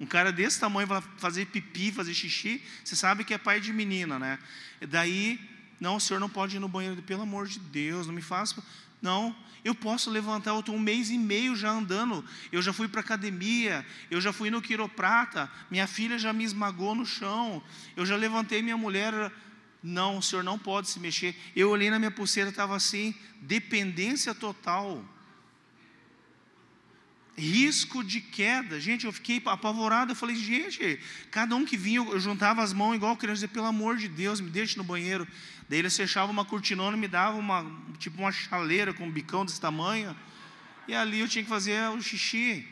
Um 0.00 0.06
cara 0.06 0.32
desse 0.32 0.58
tamanho 0.58 0.88
vai 0.88 1.02
fazer 1.18 1.46
pipi, 1.46 1.92
fazer 1.92 2.14
xixi, 2.14 2.62
você 2.82 2.96
sabe 2.96 3.22
que 3.22 3.34
é 3.34 3.38
pai 3.38 3.60
de 3.60 3.72
menina, 3.72 4.18
né? 4.18 4.38
E 4.80 4.86
daí, 4.86 5.38
não, 5.78 5.96
o 5.96 6.00
senhor 6.00 6.18
não 6.18 6.28
pode 6.28 6.56
ir 6.56 6.58
no 6.58 6.68
banheiro, 6.68 7.00
pelo 7.02 7.22
amor 7.22 7.46
de 7.46 7.58
Deus, 7.58 8.06
não 8.06 8.14
me 8.14 8.22
faça. 8.22 8.62
Não, 9.02 9.34
eu 9.64 9.74
posso 9.74 10.08
levantar, 10.10 10.52
eu 10.52 10.60
estou 10.60 10.76
um 10.76 10.78
mês 10.78 11.10
e 11.10 11.18
meio 11.18 11.56
já 11.56 11.70
andando, 11.70 12.24
eu 12.52 12.62
já 12.62 12.72
fui 12.72 12.86
para 12.86 13.00
academia, 13.00 13.84
eu 14.08 14.20
já 14.20 14.32
fui 14.32 14.48
no 14.48 14.62
quiroprata, 14.62 15.50
minha 15.68 15.88
filha 15.88 16.16
já 16.16 16.32
me 16.32 16.44
esmagou 16.44 16.94
no 16.94 17.04
chão, 17.04 17.60
eu 17.96 18.06
já 18.06 18.16
levantei 18.16 18.62
minha 18.62 18.76
mulher. 18.76 19.32
Não, 19.82 20.18
o 20.18 20.22
senhor 20.22 20.44
não 20.44 20.56
pode 20.56 20.88
se 20.88 21.00
mexer. 21.00 21.34
Eu 21.56 21.68
olhei 21.70 21.90
na 21.90 21.98
minha 21.98 22.10
pulseira, 22.12 22.50
estava 22.50 22.76
assim, 22.76 23.12
dependência 23.40 24.32
total. 24.32 25.04
Risco 27.36 28.04
de 28.04 28.20
queda, 28.20 28.78
gente, 28.78 29.06
eu 29.06 29.12
fiquei 29.12 29.40
apavorado. 29.46 30.12
Eu 30.12 30.16
falei, 30.16 30.36
gente, 30.36 31.00
cada 31.30 31.56
um 31.56 31.64
que 31.64 31.76
vinha, 31.76 32.00
eu 32.00 32.20
juntava 32.20 32.62
as 32.62 32.72
mãos 32.72 32.94
igual 32.94 33.16
criança, 33.16 33.48
pelo 33.48 33.66
amor 33.66 33.96
de 33.96 34.06
Deus, 34.06 34.40
me 34.40 34.50
deixe 34.50 34.76
no 34.76 34.84
banheiro. 34.84 35.26
Daí 35.68 35.78
eles 35.78 35.96
fechavam 35.96 36.30
uma 36.30 36.44
cortinona 36.44 36.96
e 36.96 37.00
me 37.00 37.08
davam 37.08 37.40
uma, 37.40 37.64
tipo 37.98 38.18
uma 38.18 38.30
chaleira 38.30 38.92
com 38.92 39.06
um 39.06 39.10
bicão 39.10 39.46
desse 39.46 39.60
tamanho. 39.60 40.14
E 40.86 40.94
ali 40.94 41.20
eu 41.20 41.28
tinha 41.28 41.42
que 41.42 41.48
fazer 41.48 41.88
o 41.90 42.02
xixi. 42.02 42.68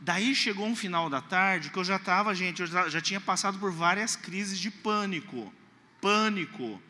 Daí 0.00 0.34
chegou 0.34 0.66
um 0.66 0.76
final 0.76 1.08
da 1.08 1.20
tarde 1.20 1.70
que 1.70 1.78
eu 1.78 1.84
já 1.84 1.96
estava, 1.96 2.34
gente, 2.34 2.62
eu 2.62 2.66
já, 2.66 2.88
já 2.88 3.00
tinha 3.00 3.20
passado 3.20 3.58
por 3.58 3.70
várias 3.70 4.16
crises 4.16 4.58
de 4.58 4.70
pânico. 4.70 5.52
Pânico. 6.00 6.82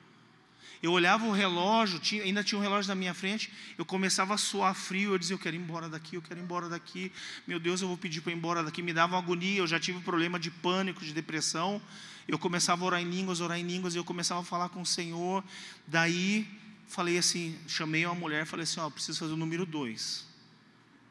Eu 0.82 0.92
olhava 0.92 1.24
o 1.24 1.32
relógio, 1.32 1.98
tinha, 1.98 2.22
ainda 2.22 2.44
tinha 2.44 2.58
um 2.58 2.62
relógio 2.62 2.88
na 2.88 2.94
minha 2.94 3.14
frente, 3.14 3.52
eu 3.78 3.84
começava 3.84 4.34
a 4.34 4.36
suar 4.36 4.74
frio, 4.74 5.12
eu 5.12 5.18
dizia, 5.18 5.34
eu 5.34 5.38
quero 5.38 5.56
ir 5.56 5.58
embora 5.58 5.88
daqui, 5.88 6.16
eu 6.16 6.22
quero 6.22 6.38
ir 6.38 6.42
embora 6.42 6.68
daqui, 6.68 7.10
meu 7.46 7.58
Deus, 7.58 7.80
eu 7.80 7.88
vou 7.88 7.96
pedir 7.96 8.20
para 8.20 8.32
ir 8.32 8.36
embora 8.36 8.62
daqui, 8.62 8.82
me 8.82 8.92
dava 8.92 9.16
agonia, 9.16 9.58
eu 9.58 9.66
já 9.66 9.80
tive 9.80 10.00
problema 10.00 10.38
de 10.38 10.50
pânico, 10.50 11.04
de 11.04 11.12
depressão, 11.12 11.80
eu 12.28 12.38
começava 12.38 12.84
a 12.84 12.86
orar 12.86 13.00
em 13.00 13.08
línguas, 13.08 13.40
orar 13.40 13.58
em 13.58 13.66
línguas, 13.66 13.94
e 13.94 13.98
eu 13.98 14.04
começava 14.04 14.40
a 14.40 14.44
falar 14.44 14.68
com 14.68 14.80
o 14.80 14.86
Senhor. 14.86 15.44
Daí, 15.86 16.46
falei 16.88 17.16
assim, 17.16 17.56
chamei 17.68 18.04
uma 18.04 18.16
mulher, 18.16 18.44
falei 18.46 18.64
assim, 18.64 18.80
ó, 18.80 18.90
preciso 18.90 19.20
fazer 19.20 19.32
o 19.32 19.36
número 19.36 19.64
dois. 19.64 20.26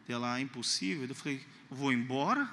Ela, 0.09 0.37
é 0.37 0.41
impossível. 0.41 1.07
Eu 1.07 1.15
falei, 1.15 1.41
vou 1.71 1.93
embora? 1.93 2.49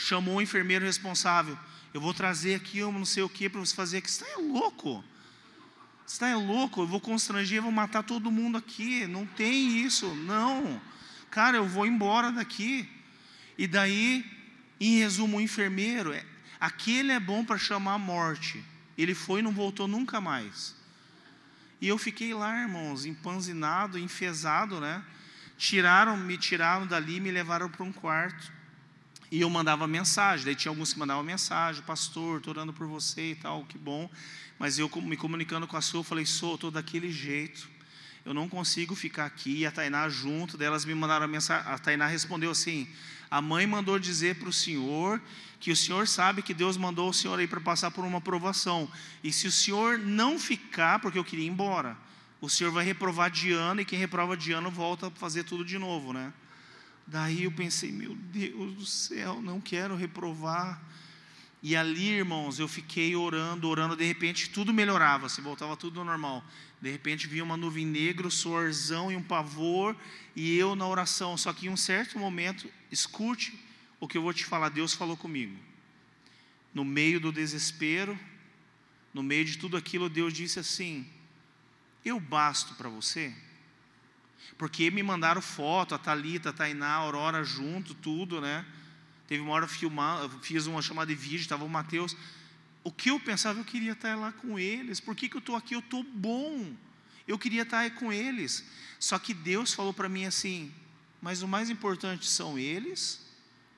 chamou 0.00 0.36
o 0.36 0.42
enfermeiro 0.42 0.84
responsável. 0.84 1.56
Eu 1.92 2.00
vou 2.00 2.14
trazer 2.14 2.54
aqui 2.54 2.78
eu 2.78 2.90
não 2.90 3.04
sei 3.04 3.22
o 3.22 3.28
que 3.28 3.48
para 3.48 3.60
você 3.60 3.74
fazer 3.74 3.98
aqui. 3.98 4.10
Você 4.10 4.24
é 4.24 4.36
louco? 4.36 5.04
Você 6.10 6.24
é 6.24 6.34
louco? 6.34 6.82
Eu 6.82 6.88
vou 6.88 7.00
constranger, 7.00 7.62
vou 7.62 7.70
matar 7.70 8.02
todo 8.02 8.32
mundo 8.32 8.58
aqui. 8.58 9.06
Não 9.06 9.24
tem 9.24 9.78
isso, 9.78 10.12
não. 10.12 10.82
Cara, 11.30 11.56
eu 11.56 11.68
vou 11.68 11.86
embora 11.86 12.32
daqui. 12.32 12.88
E 13.56 13.64
daí, 13.68 14.28
em 14.80 14.98
resumo, 14.98 15.36
o 15.36 15.40
enfermeiro, 15.40 16.12
é, 16.12 16.24
aquele 16.58 17.12
é 17.12 17.20
bom 17.20 17.44
para 17.44 17.56
chamar 17.56 17.94
a 17.94 17.98
morte. 17.98 18.60
Ele 18.98 19.14
foi 19.14 19.38
e 19.38 19.42
não 19.44 19.52
voltou 19.52 19.86
nunca 19.86 20.20
mais. 20.20 20.74
E 21.80 21.86
eu 21.86 21.96
fiquei 21.96 22.34
lá, 22.34 22.60
irmãos, 22.60 23.06
empanzinado, 23.06 23.96
enfesado, 23.96 24.80
né? 24.80 25.04
Tiraram, 25.56 26.16
me 26.16 26.36
tiraram 26.36 26.88
dali 26.88 27.20
me 27.20 27.30
levaram 27.30 27.70
para 27.70 27.84
um 27.84 27.92
quarto. 27.92 28.52
E 29.30 29.40
eu 29.40 29.48
mandava 29.48 29.86
mensagem, 29.86 30.44
daí 30.44 30.56
tinha 30.56 30.70
alguns 30.70 30.92
que 30.92 30.98
mandavam 30.98 31.22
mensagem, 31.22 31.82
pastor, 31.82 32.38
estou 32.38 32.52
orando 32.52 32.72
por 32.72 32.86
você 32.86 33.30
e 33.30 33.34
tal, 33.36 33.64
que 33.64 33.78
bom. 33.78 34.10
Mas 34.58 34.78
eu 34.78 34.90
me 34.96 35.16
comunicando 35.16 35.66
com 35.66 35.76
a 35.76 35.80
sua, 35.80 36.00
eu 36.00 36.04
falei, 36.04 36.26
sou, 36.26 36.56
estou 36.56 36.70
daquele 36.70 37.12
jeito. 37.12 37.68
Eu 38.24 38.34
não 38.34 38.48
consigo 38.48 38.94
ficar 38.94 39.26
aqui. 39.26 39.58
E 39.58 39.66
a 39.66 39.70
Tainá 39.70 40.08
junto 40.08 40.58
delas 40.58 40.84
me 40.84 40.94
mandaram 40.94 41.24
a 41.24 41.28
mensagem. 41.28 41.72
A 41.72 41.78
Tainá 41.78 42.06
respondeu 42.06 42.50
assim: 42.50 42.88
a 43.30 43.40
mãe 43.40 43.66
mandou 43.66 43.98
dizer 43.98 44.36
para 44.36 44.48
o 44.48 44.52
senhor 44.52 45.20
que 45.58 45.70
o 45.70 45.76
senhor 45.76 46.08
sabe 46.08 46.42
que 46.42 46.52
Deus 46.52 46.76
mandou 46.76 47.08
o 47.08 47.14
senhor 47.14 47.38
aí 47.38 47.46
para 47.46 47.60
passar 47.60 47.90
por 47.90 48.04
uma 48.04 48.20
provação. 48.20 48.90
E 49.22 49.32
se 49.32 49.46
o 49.46 49.52
senhor 49.52 49.98
não 49.98 50.38
ficar, 50.38 50.98
porque 50.98 51.18
eu 51.18 51.24
queria 51.24 51.44
ir 51.44 51.48
embora, 51.48 51.96
o 52.40 52.48
senhor 52.48 52.72
vai 52.72 52.84
reprovar 52.84 53.30
de 53.30 53.52
ano 53.52 53.80
e 53.80 53.84
quem 53.84 53.98
reprova 53.98 54.36
de 54.36 54.52
ano 54.52 54.70
volta 54.70 55.06
a 55.06 55.10
fazer 55.10 55.44
tudo 55.44 55.64
de 55.64 55.78
novo, 55.78 56.12
né? 56.12 56.32
Daí 57.10 57.42
eu 57.42 57.50
pensei, 57.50 57.90
meu 57.90 58.14
Deus 58.14 58.72
do 58.74 58.86
céu, 58.86 59.42
não 59.42 59.60
quero 59.60 59.96
reprovar. 59.96 60.80
E 61.60 61.74
ali, 61.74 62.08
irmãos, 62.08 62.60
eu 62.60 62.68
fiquei 62.68 63.16
orando, 63.16 63.68
orando, 63.68 63.96
de 63.96 64.04
repente 64.04 64.48
tudo 64.48 64.72
melhorava, 64.72 65.28
se 65.28 65.40
voltava 65.40 65.76
tudo 65.76 65.98
ao 65.98 66.06
normal. 66.06 66.44
De 66.80 66.88
repente 66.88 67.26
vinha 67.26 67.42
uma 67.42 67.56
nuvem 67.56 67.84
negra, 67.84 68.28
um 68.28 68.30
suorzão 68.30 69.10
e 69.10 69.16
um 69.16 69.22
pavor, 69.24 69.96
e 70.36 70.56
eu 70.56 70.76
na 70.76 70.86
oração. 70.86 71.36
Só 71.36 71.52
que 71.52 71.66
em 71.66 71.68
um 71.68 71.76
certo 71.76 72.16
momento, 72.16 72.70
escute 72.92 73.58
o 73.98 74.06
que 74.06 74.16
eu 74.16 74.22
vou 74.22 74.32
te 74.32 74.44
falar, 74.44 74.68
Deus 74.68 74.94
falou 74.94 75.16
comigo. 75.16 75.58
No 76.72 76.84
meio 76.84 77.18
do 77.18 77.32
desespero, 77.32 78.16
no 79.12 79.24
meio 79.24 79.44
de 79.44 79.58
tudo 79.58 79.76
aquilo, 79.76 80.08
Deus 80.08 80.32
disse 80.32 80.60
assim: 80.60 81.04
Eu 82.04 82.20
basto 82.20 82.76
para 82.76 82.88
você? 82.88 83.34
Porque 84.58 84.90
me 84.90 85.02
mandaram 85.02 85.40
foto, 85.40 85.94
a 85.94 85.98
Thalita, 85.98 86.50
a 86.50 86.52
Tainá, 86.52 86.88
a 86.88 86.94
Aurora 86.94 87.42
junto, 87.44 87.94
tudo, 87.94 88.40
né? 88.40 88.64
Teve 89.26 89.42
uma 89.42 89.52
hora 89.52 89.64
eu 89.64 89.68
filmar, 89.68 90.28
fiz 90.42 90.66
uma 90.66 90.82
chamada 90.82 91.14
de 91.14 91.14
vídeo, 91.14 91.40
estava 91.40 91.64
o 91.64 91.68
Mateus. 91.68 92.16
O 92.82 92.90
que 92.90 93.10
eu 93.10 93.20
pensava, 93.20 93.60
eu 93.60 93.64
queria 93.64 93.92
estar 93.92 94.16
lá 94.16 94.32
com 94.32 94.58
eles. 94.58 95.00
Por 95.00 95.14
que, 95.14 95.28
que 95.28 95.36
eu 95.36 95.40
estou 95.40 95.54
aqui? 95.54 95.74
Eu 95.74 95.80
estou 95.80 96.02
bom. 96.02 96.74
Eu 97.28 97.38
queria 97.38 97.62
estar 97.62 97.80
aí 97.80 97.90
com 97.90 98.12
eles. 98.12 98.64
Só 98.98 99.18
que 99.18 99.32
Deus 99.32 99.72
falou 99.72 99.94
para 99.94 100.08
mim 100.08 100.24
assim: 100.24 100.72
mas 101.22 101.42
o 101.42 101.48
mais 101.48 101.70
importante 101.70 102.26
são 102.26 102.58
eles 102.58 103.24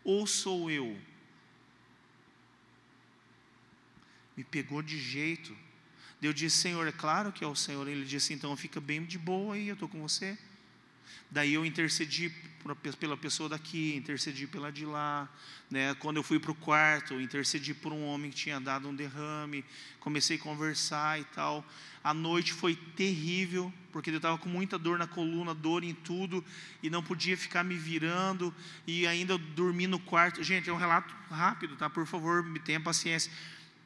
ou 0.03 0.27
sou 0.27 0.71
eu? 0.71 0.99
Me 4.37 4.45
pegou 4.45 4.81
de 4.81 4.99
jeito. 4.99 5.57
Deus 6.21 6.35
disse: 6.35 6.57
Senhor, 6.59 6.87
é 6.87 6.93
claro 6.93 7.33
que 7.33 7.45
é 7.45 7.47
o 7.47 7.55
Senhor. 7.55 7.87
Ele 7.87 8.05
disse: 8.05 8.33
então 8.33 8.57
fica 8.57 8.81
bem 8.81 9.05
de 9.05 9.19
boa 9.19 9.55
aí, 9.55 9.69
eu 9.69 9.75
estou 9.75 9.89
com 9.89 10.01
você. 10.01 10.39
Daí 11.31 11.55
eu 11.55 11.65
intercedi 11.65 12.33
pela 13.01 13.17
pessoa 13.17 13.49
daqui, 13.49 13.97
intercedi 13.97 14.47
pela 14.47 14.71
de 14.71 14.85
lá. 14.85 15.29
Né? 15.71 15.95
Quando 15.95 16.19
eu 16.19 16.23
fui 16.23 16.39
para 16.39 16.51
o 16.51 16.55
quarto, 16.55 17.21
intercedi 17.21 17.75
por 17.75 17.93
um 17.93 18.05
homem 18.05 18.31
que 18.31 18.37
tinha 18.37 18.61
dado 18.61 18.89
um 18.89 18.95
derrame. 18.95 19.65
Comecei 19.99 20.37
a 20.37 20.41
conversar 20.41 21.19
e 21.21 21.25
tal. 21.25 21.67
A 22.05 22.13
noite 22.13 22.53
foi 22.53 22.75
terrível, 22.75 23.73
porque 23.93 24.11
eu 24.11 24.17
estava 24.17 24.37
com 24.37 24.49
muita 24.49 24.79
dor 24.79 24.99
na 24.99 25.07
coluna, 25.07 25.55
dor 25.55 25.85
em 25.85 25.95
tudo, 25.95 26.45
e 26.83 26.91
não 26.91 27.03
podia 27.03 27.37
ficar 27.37 27.63
me 27.63 27.77
virando, 27.77 28.53
e 28.87 29.07
ainda 29.07 29.39
dormi 29.39 29.87
no 29.87 30.01
quarto. 30.01 30.43
Gente, 30.43 30.69
é 30.69 30.73
um 30.73 30.77
relato 30.77 31.15
rápido, 31.31 31.77
tá? 31.77 31.89
Por 31.89 32.07
favor, 32.07 32.43
me 32.43 32.59
tenha 32.59 32.81
paciência. 32.81 33.31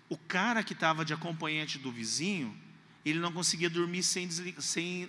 O 0.08 0.16
cara 0.16 0.62
que 0.62 0.72
estava 0.72 1.04
de 1.04 1.12
acompanhante 1.12 1.78
do 1.78 1.92
vizinho, 1.92 2.56
ele 3.04 3.18
não 3.18 3.32
conseguia 3.32 3.68
dormir 3.68 4.02
sem, 4.02 4.28
sem 4.30 5.08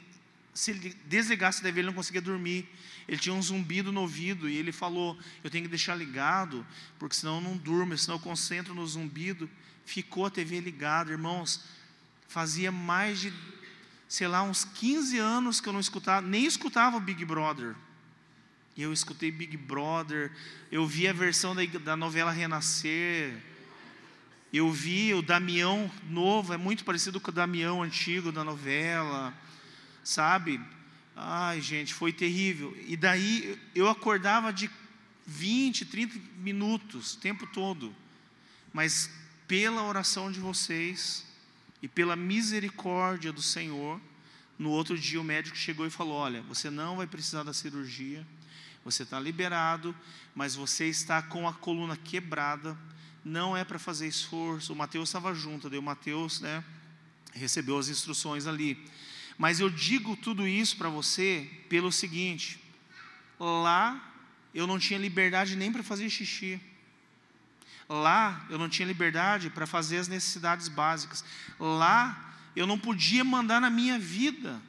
se 0.58 0.72
ele 0.72 0.98
desligasse 1.06 1.62
da 1.62 1.70
TV, 1.70 1.82
ele 1.82 1.88
não 1.88 1.94
conseguia 1.94 2.20
dormir. 2.20 2.68
Ele 3.08 3.20
tinha 3.20 3.36
um 3.36 3.40
zumbido 3.40 3.92
no 3.92 4.02
ouvido 4.02 4.50
e 4.50 4.58
ele 4.58 4.72
falou: 4.72 5.16
Eu 5.44 5.52
tenho 5.52 5.66
que 5.66 5.70
deixar 5.70 5.94
ligado, 5.94 6.66
porque 6.98 7.16
senão 7.16 7.36
eu 7.36 7.42
não 7.42 7.56
durmo, 7.56 7.96
senão 7.96 8.16
eu 8.16 8.20
concentro 8.20 8.74
no 8.74 8.86
zumbido. 8.88 9.48
Ficou 9.86 10.26
a 10.26 10.32
TV 10.32 10.60
ligada, 10.60 11.12
irmãos. 11.12 11.64
Fazia 12.28 12.72
mais 12.72 13.20
de, 13.20 13.32
sei 14.10 14.28
lá, 14.28 14.42
uns 14.42 14.66
15 14.66 15.20
anos 15.20 15.62
que 15.62 15.70
eu 15.70 15.74
não 15.74 15.80
escutava, 15.80 16.26
nem 16.26 16.48
escutava 16.48 16.98
o 16.98 17.02
Big 17.02 17.24
Brother. 17.24 17.76
E 18.76 18.82
eu 18.82 18.92
escutei 18.92 19.30
Big 19.30 19.56
Brother, 19.58 20.32
eu 20.72 20.88
vi 20.88 21.08
a 21.08 21.14
versão 21.14 21.54
da, 21.54 21.64
da 21.66 21.96
novela 21.96 22.32
Renascer. 22.32 23.38
Eu 24.52 24.72
vi 24.72 25.14
o 25.14 25.22
Damião 25.22 25.92
novo, 26.10 26.52
é 26.52 26.58
muito 26.58 26.84
parecido 26.84 27.20
com 27.20 27.30
o 27.30 27.34
Damião 27.34 27.84
antigo 27.84 28.32
da 28.32 28.44
novela 28.44 29.32
sabe? 30.08 30.62
Ai, 31.14 31.60
gente, 31.60 31.94
foi 31.94 32.14
terrível. 32.14 32.76
E 32.88 32.96
daí 32.96 33.60
eu 33.76 33.90
acordava 33.90 34.54
de 34.54 34.70
20, 35.26 35.86
30 35.86 36.20
minutos, 36.38 37.16
o 37.16 37.18
tempo 37.18 37.46
todo. 37.48 37.94
Mas 38.72 39.10
pela 39.48 39.84
oração 39.84 40.32
de 40.32 40.40
vocês 40.40 41.26
e 41.82 41.90
pela 41.90 42.16
misericórdia 42.16 43.34
do 43.34 43.42
Senhor, 43.42 44.00
no 44.58 44.70
outro 44.70 44.98
dia 44.98 45.20
o 45.20 45.26
médico 45.26 45.58
chegou 45.58 45.86
e 45.86 45.90
falou: 45.90 46.16
Olha, 46.16 46.42
você 46.44 46.70
não 46.70 46.96
vai 46.96 47.06
precisar 47.06 47.44
da 47.44 47.52
cirurgia, 47.52 48.26
você 48.86 49.04
está 49.04 49.20
liberado, 49.20 49.94
mas 50.34 50.56
você 50.56 50.86
está 50.86 51.22
com 51.22 51.50
a 51.50 51.54
coluna 51.54 51.98
quebrada, 51.98 52.78
não 53.26 53.58
é 53.58 53.66
para 53.66 53.78
fazer 53.78 54.08
esforço. 54.08 54.72
O 54.72 54.76
Mateus 54.76 55.10
estava 55.10 55.36
junto, 55.36 55.70
daí 55.70 55.80
o 55.80 55.84
Mateus 55.84 56.40
né, 56.40 56.64
recebeu 57.34 57.78
as 57.78 57.90
instruções 57.90 58.48
ali. 58.48 58.82
Mas 59.38 59.60
eu 59.60 59.70
digo 59.70 60.16
tudo 60.16 60.48
isso 60.48 60.78
para 60.78 60.90
você 60.90 61.50
pelo 61.70 61.92
seguinte: 61.92 62.60
lá 63.40 64.04
eu 64.54 64.66
não 64.66 64.80
tinha 64.80 65.00
liberdade 65.00 65.56
nem 65.56 65.72
para 65.72 65.84
fazer 65.84 66.10
xixi. 66.10 66.60
Lá 67.88 68.46
eu 68.50 68.58
não 68.58 68.68
tinha 68.68 68.88
liberdade 68.88 69.50
para 69.50 69.68
fazer 69.68 69.98
as 69.98 70.08
necessidades 70.08 70.68
básicas. 70.68 71.24
Lá 71.60 72.34
eu 72.56 72.66
não 72.66 72.78
podia 72.78 73.24
mandar 73.24 73.62
na 73.62 73.70
minha 73.70 74.00
vida. 74.00 74.60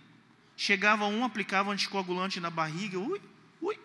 Chegava 0.57 1.07
um, 1.07 1.25
aplicava 1.25 1.71
anticoagulante 1.71 2.39
na 2.41 2.51
barriga, 2.51 2.99
ui, 2.99 3.21
ui. 3.63 3.79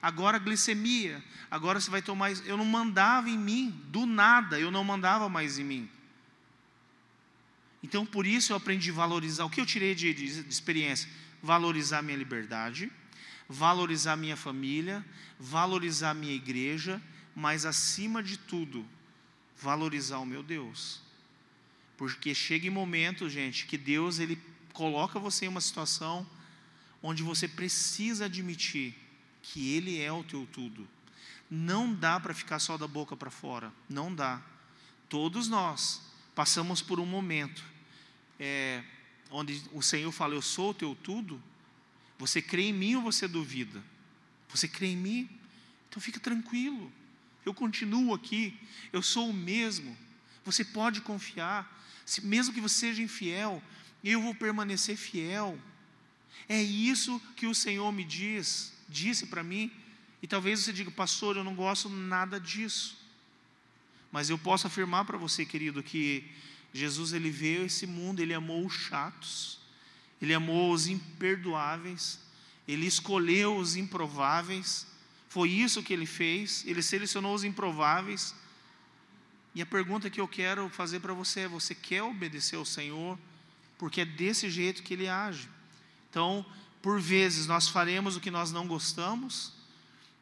Agora 0.00 0.38
glicemia, 0.38 1.22
agora 1.50 1.80
você 1.80 1.90
vai 1.90 2.00
tomar. 2.00 2.30
Eu 2.46 2.56
não 2.56 2.64
mandava 2.64 3.28
em 3.28 3.36
mim, 3.36 3.70
do 3.86 4.06
nada, 4.06 4.60
eu 4.60 4.70
não 4.70 4.84
mandava 4.84 5.28
mais 5.28 5.58
em 5.58 5.64
mim. 5.64 5.90
Então, 7.82 8.04
por 8.04 8.26
isso 8.26 8.52
eu 8.52 8.56
aprendi 8.56 8.90
a 8.90 8.94
valorizar. 8.94 9.44
O 9.44 9.50
que 9.50 9.60
eu 9.60 9.66
tirei 9.66 9.94
de, 9.94 10.12
de, 10.12 10.42
de 10.42 10.52
experiência? 10.52 11.08
Valorizar 11.42 12.02
minha 12.02 12.16
liberdade, 12.16 12.90
valorizar 13.48 14.16
minha 14.16 14.36
família, 14.36 15.04
valorizar 15.38 16.14
minha 16.14 16.34
igreja, 16.34 17.00
mas 17.34 17.64
acima 17.64 18.22
de 18.22 18.36
tudo, 18.36 18.84
valorizar 19.56 20.18
o 20.18 20.26
meu 20.26 20.42
Deus. 20.42 21.00
Porque 21.96 22.34
chega 22.34 22.66
em 22.66 22.70
momento, 22.70 23.28
gente, 23.28 23.66
que 23.66 23.78
Deus 23.78 24.18
ele 24.18 24.40
coloca 24.72 25.18
você 25.18 25.46
em 25.46 25.48
uma 25.48 25.60
situação 25.60 26.24
onde 27.02 27.22
você 27.22 27.46
precisa 27.46 28.26
admitir 28.26 28.94
que 29.42 29.74
Ele 29.74 30.00
é 30.00 30.12
o 30.12 30.24
teu 30.24 30.46
tudo. 30.52 30.86
Não 31.50 31.92
dá 31.92 32.20
para 32.20 32.34
ficar 32.34 32.58
só 32.58 32.76
da 32.76 32.86
boca 32.86 33.16
para 33.16 33.30
fora, 33.30 33.72
não 33.88 34.14
dá. 34.14 34.42
Todos 35.08 35.48
nós 35.48 36.02
passamos 36.38 36.80
por 36.80 37.00
um 37.00 37.04
momento 37.04 37.64
é, 38.38 38.84
onde 39.28 39.60
o 39.72 39.82
Senhor 39.82 40.12
fala: 40.12 40.34
Eu 40.34 40.40
sou 40.40 40.70
o 40.70 40.74
teu 40.74 40.94
tudo. 40.94 41.42
Você 42.16 42.40
crê 42.40 42.68
em 42.68 42.72
mim 42.72 42.94
ou 42.94 43.02
você 43.02 43.26
duvida? 43.26 43.82
Você 44.48 44.68
crê 44.68 44.86
em 44.86 44.96
mim? 44.96 45.28
Então 45.88 46.00
fica 46.00 46.20
tranquilo. 46.20 46.92
Eu 47.44 47.52
continuo 47.52 48.14
aqui. 48.14 48.56
Eu 48.92 49.02
sou 49.02 49.30
o 49.30 49.34
mesmo. 49.34 49.96
Você 50.44 50.64
pode 50.64 51.00
confiar. 51.00 51.76
Se, 52.06 52.24
mesmo 52.24 52.54
que 52.54 52.60
você 52.60 52.86
seja 52.86 53.02
infiel, 53.02 53.60
eu 54.04 54.22
vou 54.22 54.32
permanecer 54.32 54.96
fiel. 54.96 55.58
É 56.48 56.62
isso 56.62 57.20
que 57.34 57.48
o 57.48 57.54
Senhor 57.54 57.90
me 57.90 58.04
diz, 58.04 58.72
disse 58.88 59.26
para 59.26 59.42
mim. 59.42 59.72
E 60.22 60.28
talvez 60.28 60.60
você 60.60 60.72
diga, 60.72 60.90
pastor, 60.92 61.36
eu 61.36 61.42
não 61.42 61.56
gosto 61.56 61.88
nada 61.88 62.38
disso. 62.38 62.96
Mas 64.10 64.30
eu 64.30 64.38
posso 64.38 64.66
afirmar 64.66 65.04
para 65.04 65.18
você, 65.18 65.44
querido, 65.44 65.82
que 65.82 66.30
Jesus 66.72 67.12
ele 67.12 67.30
veio 67.30 67.66
esse 67.66 67.86
mundo, 67.86 68.20
ele 68.20 68.34
amou 68.34 68.64
os 68.66 68.72
chatos, 68.72 69.58
ele 70.20 70.34
amou 70.34 70.72
os 70.72 70.86
imperdoáveis, 70.86 72.18
ele 72.66 72.86
escolheu 72.86 73.56
os 73.56 73.76
improváveis, 73.76 74.86
Foi 75.28 75.50
isso 75.50 75.82
que 75.82 75.92
ele 75.92 76.06
fez. 76.06 76.64
Ele 76.66 76.82
selecionou 76.82 77.34
os 77.34 77.44
improváveis. 77.44 78.34
E 79.54 79.60
a 79.60 79.66
pergunta 79.66 80.10
que 80.10 80.20
eu 80.20 80.26
quero 80.26 80.68
fazer 80.70 81.00
para 81.00 81.12
você 81.12 81.40
é: 81.40 81.48
você 81.48 81.74
quer 81.74 82.02
obedecer 82.02 82.56
ao 82.56 82.64
Senhor? 82.64 83.18
Porque 83.76 84.00
é 84.00 84.04
desse 84.04 84.50
jeito 84.50 84.82
que 84.82 84.94
ele 84.94 85.06
age. 85.06 85.48
Então, 86.10 86.44
por 86.80 87.00
vezes 87.00 87.46
nós 87.46 87.68
faremos 87.68 88.16
o 88.16 88.20
que 88.20 88.30
nós 88.30 88.50
não 88.50 88.66
gostamos, 88.66 89.52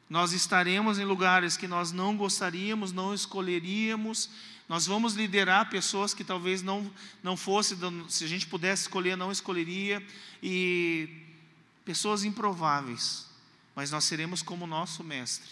nós 0.08 0.32
estaremos 0.32 0.98
em 0.98 1.04
lugares 1.04 1.56
que 1.56 1.66
nós 1.66 1.90
não 1.90 2.16
gostaríamos, 2.16 2.92
não 2.92 3.12
escolheríamos, 3.12 4.30
nós 4.68 4.86
vamos 4.86 5.14
liderar 5.14 5.68
pessoas 5.68 6.14
que 6.14 6.24
talvez 6.24 6.62
não, 6.62 6.90
não 7.22 7.36
fosse, 7.36 7.76
se 8.08 8.24
a 8.24 8.28
gente 8.28 8.46
pudesse 8.46 8.82
escolher, 8.82 9.16
não 9.16 9.30
escolheria, 9.30 10.04
e 10.42 11.08
pessoas 11.84 12.24
improváveis, 12.24 13.28
mas 13.74 13.90
nós 13.90 14.04
seremos 14.04 14.42
como 14.42 14.66
nosso 14.66 15.02
mestre. 15.04 15.50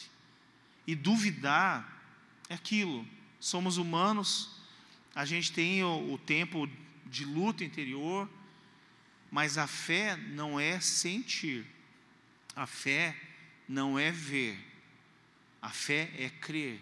E 0.87 0.95
duvidar 0.95 2.03
é 2.49 2.55
aquilo, 2.55 3.07
somos 3.41 3.77
humanos, 3.77 4.51
a 5.15 5.25
gente 5.25 5.53
tem 5.53 5.83
o, 5.83 6.13
o 6.13 6.19
tempo 6.19 6.69
de 7.07 7.25
luta 7.25 7.65
interior, 7.65 8.29
mas 9.31 9.59
a 9.59 9.67
fé 9.67 10.17
não 10.17 10.59
é 10.59 10.81
sentir, 10.81 11.67
a 12.55 12.67
fé 12.67 13.17
não 13.69 13.99
é 13.99 14.11
ver, 14.11 14.59
a 15.61 15.71
fé 15.71 16.11
é 16.19 16.29
crer. 16.29 16.81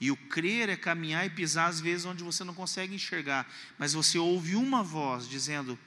E 0.00 0.10
o 0.10 0.16
crer 0.16 0.68
é 0.68 0.76
caminhar 0.76 1.24
e 1.24 1.30
pisar 1.30 1.68
às 1.68 1.80
vezes 1.80 2.04
onde 2.06 2.24
você 2.24 2.42
não 2.42 2.54
consegue 2.54 2.94
enxergar, 2.94 3.48
mas 3.78 3.92
você 3.92 4.18
ouve 4.18 4.56
uma 4.56 4.82
voz 4.82 5.28
dizendo: 5.28 5.78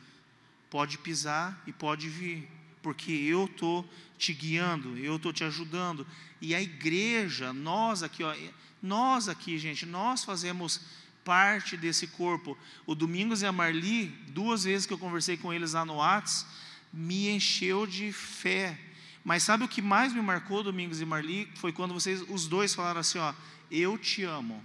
pode 0.70 0.98
pisar 0.98 1.62
e 1.68 1.74
pode 1.74 2.08
vir, 2.08 2.48
porque 2.82 3.12
eu 3.12 3.46
estou 3.46 3.88
te 4.18 4.32
guiando, 4.32 4.98
eu 4.98 5.18
estou 5.18 5.34
te 5.34 5.43
ajudando. 5.43 6.08
E 6.39 6.56
a 6.56 6.62
igreja, 6.62 7.52
nós 7.52 8.04
aqui, 8.04 8.24
ó, 8.24 8.34
nós 8.82 9.28
aqui, 9.28 9.58
gente, 9.58 9.86
nós 9.86 10.24
fazemos 10.24 10.82
parte 11.26 11.76
desse 11.76 12.08
corpo. 12.08 12.58
O 12.86 12.93
Domingos 12.93 13.41
e 13.41 13.46
a 13.46 13.52
Marli, 13.52 14.08
duas 14.28 14.64
vezes 14.64 14.86
que 14.86 14.93
eu 14.93 14.98
conversei 14.98 15.36
com 15.36 15.52
eles 15.52 15.74
lá 15.74 15.84
no 15.84 15.98
Whats, 15.98 16.46
me 16.93 17.30
encheu 17.30 17.88
de 17.88 18.14
fé. 18.14 18.80
Mas 19.26 19.41
sabe 19.41 19.63
o 19.63 19.67
que 19.67 19.82
mais 19.82 20.13
me 20.13 20.21
marcou, 20.21 20.61
Domingos 20.61 21.01
e 21.01 21.05
Marli, 21.05 21.51
foi 21.55 21.73
quando 21.73 21.95
vocês, 21.95 22.21
os 22.30 22.47
dois 22.47 22.76
falaram 22.76 22.99
assim, 22.99 23.17
ó, 23.17 23.34
eu 23.71 23.97
te 23.97 24.23
amo. 24.23 24.63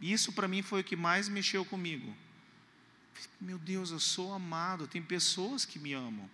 Isso 0.00 0.32
para 0.32 0.48
mim 0.48 0.62
foi 0.62 0.80
o 0.80 0.84
que 0.84 0.96
mais 0.96 1.28
mexeu 1.28 1.66
comigo. 1.66 2.16
Meu 3.38 3.58
Deus, 3.58 3.90
eu 3.90 4.00
sou 4.00 4.32
amado, 4.32 4.86
tem 4.86 5.02
pessoas 5.02 5.66
que 5.66 5.78
me 5.78 5.92
amam. 5.92 6.28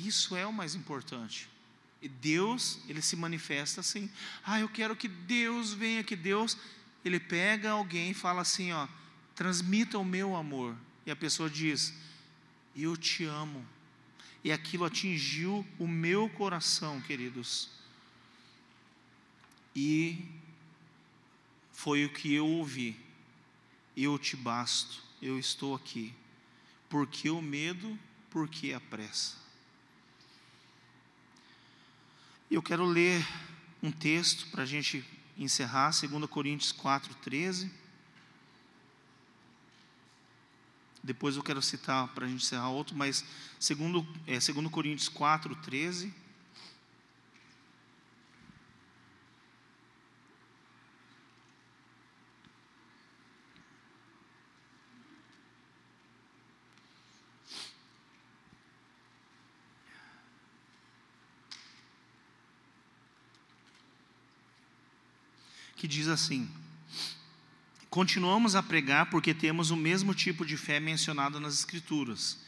Isso 0.00 0.34
é 0.34 0.46
o 0.46 0.52
mais 0.52 0.74
importante. 0.74 1.46
E 2.00 2.08
Deus, 2.08 2.80
ele 2.88 3.02
se 3.02 3.16
manifesta 3.16 3.82
assim. 3.82 4.10
Ah, 4.42 4.58
eu 4.58 4.70
quero 4.70 4.96
que 4.96 5.06
Deus 5.06 5.74
venha, 5.74 6.02
que 6.02 6.16
Deus, 6.16 6.56
ele 7.04 7.20
pega 7.20 7.72
alguém 7.72 8.12
e 8.12 8.14
fala 8.14 8.40
assim, 8.40 8.72
ó, 8.72 8.88
transmita 9.34 9.98
o 9.98 10.04
meu 10.04 10.34
amor. 10.34 10.74
E 11.04 11.10
a 11.10 11.16
pessoa 11.16 11.50
diz: 11.50 11.92
"Eu 12.74 12.96
te 12.96 13.24
amo". 13.24 13.66
E 14.42 14.50
aquilo 14.50 14.84
atingiu 14.84 15.66
o 15.78 15.86
meu 15.86 16.28
coração, 16.30 17.00
queridos. 17.00 17.68
E 19.74 20.24
foi 21.72 22.04
o 22.04 22.12
que 22.12 22.32
eu 22.32 22.46
ouvi. 22.46 22.96
Eu 23.96 24.18
te 24.18 24.36
basto, 24.36 25.02
eu 25.20 25.38
estou 25.38 25.74
aqui. 25.74 26.14
Porque 26.88 27.28
o 27.30 27.42
medo, 27.42 27.98
porque 28.30 28.72
a 28.72 28.80
pressa. 28.80 29.36
Eu 32.50 32.62
quero 32.62 32.84
ler 32.84 33.26
um 33.82 33.92
texto 33.92 34.46
para 34.50 34.64
a 34.64 34.66
gente 34.66 35.04
encerrar, 35.38 35.90
2 35.90 36.26
Coríntios 36.26 36.72
4, 36.72 37.14
13. 37.16 37.70
Depois 41.02 41.36
eu 41.36 41.42
quero 41.42 41.62
citar 41.62 42.08
para 42.08 42.26
a 42.26 42.28
gente 42.28 42.44
encerrar 42.44 42.68
outro, 42.68 42.96
mas 42.96 43.24
segundo, 43.58 44.06
é, 44.26 44.38
segundo 44.38 44.68
Coríntios 44.68 45.08
4, 45.08 45.54
13. 45.56 46.12
que 65.80 65.88
diz 65.88 66.08
assim: 66.08 66.46
Continuamos 67.90 68.54
a 68.54 68.62
pregar 68.62 69.10
porque 69.10 69.34
temos 69.34 69.72
o 69.72 69.76
mesmo 69.76 70.14
tipo 70.14 70.46
de 70.46 70.56
fé 70.56 70.78
mencionado 70.78 71.40
nas 71.40 71.54
Escrituras. 71.54 72.38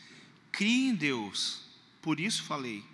Crie 0.52 0.90
em 0.90 0.94
Deus, 0.94 1.62
por 2.00 2.20
isso 2.20 2.44
falei. 2.44 2.84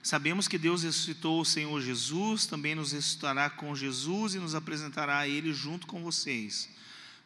Sabemos 0.00 0.46
que 0.46 0.56
Deus 0.56 0.84
ressuscitou 0.84 1.40
o 1.40 1.44
Senhor 1.44 1.80
Jesus, 1.80 2.46
também 2.46 2.76
nos 2.76 2.92
ressuscitará 2.92 3.50
com 3.50 3.74
Jesus 3.74 4.36
e 4.36 4.38
nos 4.38 4.54
apresentará 4.54 5.18
a 5.18 5.26
Ele 5.26 5.52
junto 5.52 5.88
com 5.88 6.00
vocês. 6.00 6.68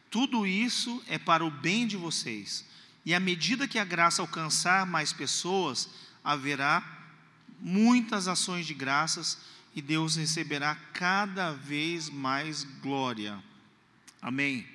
Tudo 0.09 0.47
isso 0.47 0.99
é 1.07 1.19
para 1.19 1.45
o 1.45 1.51
bem 1.51 1.85
de 1.85 1.95
vocês. 1.95 2.65
E 3.05 3.13
à 3.13 3.19
medida 3.19 3.67
que 3.67 3.77
a 3.77 3.85
graça 3.85 4.23
alcançar 4.23 4.83
mais 4.83 5.13
pessoas, 5.13 5.89
haverá 6.23 6.83
muitas 7.59 8.27
ações 8.27 8.65
de 8.65 8.73
graças 8.73 9.37
e 9.75 9.81
Deus 9.81 10.15
receberá 10.15 10.73
cada 10.91 11.51
vez 11.51 12.09
mais 12.09 12.63
glória. 12.81 13.47
Amém. 14.21 14.67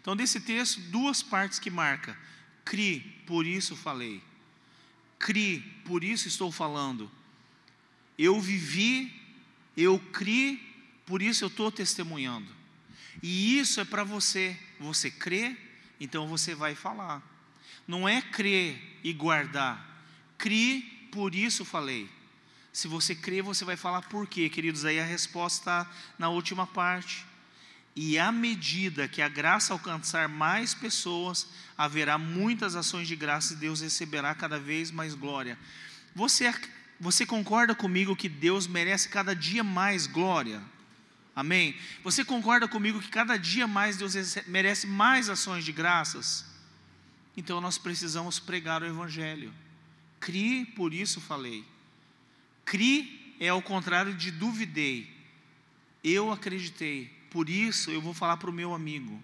Então, 0.00 0.14
desse 0.14 0.40
texto, 0.40 0.80
duas 0.90 1.22
partes 1.22 1.58
que 1.58 1.70
marca: 1.70 2.16
cri, 2.64 3.00
por 3.26 3.46
isso 3.46 3.76
falei. 3.76 4.22
Cri, 5.18 5.60
por 5.84 6.04
isso 6.04 6.28
estou 6.28 6.52
falando. 6.52 7.10
Eu 8.18 8.40
vivi, 8.40 9.12
eu 9.76 9.98
cri, 9.98 10.60
por 11.06 11.22
isso 11.22 11.44
eu 11.44 11.48
estou 11.48 11.72
testemunhando. 11.72 12.52
E 13.22 13.58
isso 13.58 13.80
é 13.80 13.84
para 13.84 14.04
você. 14.04 14.58
Você 14.78 15.10
crê, 15.10 15.56
então 15.98 16.28
você 16.28 16.54
vai 16.54 16.74
falar. 16.74 17.22
Não 17.86 18.08
é 18.08 18.20
crer 18.20 19.00
e 19.02 19.12
guardar. 19.12 20.02
Cri, 20.36 21.08
por 21.10 21.34
isso 21.34 21.64
falei. 21.64 22.10
Se 22.72 22.88
você 22.88 23.14
crê, 23.14 23.40
você 23.40 23.64
vai 23.64 23.76
falar 23.76 24.02
por 24.02 24.26
quê, 24.26 24.48
queridos? 24.50 24.84
Aí 24.84 24.98
a 24.98 25.04
resposta 25.04 25.60
está 25.60 25.90
na 26.18 26.28
última 26.28 26.66
parte. 26.66 27.24
E 27.96 28.18
à 28.18 28.32
medida 28.32 29.06
que 29.06 29.22
a 29.22 29.28
graça 29.28 29.72
alcançar 29.72 30.28
mais 30.28 30.74
pessoas, 30.74 31.46
haverá 31.78 32.18
muitas 32.18 32.74
ações 32.74 33.06
de 33.06 33.14
graça 33.14 33.52
e 33.54 33.56
Deus 33.56 33.80
receberá 33.80 34.34
cada 34.34 34.58
vez 34.58 34.90
mais 34.90 35.14
glória. 35.14 35.56
Você, 36.14 36.52
você 36.98 37.24
concorda 37.24 37.74
comigo 37.74 38.16
que 38.16 38.28
Deus 38.28 38.66
merece 38.66 39.08
cada 39.08 39.34
dia 39.34 39.62
mais 39.62 40.06
glória? 40.06 40.60
Amém? 41.36 41.76
Você 42.02 42.24
concorda 42.24 42.66
comigo 42.66 43.00
que 43.00 43.08
cada 43.08 43.36
dia 43.36 43.66
mais 43.66 43.96
Deus 43.96 44.14
merece 44.46 44.86
mais 44.86 45.28
ações 45.28 45.64
de 45.64 45.72
graças? 45.72 46.44
Então 47.36 47.60
nós 47.60 47.78
precisamos 47.78 48.40
pregar 48.40 48.82
o 48.82 48.86
Evangelho. 48.86 49.52
Crie, 50.18 50.64
por 50.64 50.92
isso 50.94 51.20
falei. 51.20 51.64
Cri 52.64 53.36
é 53.38 53.48
ao 53.48 53.62
contrário 53.62 54.14
de 54.14 54.30
duvidei. 54.30 55.12
Eu 56.02 56.32
acreditei. 56.32 57.13
Por 57.34 57.50
isso 57.50 57.90
eu 57.90 58.00
vou 58.00 58.14
falar 58.14 58.36
para 58.36 58.48
o 58.48 58.52
meu 58.52 58.72
amigo. 58.72 59.20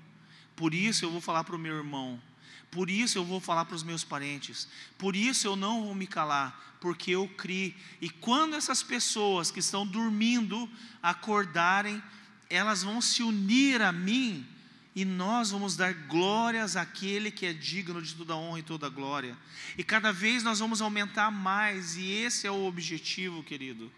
Por 0.56 0.74
isso 0.74 1.04
eu 1.04 1.12
vou 1.12 1.20
falar 1.20 1.44
para 1.44 1.54
o 1.54 1.58
meu 1.60 1.76
irmão. 1.76 2.20
Por 2.68 2.90
isso 2.90 3.16
eu 3.16 3.24
vou 3.24 3.38
falar 3.38 3.64
para 3.66 3.76
os 3.76 3.84
meus 3.84 4.02
parentes. 4.02 4.66
Por 4.98 5.14
isso 5.14 5.46
eu 5.46 5.54
não 5.54 5.84
vou 5.84 5.94
me 5.94 6.08
calar, 6.08 6.76
porque 6.80 7.12
eu 7.12 7.28
criei. 7.28 7.72
E 8.00 8.10
quando 8.10 8.56
essas 8.56 8.82
pessoas 8.82 9.52
que 9.52 9.60
estão 9.60 9.86
dormindo 9.86 10.68
acordarem, 11.00 12.02
elas 12.48 12.82
vão 12.82 13.00
se 13.00 13.22
unir 13.22 13.80
a 13.80 13.92
mim 13.92 14.44
e 14.92 15.04
nós 15.04 15.52
vamos 15.52 15.76
dar 15.76 15.94
glórias 15.94 16.74
àquele 16.74 17.30
que 17.30 17.46
é 17.46 17.52
digno 17.52 18.02
de 18.02 18.16
toda 18.16 18.34
honra 18.34 18.58
e 18.58 18.64
toda 18.64 18.88
glória. 18.88 19.38
E 19.78 19.84
cada 19.84 20.12
vez 20.12 20.42
nós 20.42 20.58
vamos 20.58 20.82
aumentar 20.82 21.30
mais, 21.30 21.96
e 21.96 22.10
esse 22.10 22.44
é 22.44 22.50
o 22.50 22.66
objetivo, 22.66 23.44
querido. 23.44 23.88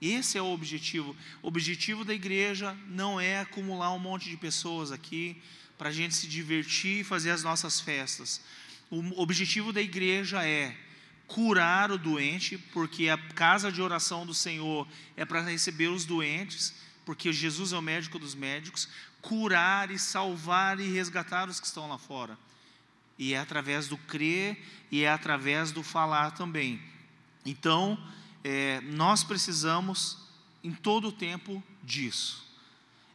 Esse 0.00 0.38
é 0.38 0.42
o 0.42 0.52
objetivo. 0.52 1.14
O 1.42 1.48
objetivo 1.48 2.04
da 2.04 2.14
igreja 2.14 2.76
não 2.88 3.20
é 3.20 3.40
acumular 3.40 3.92
um 3.92 3.98
monte 3.98 4.30
de 4.30 4.36
pessoas 4.36 4.90
aqui 4.90 5.40
para 5.76 5.90
a 5.90 5.92
gente 5.92 6.14
se 6.14 6.26
divertir 6.26 7.00
e 7.00 7.04
fazer 7.04 7.30
as 7.30 7.42
nossas 7.42 7.80
festas. 7.80 8.40
O 8.90 9.20
objetivo 9.20 9.72
da 9.72 9.80
igreja 9.80 10.44
é 10.44 10.74
curar 11.26 11.92
o 11.92 11.98
doente, 11.98 12.58
porque 12.58 13.08
a 13.08 13.16
casa 13.16 13.70
de 13.70 13.80
oração 13.80 14.26
do 14.26 14.34
Senhor 14.34 14.88
é 15.16 15.24
para 15.24 15.40
receber 15.42 15.88
os 15.88 16.04
doentes, 16.04 16.74
porque 17.04 17.32
Jesus 17.32 17.72
é 17.72 17.78
o 17.78 17.82
médico 17.82 18.18
dos 18.18 18.34
médicos 18.34 18.88
curar 19.20 19.90
e 19.90 19.98
salvar 19.98 20.80
e 20.80 20.90
resgatar 20.90 21.48
os 21.48 21.60
que 21.60 21.66
estão 21.66 21.88
lá 21.88 21.98
fora. 21.98 22.38
E 23.18 23.34
é 23.34 23.38
através 23.38 23.86
do 23.86 23.98
crer 23.98 24.58
e 24.90 25.04
é 25.04 25.10
através 25.10 25.72
do 25.72 25.82
falar 25.82 26.32
também. 26.32 26.80
Então, 27.44 27.98
é, 28.42 28.80
nós 28.82 29.22
precisamos 29.22 30.18
em 30.62 30.72
todo 30.72 31.08
o 31.08 31.12
tempo 31.12 31.62
disso. 31.82 32.44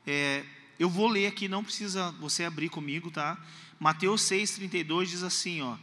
É, 0.06 0.44
eu 0.80 0.90
vou 0.90 1.08
ler 1.08 1.28
aqui, 1.28 1.48
não 1.48 1.64
precisa 1.64 2.12
você 2.20 2.44
abrir 2.44 2.70
comigo, 2.70 3.10
tá? 3.10 3.38
Mateus 3.80 4.22
6,32 4.24 5.06
diz 5.06 5.24
assim: 5.24 5.62
ó, 5.62 5.78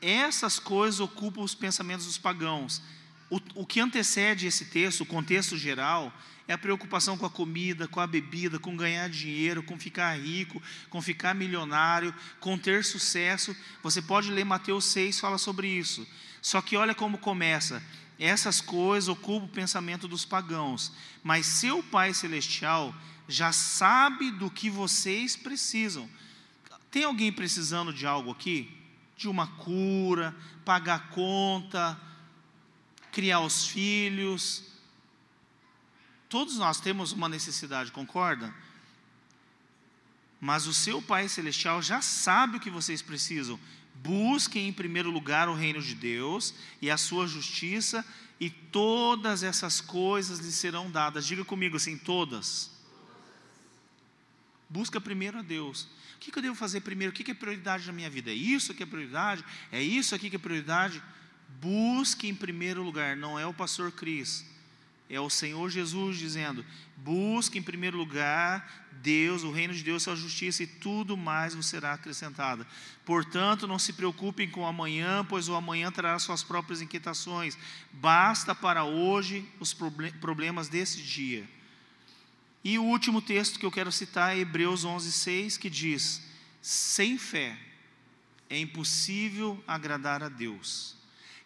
essas 0.00 0.58
coisas 0.58 1.00
ocupam 1.00 1.42
os 1.42 1.54
pensamentos 1.54 2.06
dos 2.06 2.18
pagãos. 2.18 2.82
O, 3.28 3.40
o 3.54 3.66
que 3.66 3.80
antecede 3.80 4.46
esse 4.46 4.66
texto, 4.66 5.02
o 5.02 5.06
contexto 5.06 5.56
geral, 5.56 6.12
é 6.48 6.52
a 6.52 6.58
preocupação 6.58 7.16
com 7.16 7.24
a 7.24 7.30
comida, 7.30 7.86
com 7.86 8.00
a 8.00 8.06
bebida, 8.06 8.58
com 8.58 8.76
ganhar 8.76 9.08
dinheiro, 9.08 9.62
com 9.62 9.78
ficar 9.78 10.18
rico, 10.18 10.60
com 10.88 11.00
ficar 11.00 11.32
milionário, 11.32 12.12
com 12.40 12.58
ter 12.58 12.84
sucesso. 12.84 13.54
Você 13.84 14.02
pode 14.02 14.32
ler 14.32 14.44
Mateus 14.44 14.86
6, 14.86 15.20
fala 15.20 15.38
sobre 15.38 15.68
isso. 15.68 16.04
Só 16.42 16.60
que 16.60 16.76
olha 16.76 16.92
como 16.92 17.18
começa. 17.18 17.80
Essas 18.20 18.60
coisas 18.60 19.08
ocupam 19.08 19.46
o 19.46 19.48
pensamento 19.48 20.06
dos 20.06 20.26
pagãos, 20.26 20.92
mas 21.24 21.46
seu 21.46 21.82
Pai 21.82 22.12
Celestial 22.12 22.94
já 23.26 23.50
sabe 23.50 24.30
do 24.30 24.50
que 24.50 24.68
vocês 24.68 25.34
precisam. 25.36 26.06
Tem 26.90 27.04
alguém 27.04 27.32
precisando 27.32 27.94
de 27.94 28.06
algo 28.06 28.30
aqui? 28.30 28.76
De 29.16 29.26
uma 29.26 29.46
cura, 29.46 30.36
pagar 30.66 31.08
conta, 31.08 31.98
criar 33.10 33.40
os 33.40 33.66
filhos. 33.66 34.64
Todos 36.28 36.58
nós 36.58 36.78
temos 36.78 37.12
uma 37.12 37.28
necessidade, 37.28 37.90
concorda? 37.90 38.54
Mas 40.38 40.66
o 40.66 40.74
seu 40.74 41.00
Pai 41.00 41.26
Celestial 41.26 41.80
já 41.80 42.02
sabe 42.02 42.58
o 42.58 42.60
que 42.60 42.68
vocês 42.68 43.00
precisam. 43.00 43.58
Busquem 44.02 44.68
em 44.68 44.72
primeiro 44.72 45.10
lugar 45.10 45.48
o 45.48 45.54
reino 45.54 45.80
de 45.80 45.94
Deus 45.94 46.54
e 46.80 46.90
a 46.90 46.96
sua 46.96 47.26
justiça, 47.26 48.04
e 48.38 48.48
todas 48.48 49.42
essas 49.42 49.80
coisas 49.80 50.38
lhes 50.38 50.54
serão 50.54 50.90
dadas. 50.90 51.26
Diga 51.26 51.44
comigo 51.44 51.76
assim: 51.76 51.98
todas. 51.98 52.70
Busca 54.68 55.00
primeiro 55.00 55.38
a 55.38 55.42
Deus. 55.42 55.88
O 56.16 56.18
que 56.20 56.36
eu 56.36 56.42
devo 56.42 56.54
fazer 56.54 56.80
primeiro? 56.80 57.12
O 57.12 57.14
que 57.14 57.30
é 57.30 57.34
prioridade 57.34 57.86
na 57.86 57.92
minha 57.92 58.08
vida? 58.08 58.30
É 58.30 58.34
isso 58.34 58.72
que 58.72 58.82
é 58.82 58.86
prioridade? 58.86 59.44
É 59.70 59.82
isso 59.82 60.14
aqui 60.14 60.30
que 60.30 60.36
é 60.36 60.38
prioridade? 60.38 61.02
Busque 61.60 62.28
em 62.28 62.34
primeiro 62.34 62.82
lugar, 62.82 63.16
não 63.16 63.38
é 63.38 63.46
o 63.46 63.52
pastor 63.52 63.90
Cris, 63.90 64.46
é 65.10 65.20
o 65.20 65.28
Senhor 65.28 65.68
Jesus 65.68 66.16
dizendo: 66.16 66.64
busque 66.96 67.58
em 67.58 67.62
primeiro 67.62 67.98
lugar 67.98 68.88
Deus, 69.02 69.42
o 69.42 69.50
reino 69.50 69.74
de 69.74 69.82
Deus, 69.82 70.02
sua 70.02 70.14
justiça, 70.14 70.62
e 70.62 70.66
tudo 70.66 71.16
mais 71.16 71.54
vos 71.54 71.66
será 71.66 71.94
acrescentado. 71.94 72.66
Portanto, 73.04 73.66
não 73.66 73.78
se 73.78 73.92
preocupem 73.92 74.48
com 74.48 74.60
o 74.60 74.66
amanhã, 74.66 75.24
pois 75.28 75.48
o 75.48 75.54
amanhã 75.54 75.90
trará 75.90 76.18
suas 76.18 76.42
próprias 76.42 76.80
inquietações. 76.80 77.58
Basta 77.92 78.54
para 78.54 78.84
hoje 78.84 79.46
os 79.58 79.74
problemas 80.20 80.68
desse 80.68 81.02
dia. 81.02 81.48
E 82.62 82.78
o 82.78 82.84
último 82.84 83.22
texto 83.22 83.58
que 83.58 83.64
eu 83.64 83.70
quero 83.70 83.90
citar 83.90 84.36
é 84.36 84.40
Hebreus 84.40 84.84
11:6, 84.84 85.58
que 85.58 85.70
diz: 85.70 86.22
sem 86.60 87.16
fé 87.18 87.58
é 88.50 88.58
impossível 88.58 89.62
agradar 89.66 90.22
a 90.22 90.28
Deus. 90.28 90.99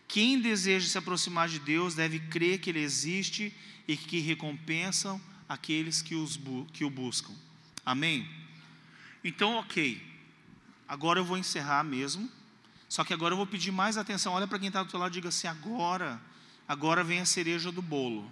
Quem 0.06 0.40
deseja 0.40 0.88
se 0.88 0.98
aproximar 0.98 1.48
de 1.48 1.58
Deus 1.58 1.94
deve 1.94 2.18
crer 2.20 2.60
que 2.60 2.70
Ele 2.70 2.80
existe 2.80 3.52
e 3.86 3.96
que 3.96 4.18
recompensam 4.20 5.20
aqueles 5.48 6.02
que, 6.02 6.14
os, 6.14 6.38
que 6.72 6.84
o 6.84 6.90
buscam. 6.90 7.32
Amém? 7.84 8.28
Então, 9.22 9.54
ok. 9.54 10.00
Agora 10.88 11.20
eu 11.20 11.24
vou 11.24 11.38
encerrar 11.38 11.82
mesmo. 11.82 12.30
Só 12.88 13.02
que 13.02 13.12
agora 13.12 13.32
eu 13.32 13.36
vou 13.36 13.46
pedir 13.46 13.72
mais 13.72 13.96
atenção. 13.96 14.32
Olha 14.32 14.46
para 14.46 14.58
quem 14.58 14.68
está 14.68 14.82
do 14.82 14.90
teu 14.90 15.00
lado 15.00 15.12
e 15.12 15.14
diga 15.14 15.28
assim: 15.28 15.46
agora, 15.46 16.20
agora 16.68 17.02
vem 17.02 17.20
a 17.20 17.24
cereja 17.24 17.72
do 17.72 17.82
bolo. 17.82 18.30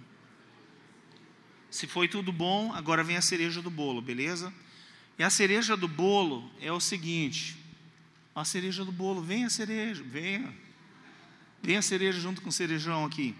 Se 1.69 1.87
foi 1.87 2.07
tudo 2.07 2.31
bom, 2.31 2.71
agora 2.71 3.03
vem 3.03 3.17
a 3.17 3.21
cereja 3.21 3.61
do 3.61 3.69
bolo, 3.69 4.01
beleza? 4.01 4.53
E 5.17 5.23
a 5.23 5.29
cereja 5.29 5.75
do 5.75 5.87
bolo 5.87 6.49
é 6.61 6.71
o 6.71 6.79
seguinte: 6.79 7.57
a 8.35 8.45
cereja 8.45 8.85
do 8.85 8.91
bolo, 8.91 9.21
vem 9.21 9.45
a 9.45 9.49
cereja, 9.49 10.03
venha. 10.03 10.53
Vem 11.63 11.77
a 11.77 11.81
cereja 11.81 12.19
junto 12.19 12.41
com 12.41 12.49
o 12.49 12.51
cerejão 12.51 13.05
aqui. 13.05 13.33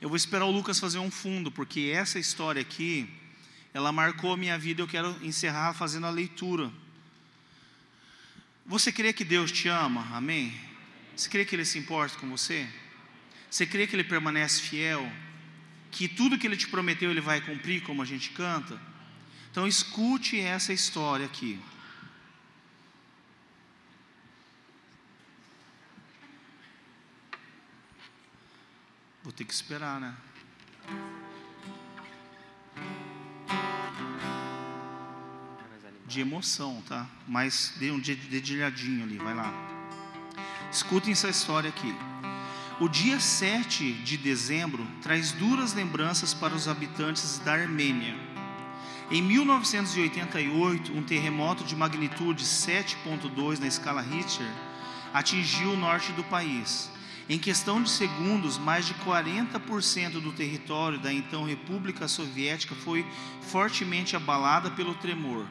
Eu 0.00 0.08
vou 0.08 0.16
esperar 0.16 0.44
o 0.44 0.50
Lucas 0.50 0.78
fazer 0.78 0.98
um 0.98 1.10
fundo, 1.10 1.50
porque 1.50 1.90
essa 1.94 2.18
história 2.18 2.60
aqui, 2.60 3.08
ela 3.72 3.92
marcou 3.92 4.32
a 4.32 4.36
minha 4.36 4.58
vida. 4.58 4.82
Eu 4.82 4.88
quero 4.88 5.16
encerrar 5.24 5.72
fazendo 5.72 6.06
a 6.06 6.10
leitura. 6.10 6.70
Você 8.66 8.92
crê 8.92 9.12
que 9.12 9.24
Deus 9.24 9.50
te 9.50 9.68
ama? 9.68 10.06
Amém? 10.12 10.52
Você 11.16 11.30
crê 11.30 11.44
que 11.44 11.54
Ele 11.54 11.64
se 11.64 11.78
importa 11.78 12.18
com 12.18 12.28
você? 12.28 12.68
Você 13.48 13.64
crê 13.64 13.86
que 13.86 13.96
Ele 13.96 14.04
permanece 14.04 14.60
fiel? 14.60 15.10
que 15.94 16.08
tudo 16.08 16.36
que 16.36 16.44
ele 16.44 16.56
te 16.56 16.66
prometeu 16.66 17.08
ele 17.08 17.20
vai 17.20 17.40
cumprir, 17.40 17.80
como 17.82 18.02
a 18.02 18.04
gente 18.04 18.30
canta. 18.30 18.80
Então 19.50 19.66
escute 19.66 20.40
essa 20.40 20.72
história 20.72 21.24
aqui. 21.24 21.58
Vou 29.24 29.32
ter 29.32 29.46
que 29.46 29.54
esperar, 29.54 29.98
né? 29.98 30.14
De 36.06 36.20
emoção, 36.20 36.82
tá? 36.86 37.08
Mas 37.26 37.72
dê 37.78 37.90
um 37.90 37.98
dedilhadinho 37.98 39.02
ali, 39.02 39.16
vai 39.16 39.34
lá. 39.34 39.50
Escutem 40.70 41.12
essa 41.12 41.30
história 41.30 41.70
aqui. 41.70 41.96
O 42.78 42.86
dia 42.86 43.18
7 43.18 43.94
de 43.94 44.18
dezembro 44.18 44.86
traz 45.00 45.32
duras 45.32 45.72
lembranças 45.72 46.34
para 46.34 46.54
os 46.54 46.68
habitantes 46.68 47.38
da 47.38 47.54
Armênia. 47.54 48.14
Em 49.10 49.22
1988, 49.22 50.92
um 50.92 51.02
terremoto 51.02 51.64
de 51.64 51.74
magnitude 51.74 52.44
7.2 52.44 53.58
na 53.58 53.68
escala 53.68 54.02
Richter 54.02 54.52
atingiu 55.14 55.72
o 55.72 55.76
norte 55.78 56.12
do 56.12 56.24
país. 56.24 56.90
Em 57.26 57.38
questão 57.38 57.82
de 57.82 57.88
segundos, 57.88 58.58
mais 58.58 58.86
de 58.86 58.92
40% 58.94 60.20
do 60.20 60.32
território 60.32 60.98
da 60.98 61.12
então 61.12 61.44
República 61.44 62.06
Soviética 62.06 62.74
foi 62.74 63.06
fortemente 63.40 64.14
abalada 64.14 64.70
pelo 64.70 64.94
tremor. 64.94 65.46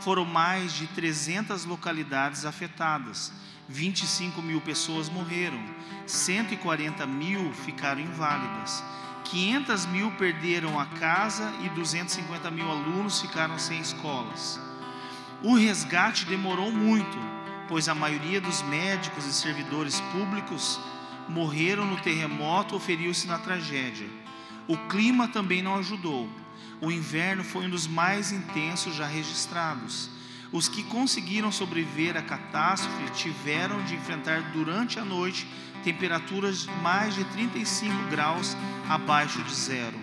Foram 0.00 0.24
mais 0.24 0.72
de 0.72 0.88
300 0.88 1.64
localidades 1.64 2.44
afetadas 2.44 3.32
25 3.68 4.42
mil 4.42 4.60
pessoas 4.60 5.08
morreram, 5.08 5.62
140 6.06 7.06
mil 7.06 7.52
ficaram 7.52 8.00
inválidas, 8.00 8.84
500 9.24 9.86
mil 9.86 10.10
perderam 10.12 10.78
a 10.78 10.84
casa 10.84 11.50
e 11.62 11.68
250 11.70 12.50
mil 12.50 12.70
alunos 12.70 13.22
ficaram 13.22 13.58
sem 13.58 13.80
escolas. 13.80 14.60
O 15.42 15.54
resgate 15.54 16.26
demorou 16.26 16.70
muito, 16.70 17.16
pois 17.66 17.88
a 17.88 17.94
maioria 17.94 18.40
dos 18.40 18.62
médicos 18.62 19.24
e 19.24 19.32
servidores 19.32 20.00
públicos 20.12 20.78
morreram 21.28 21.84
no 21.84 22.00
terremoto 22.00 22.74
ou 22.74 22.80
feriu-se 22.80 23.26
na 23.26 23.38
tragédia. 23.38 24.08
O 24.66 24.76
clima 24.88 25.28
também 25.28 25.62
não 25.62 25.76
ajudou. 25.76 26.28
O 26.80 26.90
inverno 26.90 27.44
foi 27.44 27.66
um 27.66 27.70
dos 27.70 27.86
mais 27.86 28.32
intensos 28.32 28.94
já 28.94 29.06
registrados 29.06 30.10
os 30.54 30.68
que 30.68 30.84
conseguiram 30.84 31.50
sobreviver 31.50 32.16
à 32.16 32.22
catástrofe 32.22 33.10
tiveram 33.10 33.82
de 33.82 33.96
enfrentar 33.96 34.52
durante 34.52 35.00
a 35.00 35.04
noite 35.04 35.48
temperaturas 35.82 36.66
mais 36.80 37.12
de 37.16 37.24
35 37.24 37.92
graus 38.08 38.56
abaixo 38.88 39.42
de 39.42 39.52
zero. 39.52 39.98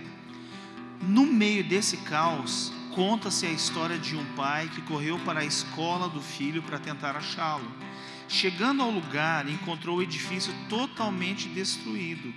No 1.01 1.25
meio 1.25 1.63
desse 1.63 1.95
caos, 1.95 2.69
conta-se 2.93 3.45
a 3.45 3.49
história 3.49 3.97
de 3.97 4.17
um 4.17 4.25
pai 4.35 4.69
que 4.75 4.81
correu 4.81 5.17
para 5.19 5.39
a 5.39 5.45
escola 5.45 6.09
do 6.09 6.19
filho 6.19 6.61
para 6.61 6.77
tentar 6.77 7.15
achá-lo. 7.15 7.71
Chegando 8.31 8.81
ao 8.81 8.89
lugar, 8.89 9.49
encontrou 9.49 9.97
o 9.97 10.01
edifício 10.01 10.53
totalmente 10.69 11.49
destruído. 11.49 12.33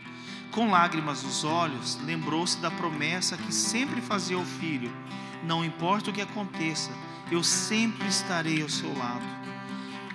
Com 0.50 0.68
lágrimas 0.68 1.22
nos 1.22 1.44
olhos, 1.44 1.96
lembrou-se 2.04 2.58
da 2.58 2.68
promessa 2.68 3.36
que 3.36 3.54
sempre 3.54 4.00
fazia 4.00 4.36
ao 4.36 4.44
filho: 4.44 4.92
Não 5.44 5.64
importa 5.64 6.10
o 6.10 6.12
que 6.12 6.20
aconteça, 6.20 6.90
eu 7.30 7.44
sempre 7.44 8.08
estarei 8.08 8.60
ao 8.60 8.68
seu 8.68 8.92
lado. 8.98 9.24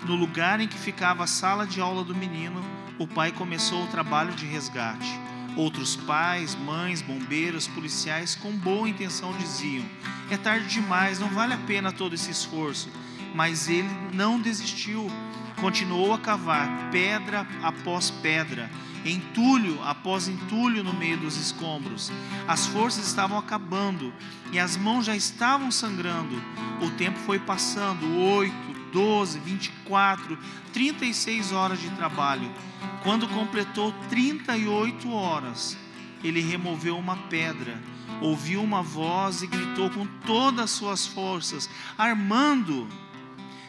No 0.06 0.16
lugar 0.16 0.60
em 0.60 0.68
que 0.68 0.78
ficava 0.78 1.24
a 1.24 1.28
sala 1.28 1.66
de 1.66 1.80
aula 1.80 2.04
do 2.04 2.14
menino, 2.14 2.62
o 2.98 3.08
pai 3.08 3.32
começou 3.32 3.86
o 3.86 3.88
trabalho 3.88 4.34
de 4.34 4.46
resgate. 4.46 5.18
Outros 5.56 5.96
pais, 5.96 6.56
mães, 6.56 7.02
bombeiros, 7.02 7.68
policiais, 7.68 8.36
com 8.36 8.52
boa 8.52 8.90
intenção 8.90 9.32
diziam: 9.38 9.86
é 10.30 10.36
tarde 10.36 10.68
demais, 10.68 11.20
não 11.20 11.30
vale 11.30 11.54
a 11.54 11.58
pena 11.58 11.90
todo 11.90 12.16
esse 12.16 12.30
esforço. 12.30 12.92
Mas 13.34 13.70
ele 13.70 13.90
não 14.12 14.42
desistiu, 14.42 15.10
continuou 15.62 16.14
a 16.14 16.20
cavar 16.20 16.90
pedra 16.92 17.48
após 17.62 18.10
pedra 18.10 18.70
entulho 19.06 19.82
após 19.84 20.28
entulho 20.28 20.84
no 20.84 20.94
meio 20.94 21.18
dos 21.18 21.38
escombros. 21.38 22.12
As 22.48 22.66
forças 22.68 23.08
estavam 23.08 23.38
acabando 23.38 24.14
e 24.52 24.60
as 24.60 24.76
mãos 24.76 25.06
já 25.06 25.16
estavam 25.16 25.72
sangrando. 25.72 26.42
O 26.82 26.90
tempo 26.92 27.18
foi 27.20 27.40
passando 27.40 28.06
8, 28.18 28.54
12, 28.92 29.40
24, 29.40 30.38
36 30.74 31.52
horas 31.52 31.80
de 31.80 31.90
trabalho. 31.92 32.52
Quando 33.04 33.28
completou 33.28 33.94
38 34.10 35.12
horas, 35.12 35.78
ele 36.24 36.42
removeu 36.42 36.98
uma 36.98 37.16
pedra, 37.16 37.80
ouviu 38.22 38.62
uma 38.62 38.82
voz 38.82 39.42
e 39.42 39.48
gritou 39.48 39.90
com 39.90 40.06
todas 40.26 40.66
as 40.66 40.72
suas 40.72 41.08
forças: 41.08 41.70
Armando! 41.98 42.88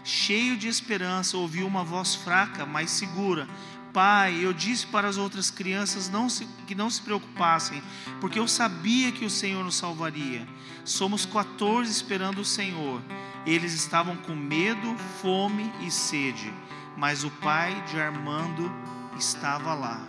Cheio 0.03 0.57
de 0.57 0.69
esperança, 0.69 1.37
ouviu 1.37 1.67
uma 1.67 1.85
voz 1.85 2.15
fraca, 2.15 2.65
mas 2.65 2.91
segura: 2.91 3.49
Pai, 3.93 4.39
eu 4.41 4.53
disse 4.53 4.87
para 4.87 5.09
as 5.09 5.17
outras 5.17 5.51
crianças 5.51 6.09
não 6.09 6.29
se, 6.29 6.47
que 6.67 6.75
não 6.75 6.89
se 6.89 7.03
preocupassem, 7.03 7.83
porque 8.21 8.39
eu 8.39 8.47
sabia 8.47 9.11
que 9.11 9.25
o 9.25 9.31
Senhor 9.31 9.65
nos 9.65 9.77
salvaria. 9.77 10.47
Somos 10.85 11.27
14 11.27 11.91
esperando 11.91 12.41
o 12.41 12.45
Senhor. 12.45 13.03
Eles 13.45 13.73
estavam 13.73 14.17
com 14.17 14.35
medo, 14.35 14.97
fome 15.21 15.73
e 15.81 15.91
sede, 15.91 16.53
mas 16.97 17.25
o 17.25 17.31
pai 17.31 17.83
de 17.91 18.01
Armando 18.01 18.71
estava 19.19 19.75
lá. 19.75 20.07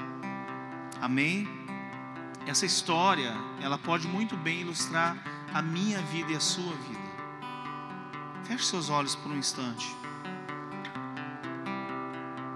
Amém? 1.02 1.48
Essa 2.46 2.66
história, 2.66 3.34
ela 3.62 3.78
pode 3.78 4.08
muito 4.08 4.36
bem 4.38 4.62
ilustrar 4.62 5.18
a 5.54 5.62
minha 5.62 6.02
vida 6.04 6.32
e 6.32 6.36
a 6.36 6.39
sua 6.39 6.74
vida. 6.74 7.11
Feche 8.52 8.66
seus 8.66 8.89
olhos 8.89 9.16
por 9.16 9.32
um 9.32 9.38
instante. 9.38 9.95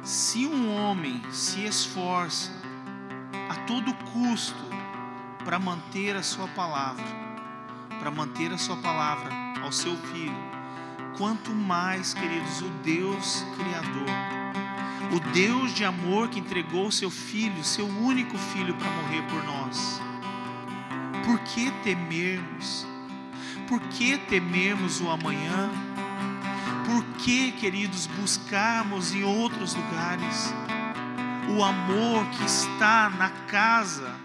Se 0.03 0.45
um 0.45 0.75
homem 0.75 1.21
se 1.31 1.63
esforça 1.63 2.51
a 3.49 3.55
todo 3.65 3.93
custo 4.11 4.59
para 5.45 5.57
manter 5.57 6.17
a 6.17 6.21
sua 6.21 6.49
palavra, 6.49 7.05
para 7.97 8.11
manter 8.11 8.51
a 8.51 8.57
sua 8.57 8.75
palavra 8.75 9.31
ao 9.63 9.71
seu 9.71 9.95
filho, 9.95 10.35
quanto 11.17 11.51
mais, 11.55 12.13
queridos, 12.13 12.61
o 12.61 12.69
Deus 12.83 13.45
Criador, 13.55 15.15
o 15.15 15.31
Deus 15.31 15.73
de 15.73 15.85
amor 15.85 16.27
que 16.27 16.41
entregou 16.41 16.87
o 16.87 16.91
seu 16.91 17.09
filho, 17.09 17.63
seu 17.63 17.87
único 17.87 18.37
filho, 18.37 18.75
para 18.75 18.89
morrer 18.89 19.21
por 19.29 19.41
nós. 19.45 20.01
Por 21.25 21.39
que 21.39 21.71
temermos? 21.85 22.85
Por 23.67 23.79
que 23.81 24.17
temermos 24.17 25.01
o 25.01 25.09
amanhã? 25.09 25.69
Por 26.85 27.03
que, 27.17 27.51
queridos, 27.53 28.05
buscarmos 28.07 29.13
em 29.13 29.23
outros 29.23 29.73
lugares 29.73 30.53
o 31.49 31.63
amor 31.63 32.25
que 32.31 32.45
está 32.45 33.09
na 33.09 33.29
casa 33.47 34.15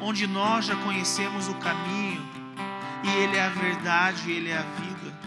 onde 0.00 0.26
nós 0.26 0.66
já 0.66 0.76
conhecemos 0.76 1.48
o 1.48 1.54
caminho 1.54 2.24
e 3.02 3.08
Ele 3.08 3.36
é 3.36 3.44
a 3.44 3.48
verdade, 3.48 4.30
Ele 4.30 4.50
é 4.50 4.58
a 4.58 4.62
vida? 4.62 5.18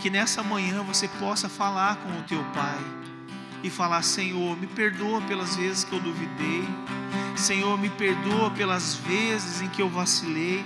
Que 0.00 0.08
nessa 0.08 0.42
manhã 0.42 0.82
você 0.82 1.06
possa 1.08 1.48
falar 1.48 1.96
com 1.96 2.08
o 2.18 2.22
teu 2.22 2.42
Pai 2.54 2.78
e 3.62 3.68
falar: 3.68 4.02
Senhor, 4.02 4.56
me 4.56 4.66
perdoa 4.66 5.20
pelas 5.22 5.56
vezes 5.56 5.84
que 5.84 5.92
eu 5.92 6.00
duvidei, 6.00 6.66
Senhor, 7.36 7.78
me 7.78 7.88
perdoa 7.90 8.50
pelas 8.50 8.94
vezes 8.94 9.60
em 9.60 9.68
que 9.68 9.82
eu 9.82 9.88
vacilei, 9.88 10.64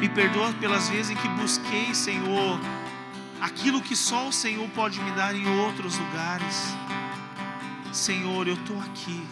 me 0.00 0.08
perdoa 0.08 0.52
pelas 0.54 0.88
vezes 0.88 1.10
em 1.10 1.16
que 1.16 1.28
busquei, 1.28 1.94
Senhor 1.94 2.60
aquilo 3.40 3.80
que 3.80 3.94
só 3.94 4.28
o 4.28 4.32
Senhor 4.32 4.68
pode 4.70 5.00
me 5.00 5.10
dar 5.12 5.34
em 5.34 5.46
outros 5.60 5.98
lugares. 5.98 6.74
Senhor, 7.92 8.46
eu 8.46 8.54
estou 8.54 8.78
aqui, 8.80 9.26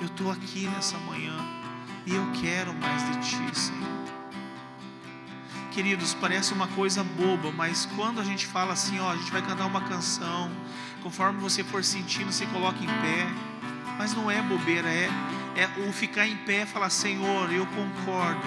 eu 0.00 0.06
estou 0.06 0.30
aqui 0.30 0.66
nessa 0.68 0.96
manhã 0.98 1.36
e 2.06 2.14
eu 2.14 2.26
quero 2.40 2.72
mais 2.74 3.04
de 3.04 3.28
Ti, 3.28 3.58
Senhor. 3.58 3.88
Queridos, 5.70 6.14
parece 6.14 6.52
uma 6.52 6.66
coisa 6.68 7.04
boba, 7.04 7.52
mas 7.52 7.86
quando 7.94 8.20
a 8.20 8.24
gente 8.24 8.46
fala 8.46 8.72
assim, 8.72 8.98
ó, 8.98 9.12
a 9.12 9.16
gente 9.16 9.30
vai 9.30 9.42
cantar 9.42 9.66
uma 9.66 9.82
canção, 9.82 10.50
conforme 11.02 11.40
você 11.40 11.62
for 11.62 11.84
sentindo, 11.84 12.32
você 12.32 12.46
coloca 12.46 12.82
em 12.82 12.86
pé, 12.86 13.26
mas 13.96 14.14
não 14.14 14.30
é 14.30 14.40
bobeira, 14.42 14.88
é, 14.88 15.08
é 15.58 15.88
o 15.88 15.92
ficar 15.92 16.26
em 16.26 16.36
pé 16.36 16.62
e 16.62 16.66
falar: 16.66 16.90
Senhor, 16.90 17.52
eu 17.52 17.66
concordo, 17.66 18.46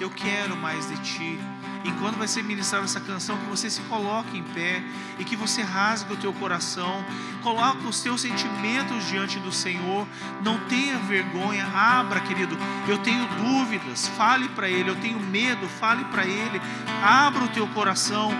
eu 0.00 0.08
quero 0.10 0.56
mais 0.56 0.88
de 0.88 0.96
Ti 0.98 1.38
e 1.84 1.90
quando 1.92 2.16
vai 2.16 2.28
ser 2.28 2.44
ministrada 2.44 2.84
essa 2.84 3.00
canção, 3.00 3.36
que 3.36 3.46
você 3.46 3.68
se 3.68 3.80
coloque 3.82 4.38
em 4.38 4.42
pé 4.42 4.82
e 5.18 5.24
que 5.24 5.34
você 5.34 5.62
rasgue 5.62 6.12
o 6.12 6.16
teu 6.16 6.32
coração, 6.32 7.04
coloque 7.42 7.86
os 7.86 8.00
teus 8.00 8.20
sentimentos 8.20 9.08
diante 9.08 9.40
do 9.40 9.50
Senhor, 9.50 10.06
não 10.44 10.58
tenha 10.66 10.96
vergonha, 10.98 11.66
abra, 11.66 12.20
querido. 12.20 12.56
Eu 12.86 12.98
tenho 12.98 13.26
dúvidas, 13.26 14.06
fale 14.16 14.48
para 14.50 14.68
Ele. 14.68 14.90
Eu 14.90 14.96
tenho 14.96 15.18
medo, 15.18 15.66
fale 15.66 16.04
para 16.04 16.24
Ele. 16.24 16.60
Abra 17.02 17.44
o 17.44 17.48
teu 17.48 17.66
coração. 17.68 18.30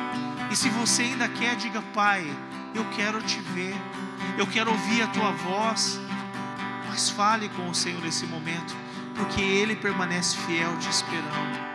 E 0.50 0.56
se 0.56 0.68
você 0.68 1.02
ainda 1.02 1.28
quer, 1.28 1.56
diga: 1.56 1.82
Pai, 1.92 2.24
eu 2.74 2.84
quero 2.96 3.20
te 3.22 3.40
ver, 3.40 3.74
eu 4.38 4.46
quero 4.46 4.70
ouvir 4.70 5.02
a 5.02 5.08
tua 5.08 5.32
voz. 5.32 6.00
Mas 6.92 7.08
fale 7.08 7.48
com 7.48 7.70
o 7.70 7.74
Senhor 7.74 8.02
nesse 8.02 8.26
momento, 8.26 8.76
porque 9.14 9.40
Ele 9.40 9.74
permanece 9.74 10.36
fiel 10.36 10.76
te 10.76 10.90
esperando. 10.90 11.71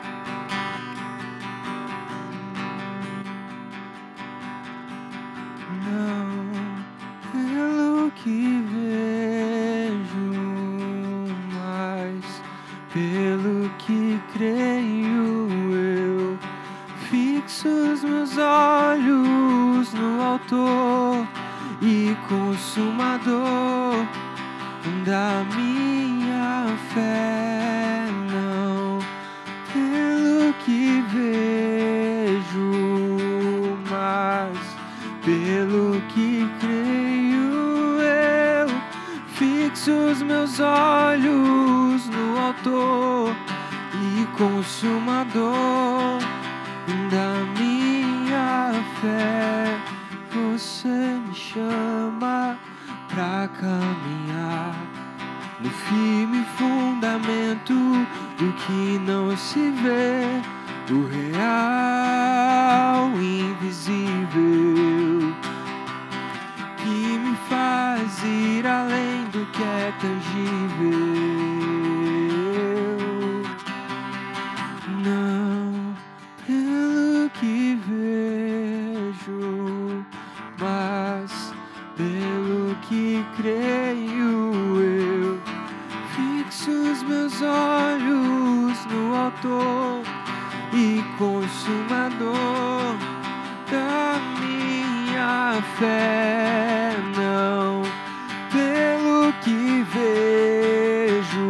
que 99.48 99.86
vejo, 99.94 101.48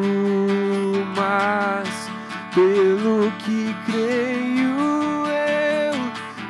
mas 1.16 1.90
pelo 2.54 3.32
que 3.40 3.76
creio 3.88 5.26
eu. 5.26 5.96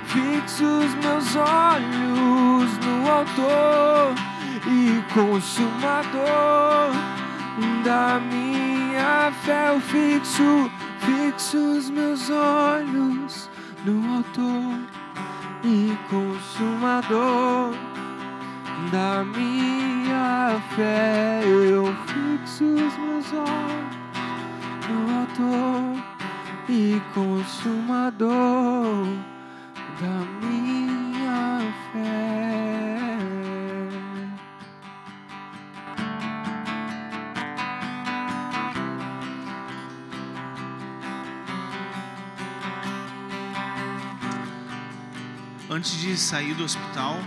Fixo 0.07 0.65
os 0.65 0.93
meus 0.95 1.35
olhos 1.37 2.69
no 2.85 3.09
Autor 3.09 4.13
e 4.67 5.01
Consumador 5.13 6.91
da 7.85 8.19
minha 8.19 9.31
fé. 9.45 9.69
Eu 9.69 9.79
fixo, 9.79 10.69
fixo 10.99 11.57
os 11.57 11.89
meus 11.89 12.29
olhos 12.29 13.49
no 13.85 14.17
Autor 14.17 14.79
e 15.63 15.97
Consumador 16.09 17.73
da 18.91 19.23
minha 19.23 19.46
fé 20.77 21.41
eu 21.43 21.87
fixo 22.05 22.63
os 22.63 22.97
meus 22.99 23.33
olhos 23.33 23.97
no 24.87 25.19
autor 25.21 25.97
e 26.69 27.01
consumador 27.15 28.27
da 29.99 30.17
minha 30.45 31.73
fé. 31.91 32.37
Antes 45.71 45.99
de 45.99 46.15
sair 46.15 46.53
do 46.53 46.63
hospital, 46.63 47.17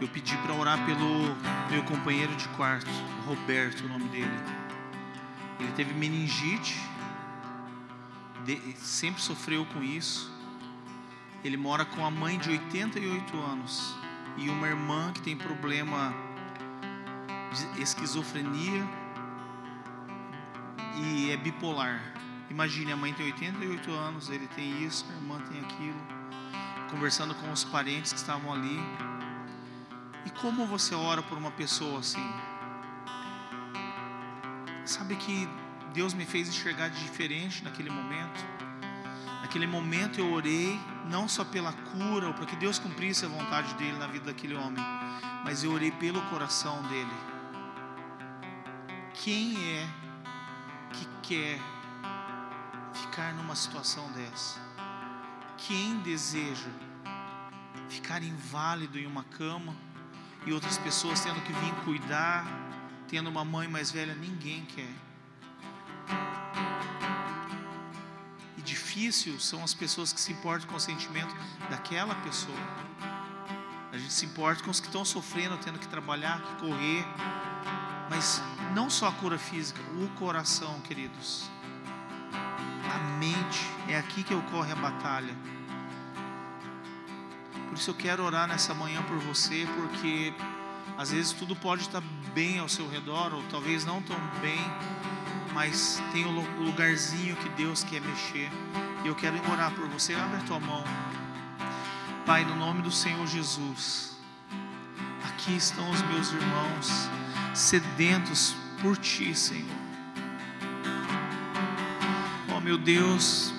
eu 0.00 0.08
pedi 0.08 0.36
para 0.38 0.54
orar 0.54 0.84
pelo 0.84 1.34
meu 1.70 1.82
companheiro 1.84 2.34
de 2.36 2.48
quarto, 2.48 2.90
Roberto, 3.26 3.84
o 3.84 3.88
nome 3.88 4.08
dele. 4.08 4.38
Ele 5.60 5.72
teve 5.72 5.94
meningite, 5.94 6.76
sempre 8.76 9.22
sofreu 9.22 9.64
com 9.66 9.82
isso. 9.82 10.32
Ele 11.42 11.56
mora 11.56 11.84
com 11.84 12.04
a 12.04 12.10
mãe 12.10 12.38
de 12.38 12.50
88 12.50 13.36
anos 13.38 13.94
e 14.36 14.48
uma 14.48 14.66
irmã 14.66 15.12
que 15.12 15.20
tem 15.20 15.36
problema 15.36 16.12
de 17.52 17.82
esquizofrenia 17.82 18.82
e 20.96 21.30
é 21.30 21.36
bipolar. 21.36 22.14
Imagine, 22.50 22.92
a 22.92 22.96
mãe 22.96 23.12
tem 23.12 23.26
88 23.26 23.90
anos, 23.92 24.30
ele 24.30 24.46
tem 24.48 24.84
isso, 24.84 25.06
a 25.10 25.14
irmã 25.14 25.40
tem 25.50 25.60
aquilo. 25.60 26.00
Conversando 26.90 27.34
com 27.34 27.50
os 27.50 27.64
parentes 27.64 28.12
que 28.12 28.18
estavam 28.18 28.52
ali. 28.52 28.78
E 30.24 30.30
como 30.30 30.66
você 30.66 30.94
ora 30.94 31.22
por 31.22 31.36
uma 31.36 31.50
pessoa 31.50 32.00
assim? 32.00 32.32
Sabe 34.84 35.16
que 35.16 35.48
Deus 35.92 36.14
me 36.14 36.24
fez 36.24 36.48
enxergar 36.48 36.88
de 36.88 37.00
diferente 37.00 37.62
naquele 37.62 37.90
momento? 37.90 38.44
Naquele 39.42 39.66
momento 39.66 40.18
eu 40.18 40.32
orei 40.32 40.80
não 41.08 41.28
só 41.28 41.44
pela 41.44 41.72
cura 41.72 42.28
ou 42.28 42.34
para 42.34 42.46
que 42.46 42.56
Deus 42.56 42.78
cumprisse 42.78 43.24
a 43.24 43.28
vontade 43.28 43.74
dele 43.74 43.98
na 43.98 44.06
vida 44.06 44.26
daquele 44.26 44.54
homem, 44.54 44.82
mas 45.44 45.62
eu 45.62 45.72
orei 45.72 45.90
pelo 45.92 46.20
coração 46.22 46.82
dele. 46.84 47.12
Quem 49.12 49.56
é 49.76 49.88
que 50.92 51.06
quer 51.22 51.60
ficar 52.92 53.34
numa 53.34 53.54
situação 53.54 54.10
dessa? 54.12 54.60
Quem 55.56 55.98
deseja 55.98 56.70
ficar 57.88 58.22
inválido 58.22 58.98
em 58.98 59.06
uma 59.06 59.24
cama 59.24 59.74
e 60.46 60.52
outras 60.52 60.78
pessoas 60.78 61.20
tendo 61.20 61.40
que 61.42 61.52
vir 61.52 61.74
cuidar, 61.84 62.44
tendo 63.08 63.28
uma 63.30 63.44
mãe 63.44 63.68
mais 63.68 63.90
velha? 63.90 64.14
Ninguém 64.14 64.64
quer. 64.64 64.94
E 68.56 68.62
difícil 68.62 69.38
são 69.40 69.62
as 69.64 69.74
pessoas 69.74 70.12
que 70.12 70.20
se 70.20 70.32
importam 70.32 70.68
com 70.68 70.76
o 70.76 70.80
sentimento 70.80 71.34
daquela 71.70 72.14
pessoa. 72.16 72.58
A 73.92 73.96
gente 73.96 74.12
se 74.12 74.26
importa 74.26 74.62
com 74.64 74.70
os 74.70 74.80
que 74.80 74.86
estão 74.86 75.04
sofrendo, 75.04 75.56
tendo 75.58 75.78
que 75.78 75.86
trabalhar, 75.86 76.40
que 76.40 76.66
correr. 76.66 77.04
Mas 78.10 78.42
não 78.74 78.90
só 78.90 79.08
a 79.08 79.12
cura 79.12 79.38
física, 79.38 79.80
o 79.92 80.08
coração, 80.18 80.80
queridos. 80.80 81.48
A 82.92 82.98
mente, 83.18 83.60
é 83.88 83.96
aqui 83.96 84.24
que 84.24 84.34
ocorre 84.34 84.72
a 84.72 84.76
batalha. 84.76 85.34
Por 87.74 87.80
isso 87.80 87.90
eu 87.90 87.94
quero 87.94 88.22
orar 88.22 88.46
nessa 88.46 88.72
manhã 88.72 89.02
por 89.02 89.18
você, 89.18 89.66
porque 89.74 90.32
às 90.96 91.10
vezes 91.10 91.32
tudo 91.32 91.56
pode 91.56 91.82
estar 91.82 92.00
bem 92.32 92.60
ao 92.60 92.68
seu 92.68 92.88
redor, 92.88 93.34
ou 93.34 93.42
talvez 93.50 93.84
não 93.84 94.00
tão 94.00 94.16
bem, 94.40 94.60
mas 95.52 96.00
tem 96.12 96.24
o 96.24 96.30
lugarzinho 96.30 97.34
que 97.34 97.48
Deus 97.48 97.82
quer 97.82 98.00
mexer. 98.00 98.48
E 99.04 99.08
eu 99.08 99.14
quero 99.16 99.34
orar 99.50 99.72
por 99.72 99.88
você. 99.88 100.14
Abre 100.14 100.36
a 100.36 100.40
tua 100.42 100.60
mão. 100.60 100.84
Pai, 102.24 102.44
no 102.44 102.54
nome 102.54 102.80
do 102.80 102.92
Senhor 102.92 103.26
Jesus, 103.26 104.16
aqui 105.24 105.56
estão 105.56 105.90
os 105.90 106.00
meus 106.02 106.30
irmãos 106.30 107.10
sedentos 107.54 108.54
por 108.80 108.96
Ti, 108.96 109.34
Senhor. 109.34 109.76
Oh, 112.56 112.60
meu 112.60 112.78
Deus, 112.78 113.52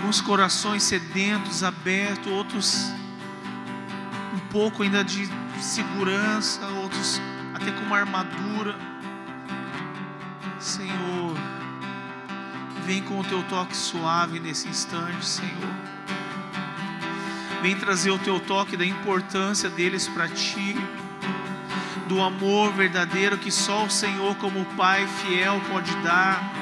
alguns 0.00 0.22
corações 0.22 0.82
sedentos, 0.82 1.62
abertos, 1.62 2.32
outros 2.32 2.90
um 4.34 4.38
pouco 4.50 4.82
ainda 4.82 5.04
de 5.04 5.28
segurança, 5.60 6.64
outros 6.82 7.20
até 7.52 7.70
com 7.70 7.82
uma 7.82 7.98
armadura. 7.98 8.74
Senhor, 10.58 11.36
vem 12.86 13.02
com 13.02 13.20
o 13.20 13.24
teu 13.24 13.42
toque 13.42 13.76
suave 13.76 14.40
nesse 14.40 14.68
instante, 14.68 15.24
Senhor. 15.24 15.74
Vem 17.60 17.76
trazer 17.76 18.10
o 18.10 18.18
teu 18.18 18.40
toque 18.40 18.78
da 18.78 18.86
importância 18.86 19.68
deles 19.68 20.08
para 20.08 20.28
ti, 20.28 20.74
do 22.08 22.22
amor 22.22 22.72
verdadeiro 22.72 23.36
que 23.36 23.50
só 23.50 23.84
o 23.84 23.90
Senhor, 23.90 24.34
como 24.36 24.64
Pai 24.76 25.06
fiel, 25.06 25.60
pode 25.70 25.94
dar. 25.96 26.59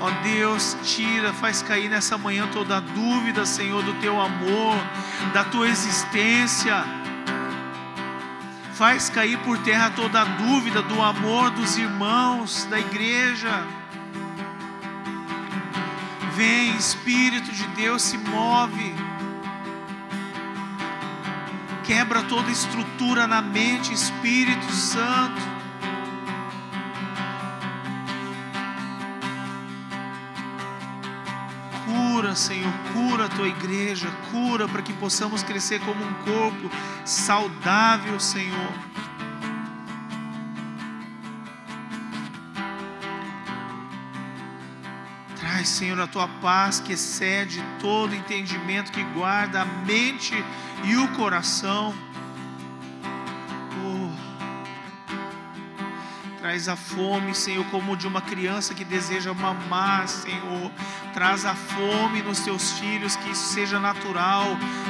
Ó 0.00 0.10
Deus, 0.22 0.76
tira, 0.84 1.32
faz 1.32 1.62
cair 1.62 1.88
nessa 1.88 2.16
manhã 2.16 2.48
toda 2.52 2.80
dúvida, 2.80 3.44
Senhor, 3.44 3.82
do 3.82 3.94
teu 3.94 4.20
amor, 4.20 4.76
da 5.32 5.44
tua 5.44 5.68
existência. 5.68 6.84
Faz 8.74 9.10
cair 9.10 9.38
por 9.38 9.58
terra 9.58 9.90
toda 9.90 10.24
dúvida 10.24 10.82
do 10.82 11.02
amor 11.02 11.50
dos 11.50 11.76
irmãos 11.76 12.64
da 12.70 12.78
igreja. 12.78 13.64
Vem, 16.34 16.76
Espírito 16.76 17.50
de 17.50 17.66
Deus, 17.68 18.02
se 18.02 18.16
move 18.16 18.94
quebra 21.88 22.22
toda 22.24 22.50
estrutura 22.50 23.26
na 23.26 23.40
mente, 23.40 23.94
Espírito 23.94 24.70
Santo. 24.70 25.57
Cura, 32.28 32.36
Senhor, 32.36 32.72
cura 32.92 33.24
a 33.24 33.28
tua 33.30 33.48
igreja, 33.48 34.06
cura 34.30 34.68
para 34.68 34.82
que 34.82 34.92
possamos 34.92 35.42
crescer 35.42 35.80
como 35.80 36.04
um 36.04 36.12
corpo 36.24 36.70
saudável, 37.02 38.20
Senhor. 38.20 38.72
Traz, 45.36 45.70
Senhor, 45.70 45.98
a 45.98 46.06
tua 46.06 46.28
paz 46.42 46.80
que 46.80 46.92
excede 46.92 47.64
todo 47.80 48.14
entendimento, 48.14 48.92
que 48.92 49.02
guarda 49.14 49.62
a 49.62 49.64
mente 49.64 50.34
e 50.84 50.96
o 50.98 51.08
coração. 51.16 51.94
Traz 56.58 56.68
a 56.68 56.74
fome, 56.74 57.36
Senhor, 57.36 57.64
como 57.66 57.96
de 57.96 58.08
uma 58.08 58.20
criança 58.20 58.74
que 58.74 58.84
deseja 58.84 59.32
mamar, 59.32 60.08
Senhor. 60.08 60.72
Traz 61.14 61.44
a 61.44 61.54
fome 61.54 62.20
nos 62.20 62.40
teus 62.40 62.72
filhos, 62.72 63.14
que 63.14 63.30
isso 63.30 63.54
seja 63.54 63.78
natural, 63.78 64.44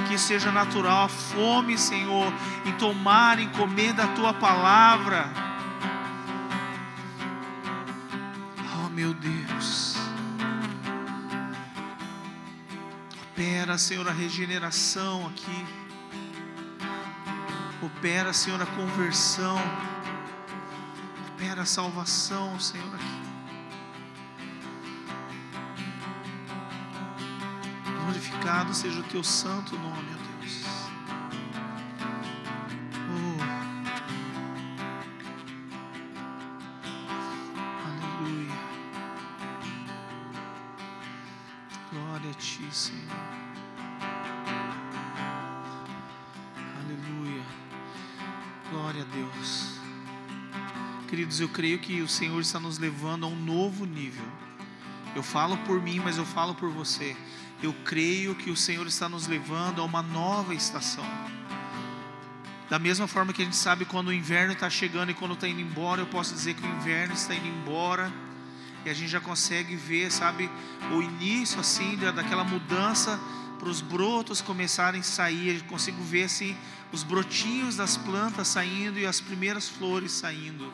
que 0.06 0.14
isso 0.14 0.28
seja 0.28 0.50
natural. 0.50 1.04
A 1.04 1.08
fome, 1.08 1.76
Senhor, 1.76 2.32
em 2.64 2.72
tomar, 2.78 3.38
em 3.38 3.50
comer 3.50 3.92
da 3.92 4.06
tua 4.06 4.32
palavra. 4.32 5.30
Oh, 8.74 8.88
meu 8.88 9.12
Deus. 9.12 9.94
Opera, 13.30 13.76
Senhor, 13.76 14.08
a 14.08 14.12
regeneração 14.12 15.26
aqui. 15.26 15.66
Opera, 17.82 18.32
Senhor, 18.32 18.62
a 18.62 18.66
conversão. 18.66 19.58
Opera 21.38 21.62
a 21.62 21.66
salvação, 21.66 22.58
Senhor. 22.58 22.98
Glorificado 28.02 28.74
seja 28.74 28.98
o 28.98 29.04
teu 29.04 29.22
santo 29.22 29.78
nome, 29.78 30.16
ó 30.16 30.27
Eu 51.40 51.48
creio 51.48 51.78
que 51.78 52.00
o 52.00 52.08
Senhor 52.08 52.40
está 52.40 52.58
nos 52.58 52.78
levando 52.78 53.24
a 53.24 53.28
um 53.28 53.36
novo 53.36 53.84
nível. 53.84 54.24
Eu 55.14 55.22
falo 55.22 55.56
por 55.58 55.80
mim, 55.80 56.00
mas 56.00 56.18
eu 56.18 56.24
falo 56.24 56.54
por 56.54 56.70
você. 56.70 57.16
Eu 57.62 57.72
creio 57.84 58.34
que 58.34 58.50
o 58.50 58.56
Senhor 58.56 58.86
está 58.86 59.08
nos 59.08 59.26
levando 59.26 59.80
a 59.80 59.84
uma 59.84 60.02
nova 60.02 60.54
estação. 60.54 61.04
Da 62.68 62.78
mesma 62.78 63.08
forma 63.08 63.32
que 63.32 63.42
a 63.42 63.44
gente 63.44 63.56
sabe 63.56 63.84
quando 63.84 64.08
o 64.08 64.12
inverno 64.12 64.52
está 64.52 64.68
chegando 64.68 65.10
e 65.10 65.14
quando 65.14 65.34
está 65.34 65.48
indo 65.48 65.60
embora, 65.60 66.02
eu 66.02 66.06
posso 66.06 66.34
dizer 66.34 66.54
que 66.54 66.62
o 66.62 66.70
inverno 66.76 67.14
está 67.14 67.34
indo 67.34 67.46
embora 67.46 68.12
e 68.84 68.90
a 68.90 68.94
gente 68.94 69.08
já 69.08 69.20
consegue 69.20 69.74
ver, 69.74 70.12
sabe, 70.12 70.50
o 70.92 71.02
início 71.02 71.58
assim 71.58 71.96
daquela 71.96 72.44
mudança 72.44 73.18
para 73.58 73.68
os 73.68 73.80
brotos 73.80 74.40
começarem 74.40 75.00
a 75.00 75.04
sair. 75.04 75.56
Eu 75.56 75.64
consigo 75.64 76.02
ver 76.02 76.24
assim 76.24 76.56
os 76.92 77.02
brotinhos 77.02 77.76
das 77.76 77.96
plantas 77.96 78.48
saindo 78.48 78.98
e 78.98 79.06
as 79.06 79.20
primeiras 79.20 79.68
flores 79.68 80.12
saindo. 80.12 80.72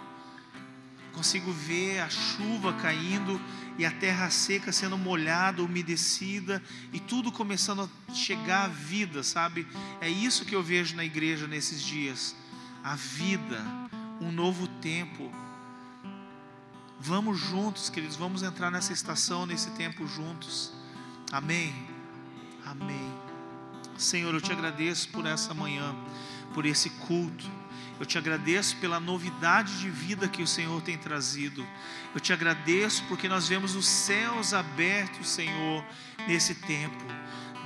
Consigo 1.14 1.52
ver 1.52 2.00
a 2.00 2.10
chuva 2.10 2.72
caindo 2.74 3.40
e 3.78 3.84
a 3.84 3.90
terra 3.90 4.30
seca 4.30 4.72
sendo 4.72 4.98
molhada, 4.98 5.62
umedecida 5.62 6.62
e 6.92 7.00
tudo 7.00 7.32
começando 7.32 7.88
a 8.08 8.14
chegar 8.14 8.64
à 8.64 8.68
vida, 8.68 9.22
sabe? 9.22 9.66
É 10.00 10.08
isso 10.08 10.44
que 10.44 10.54
eu 10.54 10.62
vejo 10.62 10.96
na 10.96 11.04
igreja 11.04 11.46
nesses 11.46 11.82
dias. 11.82 12.36
A 12.82 12.94
vida, 12.96 13.64
um 14.20 14.30
novo 14.30 14.66
tempo. 14.66 15.32
Vamos 17.00 17.38
juntos, 17.38 17.90
queridos, 17.90 18.16
vamos 18.16 18.42
entrar 18.42 18.70
nessa 18.70 18.92
estação, 18.92 19.46
nesse 19.46 19.70
tempo 19.72 20.06
juntos. 20.06 20.72
Amém. 21.32 21.74
Amém. 22.64 23.12
Senhor, 23.96 24.34
eu 24.34 24.40
te 24.40 24.52
agradeço 24.52 25.08
por 25.10 25.26
essa 25.26 25.52
manhã, 25.52 25.94
por 26.52 26.64
esse 26.66 26.90
culto. 26.90 27.44
Eu 27.99 28.07
te 28.07 28.18
agradeço 28.18 28.76
pela 28.76 28.99
novidade 28.99 29.78
de 29.78 29.88
vida 29.88 30.26
que 30.26 30.42
o 30.42 30.47
Senhor 30.47 30.82
tem 30.82 30.99
trazido. 30.99 31.66
Eu 32.14 32.20
te 32.20 32.32
agradeço 32.32 33.05
porque 33.09 33.28
nós 33.28 33.49
vemos 33.49 33.76
os 33.76 33.86
céus 33.86 34.53
abertos, 34.53 35.28
Senhor, 35.28 35.84
nesse 36.26 36.55
tempo. 36.55 37.05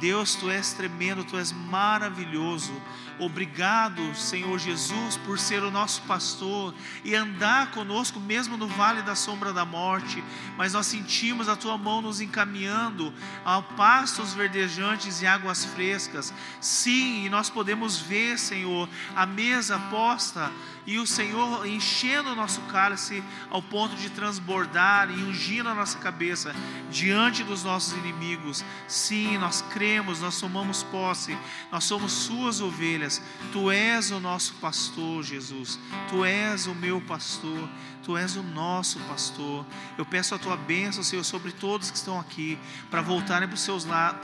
Deus, 0.00 0.34
tu 0.34 0.50
és 0.50 0.72
tremendo, 0.72 1.24
tu 1.24 1.36
és 1.36 1.52
maravilhoso. 1.52 2.72
Obrigado, 3.18 4.14
Senhor 4.14 4.58
Jesus, 4.60 5.16
por 5.26 5.40
ser 5.40 5.64
o 5.64 5.72
nosso 5.72 6.02
pastor 6.02 6.72
e 7.04 7.16
andar 7.16 7.72
conosco 7.72 8.20
mesmo 8.20 8.56
no 8.56 8.68
vale 8.68 9.02
da 9.02 9.16
sombra 9.16 9.52
da 9.52 9.64
morte, 9.64 10.22
mas 10.56 10.72
nós 10.72 10.86
sentimos 10.86 11.48
a 11.48 11.56
tua 11.56 11.76
mão 11.76 12.00
nos 12.00 12.20
encaminhando 12.20 13.12
a 13.44 13.60
pastos 13.60 14.34
verdejantes 14.34 15.20
e 15.20 15.26
águas 15.26 15.64
frescas. 15.64 16.32
Sim, 16.60 17.26
e 17.26 17.28
nós 17.28 17.50
podemos 17.50 17.98
ver, 17.98 18.38
Senhor, 18.38 18.88
a 19.16 19.26
mesa 19.26 19.78
posta 19.90 20.52
e 20.88 20.98
o 20.98 21.06
Senhor 21.06 21.66
enchendo 21.66 22.30
o 22.30 22.34
nosso 22.34 22.62
cálice 22.62 23.22
ao 23.50 23.60
ponto 23.60 23.94
de 23.94 24.08
transbordar 24.08 25.10
e 25.10 25.22
ungindo 25.22 25.68
a 25.68 25.74
nossa 25.74 25.98
cabeça 25.98 26.54
diante 26.90 27.44
dos 27.44 27.62
nossos 27.62 27.92
inimigos. 27.92 28.64
Sim, 28.86 29.36
nós 29.36 29.60
cremos, 29.60 30.22
nós 30.22 30.40
tomamos 30.40 30.82
posse, 30.84 31.36
nós 31.70 31.84
somos 31.84 32.10
Suas 32.12 32.62
ovelhas. 32.62 33.20
Tu 33.52 33.70
és 33.70 34.10
o 34.10 34.18
nosso 34.18 34.54
pastor, 34.54 35.22
Jesus. 35.22 35.78
Tu 36.08 36.24
és 36.24 36.66
o 36.66 36.74
meu 36.74 37.02
pastor. 37.02 37.68
Tu 38.02 38.16
és 38.16 38.36
o 38.36 38.42
nosso 38.42 38.98
pastor. 39.00 39.64
Eu 39.96 40.04
peço 40.04 40.34
a 40.34 40.38
tua 40.38 40.56
bênção, 40.56 41.02
Senhor, 41.02 41.24
sobre 41.24 41.52
todos 41.52 41.90
que 41.90 41.96
estão 41.96 42.18
aqui, 42.18 42.58
para 42.90 43.02
voltarem 43.02 43.48
para 43.48 43.54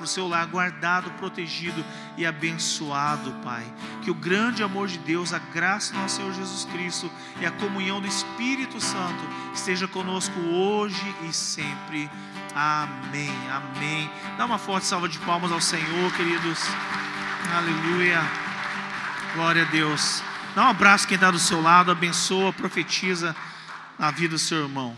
o 0.03 0.07
seu 0.07 0.29
lar 0.29 0.47
guardado, 0.47 1.11
protegido 1.13 1.85
e 2.17 2.25
abençoado, 2.25 3.33
Pai. 3.43 3.65
Que 4.03 4.11
o 4.11 4.15
grande 4.15 4.63
amor 4.63 4.89
de 4.89 4.99
Deus, 4.99 5.33
a 5.33 5.39
graça 5.39 5.93
do 5.93 5.99
nosso 5.99 6.17
Senhor 6.17 6.33
Jesus 6.33 6.65
Cristo 6.67 7.11
e 7.41 7.47
a 7.47 7.51
comunhão 7.51 8.01
do 8.01 8.07
Espírito 8.07 8.81
Santo 8.81 9.25
esteja 9.53 9.89
conosco 9.89 10.39
hoje 10.41 11.15
e 11.29 11.33
sempre. 11.33 12.11
Amém, 12.55 13.33
amém. 13.51 14.11
Dá 14.39 14.45
uma 14.45 14.59
forte 14.59 14.87
salva 14.87 15.09
de 15.09 15.19
palmas 15.19 15.51
ao 15.51 15.61
Senhor, 15.61 16.13
queridos. 16.13 16.61
Aleluia. 17.53 18.23
Glória 19.35 19.63
a 19.63 19.67
Deus. 19.67 20.23
Dá 20.55 20.67
um 20.67 20.69
abraço 20.69 21.09
quem 21.09 21.17
está 21.17 21.33
do 21.33 21.39
seu 21.39 21.61
lado, 21.61 21.91
abençoa, 21.91 22.53
profetiza 22.53 23.35
na 23.99 24.11
vida 24.11 24.35
do 24.35 24.39
seu 24.39 24.63
irmão. 24.63 24.97